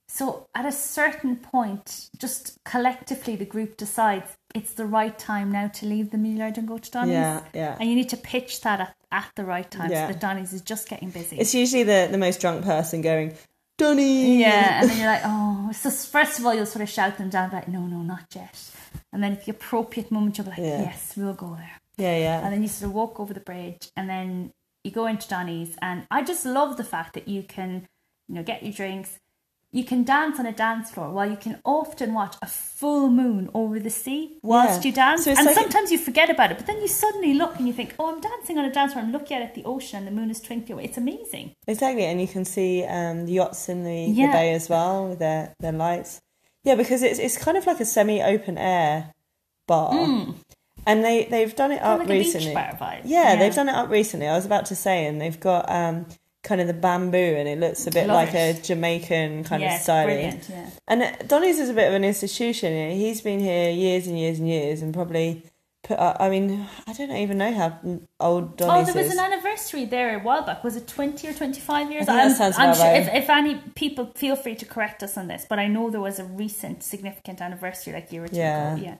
so 0.08 0.46
at 0.54 0.64
a 0.64 0.72
certain 0.72 1.36
point 1.36 2.08
just 2.18 2.58
collectively 2.64 3.34
the 3.36 3.44
group 3.44 3.76
decides 3.76 4.36
it's 4.54 4.72
the 4.74 4.86
right 4.86 5.18
time 5.18 5.50
now 5.52 5.66
to 5.68 5.84
leave 5.86 6.10
the 6.10 6.16
Mule 6.18 6.38
Yard 6.38 6.56
and 6.58 6.66
go 6.68 6.78
to 6.78 6.90
Donny's 6.90 7.12
Yeah, 7.12 7.42
yeah. 7.52 7.76
and 7.80 7.88
you 7.90 7.96
need 7.96 8.08
to 8.10 8.16
pitch 8.16 8.60
that 8.62 8.80
at, 8.80 8.94
at 9.10 9.28
the 9.36 9.44
right 9.44 9.68
time 9.70 9.90
Yeah. 9.90 10.06
so 10.06 10.12
that 10.12 10.20
Donny's 10.20 10.52
is 10.52 10.62
just 10.62 10.88
getting 10.88 11.10
busy 11.10 11.38
It's 11.38 11.54
usually 11.54 11.82
the 11.82 12.08
the 12.10 12.18
most 12.18 12.40
drunk 12.40 12.64
person 12.64 13.02
going, 13.02 13.34
Donny. 13.78 14.40
yeah 14.40 14.80
and 14.80 14.90
then 14.90 14.96
you're 14.98 15.06
like 15.10 15.22
oh 15.24 15.70
so 15.72 15.90
first 15.90 16.38
of 16.38 16.46
all 16.46 16.54
you'll 16.54 16.66
sort 16.66 16.82
of 16.82 16.88
shout 16.88 17.18
them 17.18 17.28
down 17.28 17.50
like 17.52 17.68
no 17.68 17.80
no 17.80 17.98
not 18.02 18.24
yet 18.34 18.56
and 19.12 19.22
then 19.22 19.32
at 19.32 19.44
the 19.44 19.50
appropriate 19.50 20.10
moment 20.10 20.38
you'll 20.38 20.44
be 20.46 20.50
like 20.50 20.60
Yeah. 20.60 20.82
yes 20.82 21.12
we'll 21.16 21.34
go 21.34 21.56
there 21.56 21.72
yeah, 21.98 22.16
yeah. 22.18 22.44
and 22.44 22.52
then 22.52 22.62
you 22.62 22.68
sort 22.68 22.88
of 22.90 22.94
walk 22.94 23.18
over 23.20 23.34
the 23.34 23.40
bridge 23.40 23.88
and 23.96 24.08
then 24.08 24.52
you 24.84 24.90
go 24.92 25.06
into 25.06 25.26
Donny's 25.28 25.76
and 25.82 26.06
I 26.10 26.22
just 26.22 26.46
love 26.46 26.76
the 26.76 26.84
fact 26.84 27.14
that 27.14 27.26
you 27.28 27.42
can 27.42 27.86
you 28.28 28.34
know 28.36 28.42
get 28.42 28.62
your 28.62 28.72
drinks 28.72 29.18
you 29.72 29.84
can 29.84 30.04
dance 30.04 30.38
on 30.38 30.46
a 30.46 30.52
dance 30.52 30.90
floor 30.90 31.10
while 31.10 31.28
you 31.28 31.36
can 31.36 31.60
often 31.64 32.14
watch 32.14 32.34
a 32.40 32.46
full 32.46 33.08
moon 33.10 33.50
over 33.52 33.78
the 33.78 33.90
sea 33.90 34.36
whilst 34.42 34.82
Yeah. 34.84 34.88
you 34.88 34.94
dance 34.94 35.24
So 35.24 35.32
and 35.32 35.44
like- 35.44 35.54
sometimes 35.54 35.90
you 35.92 35.98
forget 35.98 36.30
about 36.30 36.50
it 36.52 36.56
but 36.56 36.66
then 36.66 36.80
you 36.80 36.88
suddenly 36.88 37.34
look 37.34 37.56
and 37.58 37.66
you 37.66 37.72
think 37.72 37.94
oh 37.98 38.12
I'm 38.14 38.20
dancing 38.20 38.56
on 38.58 38.64
a 38.64 38.72
dance 38.72 38.92
floor 38.92 39.04
I'm 39.04 39.12
looking 39.12 39.36
out 39.36 39.42
at 39.42 39.54
the 39.54 39.64
ocean 39.64 39.98
and 39.98 40.06
the 40.06 40.12
moon 40.12 40.30
is 40.30 40.40
twinkling 40.40 40.72
away 40.74 40.84
it's 40.84 40.96
amazing 40.98 41.52
Exactly, 41.66 42.04
and 42.04 42.20
you 42.20 42.28
can 42.28 42.44
see 42.44 42.84
um, 42.84 43.26
the 43.26 43.32
yachts 43.32 43.68
in 43.68 43.84
the, 43.84 43.94
Yeah. 43.94 44.26
the 44.28 44.32
bay 44.32 44.52
as 44.54 44.68
well 44.68 45.08
with 45.08 45.18
their, 45.18 45.54
their 45.60 45.72
lights. 45.72 46.20
Yeah, 46.64 46.74
because 46.76 47.02
it's 47.02 47.18
it's 47.18 47.36
kind 47.36 47.56
of 47.56 47.66
like 47.66 47.78
a 47.80 47.84
semi 47.84 48.22
open 48.22 48.56
air 48.58 49.12
bar, 49.68 49.92
and 50.86 51.04
they 51.04 51.24
they've 51.30 51.54
done 51.54 51.72
it 51.72 51.82
up 51.82 52.00
Hmm. 52.00 52.08
like 52.08 52.18
recently. 52.18 52.54
vibe 52.54 53.02
Yeah, 53.04 53.36
they've 53.36 53.54
done 53.54 53.68
it 53.68 53.74
up 53.74 53.88
recently. 53.90 54.26
I 54.26 54.34
was 54.34 54.46
about 54.46 54.66
to 54.66 54.74
say, 54.76 55.06
and 55.06 55.20
they've 55.20 55.38
got 55.38 55.70
um, 55.70 56.06
kind 56.46 56.60
of 56.60 56.66
the 56.68 56.72
bamboo, 56.74 57.18
and 57.18 57.48
it 57.48 57.58
looks 57.58 57.86
a 57.86 57.90
bit 57.90 58.06
Love 58.06 58.16
like 58.26 58.34
it. 58.34 58.58
a 58.58 58.62
Jamaican 58.62 59.44
kind 59.44 59.60
yeah, 59.62 59.76
of 59.76 59.82
styling. 59.82 60.40
yeah 60.48 60.70
And 60.88 61.02
uh, 61.02 61.10
Donny's 61.26 61.58
is 61.58 61.68
a 61.68 61.74
bit 61.74 61.88
of 61.88 61.94
an 61.94 62.04
institution. 62.04 62.92
He's 62.92 63.20
been 63.20 63.40
here 63.40 63.70
years 63.70 64.06
and 64.06 64.18
years 64.18 64.38
and 64.38 64.48
years, 64.48 64.80
and 64.82 64.94
probably 64.94 65.42
put. 65.82 65.98
Up, 65.98 66.16
I 66.20 66.28
mean, 66.30 66.66
I 66.86 66.92
don't 66.92 67.10
even 67.10 67.38
know 67.38 67.52
how 67.52 67.78
old 68.20 68.62
Oh, 68.62 68.84
there 68.84 68.94
was 68.94 69.06
is. 69.06 69.12
an 69.12 69.18
anniversary 69.18 69.84
there 69.86 70.18
a 70.18 70.22
while 70.22 70.42
back. 70.46 70.62
Was 70.64 70.76
it 70.76 70.86
20 70.86 71.26
or 71.28 71.32
25 71.32 71.90
years? 71.92 72.02
I 72.02 72.06
think 72.06 72.16
that 72.16 72.24
I'm, 72.46 72.52
sounds 72.52 72.58
I'm 72.58 72.74
sure 72.74 72.84
right. 72.84 73.02
if, 73.02 73.24
if 73.24 73.30
any 73.30 73.56
people 73.74 74.12
feel 74.14 74.36
free 74.36 74.54
to 74.56 74.64
correct 74.64 75.02
us 75.02 75.16
on 75.18 75.26
this, 75.28 75.46
but 75.48 75.58
I 75.58 75.66
know 75.68 75.90
there 75.90 76.00
was 76.00 76.18
a 76.18 76.24
recent 76.24 76.82
significant 76.82 77.40
anniversary 77.40 77.92
like 77.92 78.10
year 78.12 78.24
or 78.24 78.28
two 78.28 78.36
Yeah. 78.36 78.74
ago. 78.74 78.82
Yeah. 78.84 78.96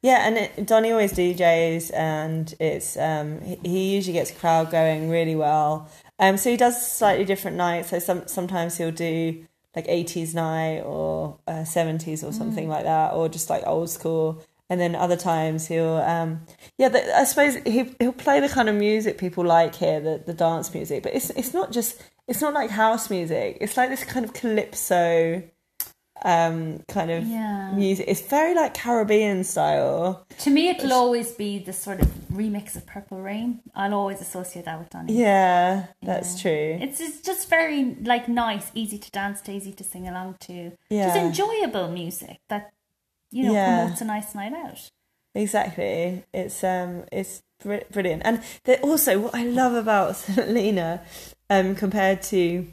Yeah, 0.00 0.28
and 0.28 0.36
it, 0.38 0.64
Donny 0.64 0.92
always 0.92 1.12
DJs, 1.12 1.92
and 1.92 2.54
it's 2.60 2.96
um, 2.96 3.40
he, 3.40 3.58
he 3.64 3.94
usually 3.96 4.12
gets 4.12 4.30
crowd 4.30 4.70
going 4.70 5.10
really 5.10 5.34
well. 5.34 5.88
Um, 6.18 6.36
so 6.36 6.50
he 6.50 6.56
does 6.56 6.76
slightly 6.86 7.24
different 7.24 7.56
nights. 7.56 7.90
So 7.90 7.98
some 7.98 8.26
sometimes 8.26 8.76
he'll 8.76 8.90
do 8.90 9.44
like 9.76 9.86
eighties 9.88 10.34
night 10.34 10.80
or 10.80 11.38
uh, 11.46 11.64
seventies 11.64 12.24
or 12.24 12.32
something 12.32 12.68
like 12.68 12.84
that, 12.84 13.12
or 13.14 13.28
just 13.28 13.48
like 13.50 13.62
old 13.66 13.90
school. 13.90 14.42
And 14.70 14.78
then 14.80 14.94
other 14.94 15.16
times 15.16 15.66
he'll 15.66 15.96
um, 15.96 16.42
yeah, 16.76 16.88
the, 16.90 17.16
I 17.16 17.24
suppose 17.24 17.56
he 17.64 17.94
he'll 17.98 18.12
play 18.12 18.40
the 18.40 18.48
kind 18.48 18.68
of 18.68 18.74
music 18.74 19.16
people 19.16 19.44
like 19.44 19.74
here, 19.76 20.00
the 20.00 20.22
the 20.26 20.34
dance 20.34 20.74
music. 20.74 21.02
But 21.04 21.14
it's 21.14 21.30
it's 21.30 21.54
not 21.54 21.72
just 21.72 22.02
it's 22.26 22.40
not 22.40 22.52
like 22.52 22.70
house 22.70 23.08
music. 23.08 23.58
It's 23.60 23.76
like 23.76 23.88
this 23.88 24.04
kind 24.04 24.24
of 24.24 24.32
calypso 24.34 25.42
um 26.24 26.82
kind 26.88 27.10
of 27.12 27.24
Yeah. 27.26 27.70
music. 27.74 28.06
It's 28.08 28.20
very 28.22 28.54
like 28.54 28.74
Caribbean 28.74 29.44
style. 29.44 30.26
To 30.40 30.50
me, 30.50 30.68
it'll 30.70 30.92
always 30.92 31.30
be 31.32 31.60
the 31.60 31.72
sort 31.72 32.00
of 32.02 32.27
remix 32.38 32.76
of 32.76 32.86
Purple 32.86 33.20
Rain. 33.20 33.60
I'll 33.74 33.94
always 33.94 34.20
associate 34.20 34.64
that 34.66 34.78
with 34.78 34.90
Donny. 34.90 35.14
Yeah, 35.18 35.86
that's 36.02 36.40
true. 36.40 36.78
It's 36.80 36.98
just, 36.98 37.24
just 37.24 37.48
very 37.50 37.96
like 38.12 38.28
nice, 38.28 38.70
easy 38.74 38.98
to 38.98 39.10
dance 39.10 39.40
to, 39.42 39.52
easy 39.52 39.72
to 39.72 39.84
sing 39.84 40.06
along 40.08 40.36
to. 40.42 40.72
Yeah. 40.88 41.06
Just 41.06 41.16
enjoyable 41.18 41.88
music 41.88 42.38
that 42.48 42.70
you 43.30 43.44
know 43.44 43.52
Yeah. 43.52 43.80
promotes 43.80 44.00
a 44.00 44.04
nice 44.04 44.34
night 44.34 44.52
out. 44.54 44.90
Exactly. 45.34 46.24
It's 46.32 46.62
um 46.64 47.04
it's 47.12 47.42
br- 47.62 47.86
brilliant. 47.92 48.22
And 48.24 48.42
also 48.82 49.18
what 49.20 49.34
I 49.34 49.44
love 49.44 49.74
about 49.74 50.16
St. 50.22 50.48
Lena 50.50 51.02
um 51.50 51.74
compared 51.74 52.22
to 52.32 52.66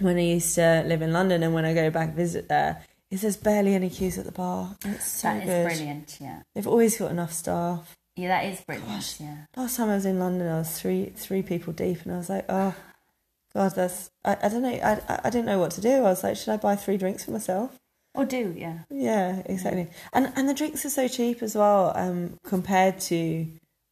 when 0.00 0.16
I 0.16 0.22
used 0.22 0.54
to 0.56 0.82
live 0.86 1.02
in 1.02 1.12
London 1.12 1.42
and 1.42 1.54
when 1.54 1.64
I 1.64 1.72
go 1.74 1.90
back 1.90 2.14
visit 2.14 2.48
there 2.48 2.82
is 3.10 3.22
there's 3.22 3.36
barely 3.36 3.74
any 3.74 3.90
queues 3.90 4.18
at 4.18 4.24
the 4.24 4.32
bar. 4.32 4.76
It's 4.84 5.06
so 5.06 5.28
That 5.28 5.42
is 5.42 5.44
good. 5.48 5.64
brilliant. 5.66 6.18
Yeah. 6.20 6.42
They've 6.54 6.66
always 6.66 6.96
got 6.98 7.10
enough 7.12 7.32
staff. 7.32 7.94
Yeah, 8.16 8.28
that 8.28 8.44
is 8.46 8.60
brilliant. 8.60 9.16
Yeah. 9.20 9.36
Last 9.56 9.76
time 9.76 9.90
I 9.90 9.94
was 9.96 10.06
in 10.06 10.18
London, 10.20 10.48
I 10.48 10.58
was 10.58 10.78
three 10.78 11.12
three 11.16 11.42
people 11.42 11.72
deep, 11.72 12.02
and 12.04 12.12
I 12.12 12.16
was 12.16 12.28
like, 12.28 12.44
oh, 12.48 12.74
God, 13.52 13.74
that's 13.74 14.10
I, 14.24 14.36
I 14.42 14.48
don't 14.48 14.62
know, 14.62 14.68
I 14.68 15.00
I 15.08 15.20
I 15.24 15.30
didn't 15.30 15.46
know 15.46 15.58
what 15.58 15.72
to 15.72 15.80
do. 15.80 15.90
I 15.90 16.00
was 16.02 16.22
like, 16.22 16.36
should 16.36 16.50
I 16.52 16.56
buy 16.56 16.76
three 16.76 16.96
drinks 16.96 17.24
for 17.24 17.32
myself? 17.32 17.78
Or 18.14 18.24
do 18.24 18.54
yeah. 18.56 18.78
Yeah, 18.90 19.42
exactly. 19.46 19.88
And 20.12 20.32
and 20.36 20.48
the 20.48 20.54
drinks 20.54 20.84
are 20.84 20.90
so 20.90 21.08
cheap 21.08 21.42
as 21.42 21.56
well, 21.56 21.92
um, 21.96 22.38
compared 22.44 23.00
to 23.00 23.48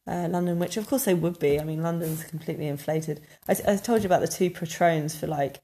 uh, 0.07 0.27
London, 0.29 0.59
which 0.59 0.77
of 0.77 0.87
course 0.87 1.03
they 1.03 1.13
would 1.13 1.39
be. 1.39 1.59
I 1.59 1.65
mean, 1.65 1.83
London's 1.83 2.23
completely 2.23 2.67
inflated. 2.67 3.19
I, 3.49 3.55
I 3.67 3.75
told 3.75 4.01
you 4.03 4.05
about 4.05 4.21
the 4.21 4.27
two 4.29 4.49
Patrons 4.49 5.15
for 5.15 5.27
like 5.27 5.59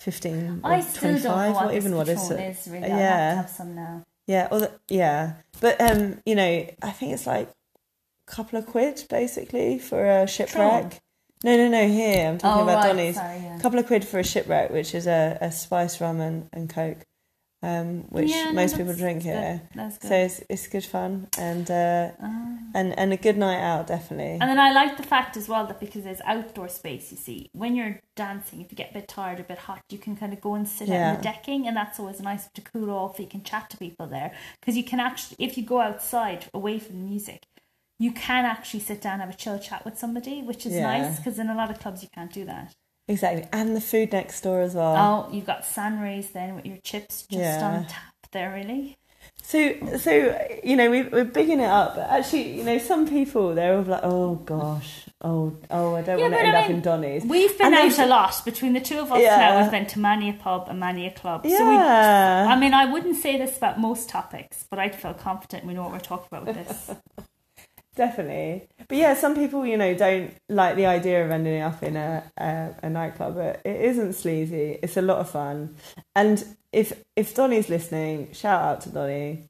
fifteen 0.00 0.60
or 0.64 0.72
I 0.72 0.80
twenty-five. 0.80 1.54
what 1.54 1.66
What 1.66 1.74
even 1.74 1.94
what 1.94 2.08
is 2.08 2.30
it? 2.30 2.40
is 2.40 2.66
really. 2.68 2.88
Yeah. 2.88 3.34
have 3.34 3.50
some 3.50 3.74
now. 3.74 4.04
Yeah, 4.26 4.48
or 4.50 4.60
the, 4.60 4.72
yeah, 4.88 5.34
but 5.60 5.78
um, 5.80 6.20
you 6.24 6.34
know, 6.34 6.66
I 6.82 6.90
think 6.90 7.12
it's 7.12 7.26
like 7.26 7.50
couple 8.30 8.58
of 8.58 8.66
quid 8.66 9.04
basically 9.10 9.78
for 9.78 10.04
a 10.04 10.26
shipwreck. 10.26 11.00
No, 11.44 11.56
no, 11.56 11.68
no. 11.68 11.86
Here 11.88 12.28
I'm 12.28 12.38
talking 12.38 12.60
Oh, 12.60 12.64
about 12.64 12.84
right, 12.84 12.88
Donny's. 12.96 13.14
sorry, 13.16 13.36
yeah. 13.38 13.58
A 13.58 13.60
couple 13.60 13.78
of 13.78 13.86
quid 13.86 14.04
for 14.04 14.18
a 14.18 14.24
shipwreck, 14.24 14.70
which 14.70 14.94
is 14.94 15.06
a, 15.06 15.38
a 15.40 15.52
spice 15.52 16.00
rum 16.00 16.20
and, 16.20 16.48
and 16.52 16.68
coke. 16.68 17.04
um, 17.60 18.04
which 18.10 18.30
Yeah, 18.30 18.52
most 18.52 18.76
people 18.76 18.94
drink 18.94 19.22
good. 19.24 19.30
here. 19.32 19.62
That's 19.74 19.98
good. 19.98 20.08
So 20.08 20.14
it's, 20.14 20.42
it's 20.48 20.66
good 20.68 20.84
fun 20.84 21.26
and 21.38 21.68
uh, 21.68 22.10
Ah. 22.22 22.56
and 22.74 22.96
and 22.96 23.12
a 23.12 23.16
good 23.16 23.36
night 23.36 23.60
out 23.60 23.88
definitely. 23.88 24.38
And 24.40 24.48
then 24.50 24.60
I 24.60 24.70
like 24.72 24.96
the 24.96 25.02
fact 25.02 25.36
as 25.36 25.48
well 25.48 25.66
that 25.66 25.80
because 25.80 26.04
there's 26.04 26.20
outdoor 26.24 26.68
space, 26.68 27.10
you 27.10 27.16
see, 27.16 27.50
when 27.52 27.74
you're 27.74 27.98
dancing, 28.14 28.60
if 28.60 28.70
you 28.70 28.76
get 28.76 28.90
a 28.92 28.94
bit 28.94 29.08
tired, 29.08 29.40
a 29.40 29.42
bit 29.42 29.58
hot, 29.58 29.80
you 29.90 29.98
can 29.98 30.14
kind 30.16 30.32
of 30.32 30.40
go 30.40 30.54
and 30.54 30.68
sit 30.68 30.88
out 30.88 30.94
Yeah. 30.94 31.10
on 31.10 31.16
the 31.16 31.22
decking, 31.22 31.66
and 31.66 31.76
that's 31.76 31.98
always 31.98 32.20
nice 32.20 32.48
to 32.54 32.60
cool 32.60 32.90
off. 32.90 33.18
You 33.18 33.26
can 33.26 33.42
chat 33.42 33.70
to 33.70 33.76
people 33.76 34.06
there 34.06 34.30
because 34.60 34.76
you 34.76 34.84
can 34.84 35.00
actually, 35.00 35.36
if 35.44 35.56
you 35.58 35.64
go 35.64 35.80
outside 35.80 36.46
away 36.54 36.78
from 36.78 36.94
the 37.00 37.06
music, 37.12 37.42
you 37.98 38.12
can 38.12 38.44
actually 38.44 38.80
sit 38.80 39.00
down 39.00 39.14
and 39.14 39.22
have 39.22 39.30
a 39.30 39.36
chill 39.36 39.58
chat 39.58 39.84
with 39.84 39.98
somebody, 39.98 40.42
which 40.42 40.64
is 40.66 40.74
Yeah. 40.74 40.82
nice 40.82 41.16
because 41.16 41.38
in 41.38 41.48
a 41.50 41.54
lot 41.54 41.70
of 41.70 41.78
clubs 41.80 42.02
you 42.02 42.08
can't 42.14 42.32
do 42.32 42.44
that. 42.44 42.74
Exactly, 43.08 43.46
and 43.52 43.74
the 43.74 43.80
food 43.80 44.12
next 44.12 44.42
door 44.42 44.60
as 44.60 44.74
well. 44.74 45.28
Oh, 45.28 45.32
you've 45.32 45.46
got 45.46 45.64
Sunrays 45.64 46.30
then 46.30 46.54
with 46.56 46.66
your 46.66 46.76
chips 46.84 47.22
just 47.22 47.60
Yeah. 47.60 47.66
on 47.66 47.84
tap 47.86 48.14
there, 48.32 48.52
really. 48.52 48.96
So, 49.42 49.74
so 49.96 50.38
you 50.62 50.76
know, 50.76 50.90
we, 50.90 51.02
we're 51.02 51.24
bigging 51.24 51.60
it 51.60 51.68
up, 51.68 51.96
but 51.96 52.08
actually, 52.08 52.56
you 52.58 52.64
know, 52.64 52.78
some 52.78 53.08
people 53.08 53.54
they're 53.54 53.76
all 53.76 53.82
like, 53.82 54.00
"Oh 54.04 54.34
gosh, 54.36 55.06
oh, 55.22 55.56
oh, 55.70 55.94
I 55.96 56.02
don't 56.02 56.18
Yeah, 56.18 56.28
want 56.28 56.34
to 56.34 56.40
end 56.46 56.56
I 56.56 56.62
up 56.64 56.70
in 56.70 56.80
Donny's." 56.82 57.24
We've 57.24 57.56
been 57.58 57.66
And 57.68 57.74
out 57.74 57.98
a 57.98 58.06
lot 58.06 58.44
between 58.44 58.74
the 58.74 58.80
two 58.80 58.98
of 58.98 59.10
us 59.10 59.20
Yeah. 59.22 59.36
now. 59.38 59.60
We've 59.62 59.70
been 59.70 59.86
to 59.86 59.98
many 59.98 60.28
a 60.30 60.34
pub 60.34 60.66
and 60.68 60.78
many 60.78 61.06
a 61.06 61.10
club. 61.10 61.42
So 61.46 61.48
we 61.66 61.74
Yeah, 61.74 62.46
I 62.48 62.56
mean, 62.60 62.74
I 62.74 62.84
wouldn't 62.84 63.16
say 63.16 63.38
this 63.38 63.56
about 63.56 63.80
most 63.80 64.08
topics, 64.08 64.66
but 64.70 64.78
I'd 64.78 64.94
feel 64.94 65.14
confident 65.14 65.64
we 65.66 65.74
know 65.74 65.82
what 65.82 65.92
we're 65.92 65.98
talking 66.00 66.28
about 66.30 66.46
with 66.46 66.56
this. 66.56 66.90
definitely. 67.98 68.66
But 68.88 68.96
yeah, 68.96 69.12
some 69.12 69.34
people, 69.34 69.66
you 69.66 69.76
know, 69.76 69.92
don't 69.94 70.32
like 70.48 70.76
the 70.76 70.86
idea 70.86 71.22
of 71.24 71.30
ending 71.30 71.60
up 71.60 71.82
in 71.82 71.96
a 71.96 72.22
a, 72.38 72.74
a 72.84 72.88
nightclub, 72.88 73.34
but 73.34 73.60
it 73.66 73.80
isn't 73.90 74.14
sleazy. 74.14 74.78
It's 74.82 74.96
a 74.96 75.02
lot 75.02 75.18
of 75.18 75.28
fun, 75.28 75.76
and 76.14 76.42
if 76.72 76.94
if 77.14 77.34
Donny's 77.34 77.68
listening, 77.68 78.32
shout 78.32 78.62
out 78.62 78.80
to 78.82 78.88
Donny. 78.90 79.44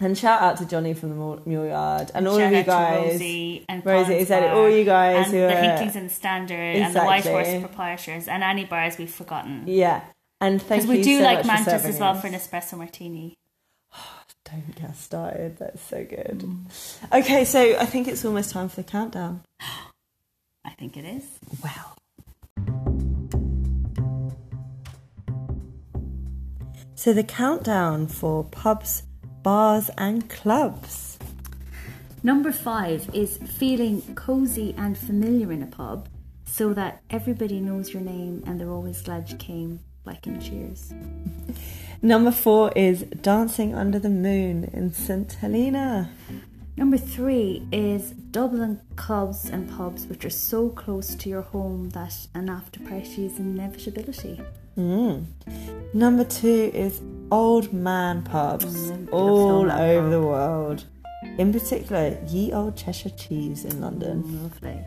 And 0.00 0.18
shout 0.18 0.42
out 0.42 0.56
to 0.56 0.66
Johnny 0.66 0.94
from 0.94 1.10
the 1.10 1.40
Mule 1.46 1.66
Yard 1.66 2.10
and 2.12 2.26
all 2.26 2.36
Shout 2.36 2.52
of 2.52 2.58
you 2.58 2.64
guys. 2.64 3.12
Rosie 3.12 3.64
and 3.68 3.86
Rosie, 3.86 4.02
Collins 4.02 4.22
exactly. 4.22 4.48
Bar 4.48 4.58
All 4.58 4.68
you 4.68 4.84
guys 4.84 5.26
and 5.26 5.34
who 5.34 5.40
the 5.46 5.52
Hinklings 5.52 5.94
and 5.94 6.10
Standard 6.10 6.76
and 6.82 6.92
the 6.92 7.04
White 7.04 7.24
Horse 7.24 7.60
proprietors 7.60 8.26
and 8.26 8.42
any 8.42 8.64
bars 8.64 8.98
we've 8.98 9.08
forgotten. 9.08 9.62
Yeah. 9.68 10.02
And 10.40 10.60
thank 10.60 10.82
you. 10.82 10.88
Because 10.88 10.98
we 10.98 11.04
do 11.04 11.18
so 11.18 11.24
like 11.24 11.46
Mantis 11.46 11.84
as 11.84 12.00
well 12.00 12.14
for 12.14 12.26
an 12.26 12.34
espresso 12.34 12.76
martini. 12.76 13.38
Don't 14.52 14.76
get 14.76 14.96
started. 14.96 15.56
That's 15.58 15.80
so 15.82 16.04
good. 16.04 16.40
Mm. 16.44 17.20
Okay, 17.20 17.44
so 17.44 17.78
I 17.78 17.86
think 17.86 18.06
it's 18.06 18.24
almost 18.24 18.50
time 18.50 18.68
for 18.68 18.76
the 18.76 18.82
countdown. 18.84 19.42
I 20.64 20.70
think 20.78 20.96
it 20.96 21.04
is. 21.04 21.24
Wow. 21.64 21.94
So 26.94 27.12
the 27.12 27.24
countdown 27.24 28.06
for 28.08 28.44
pubs, 28.44 29.04
bars, 29.42 29.90
and 29.96 30.28
clubs. 30.28 31.18
Number 32.22 32.52
five 32.52 33.08
is 33.14 33.38
feeling 33.38 34.02
cozy 34.14 34.74
and 34.76 34.96
familiar 34.96 35.50
in 35.50 35.62
a 35.62 35.66
pub 35.66 36.08
so 36.44 36.74
that 36.74 37.02
everybody 37.10 37.58
knows 37.58 37.92
your 37.92 38.02
name 38.02 38.44
and 38.46 38.60
they're 38.60 38.70
always 38.70 39.00
glad 39.00 39.30
you 39.30 39.36
came, 39.38 39.80
like 40.04 40.26
in 40.26 40.40
Cheers. 40.40 40.92
Number 42.02 42.32
four 42.32 42.72
is 42.74 43.02
dancing 43.02 43.74
under 43.74 43.98
the 43.98 44.08
moon 44.10 44.64
in 44.72 44.92
St 44.92 45.32
Helena. 45.34 46.10
Number 46.76 46.96
three 46.96 47.66
is 47.70 48.10
Dublin 48.10 48.80
clubs 48.96 49.48
and 49.48 49.70
pubs 49.70 50.06
which 50.06 50.24
are 50.24 50.30
so 50.30 50.68
close 50.70 51.14
to 51.14 51.28
your 51.28 51.42
home 51.42 51.90
that 51.90 52.26
an 52.34 52.48
after 52.48 52.80
party 52.80 53.26
is 53.26 53.38
an 53.38 53.52
inevitability. 53.58 54.40
Mm. 54.76 55.26
Number 55.94 56.24
two 56.24 56.70
is 56.74 57.00
old 57.30 57.72
man 57.72 58.22
pubs 58.22 58.90
Mm, 58.90 59.08
all 59.12 59.70
over 59.70 60.00
pub. 60.02 60.10
the 60.10 60.20
world. 60.22 60.84
In 61.38 61.52
particular, 61.52 62.18
Ye 62.26 62.52
Olde 62.52 62.76
Cheshire 62.76 63.10
Cheese 63.10 63.64
in 63.64 63.80
London. 63.80 64.42
Lovely. 64.42 64.80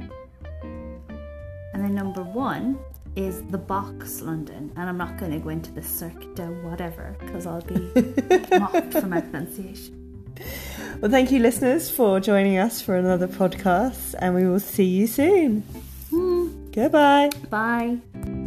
And 1.73 1.83
then 1.83 1.95
number 1.95 2.23
one 2.23 2.77
is 3.15 3.43
the 3.43 3.57
Box 3.57 4.21
London, 4.21 4.71
and 4.75 4.89
I'm 4.89 4.97
not 4.97 5.17
going 5.17 5.31
to 5.31 5.39
go 5.39 5.49
into 5.49 5.71
the 5.71 5.81
Cirque 5.81 6.35
du 6.35 6.43
whatever 6.63 7.15
because 7.19 7.45
I'll 7.45 7.61
be 7.61 7.91
mocked 8.59 8.93
for 8.93 9.07
my 9.07 9.21
pronunciation. 9.21 10.01
Well, 11.01 11.11
thank 11.11 11.31
you, 11.31 11.39
listeners, 11.39 11.89
for 11.89 12.19
joining 12.19 12.57
us 12.57 12.81
for 12.81 12.95
another 12.95 13.27
podcast, 13.27 14.15
and 14.19 14.35
we 14.35 14.45
will 14.45 14.59
see 14.59 14.85
you 14.85 15.07
soon. 15.07 15.61
Hmm. 16.09 16.71
Goodbye. 16.71 17.29
Bye. 17.49 18.44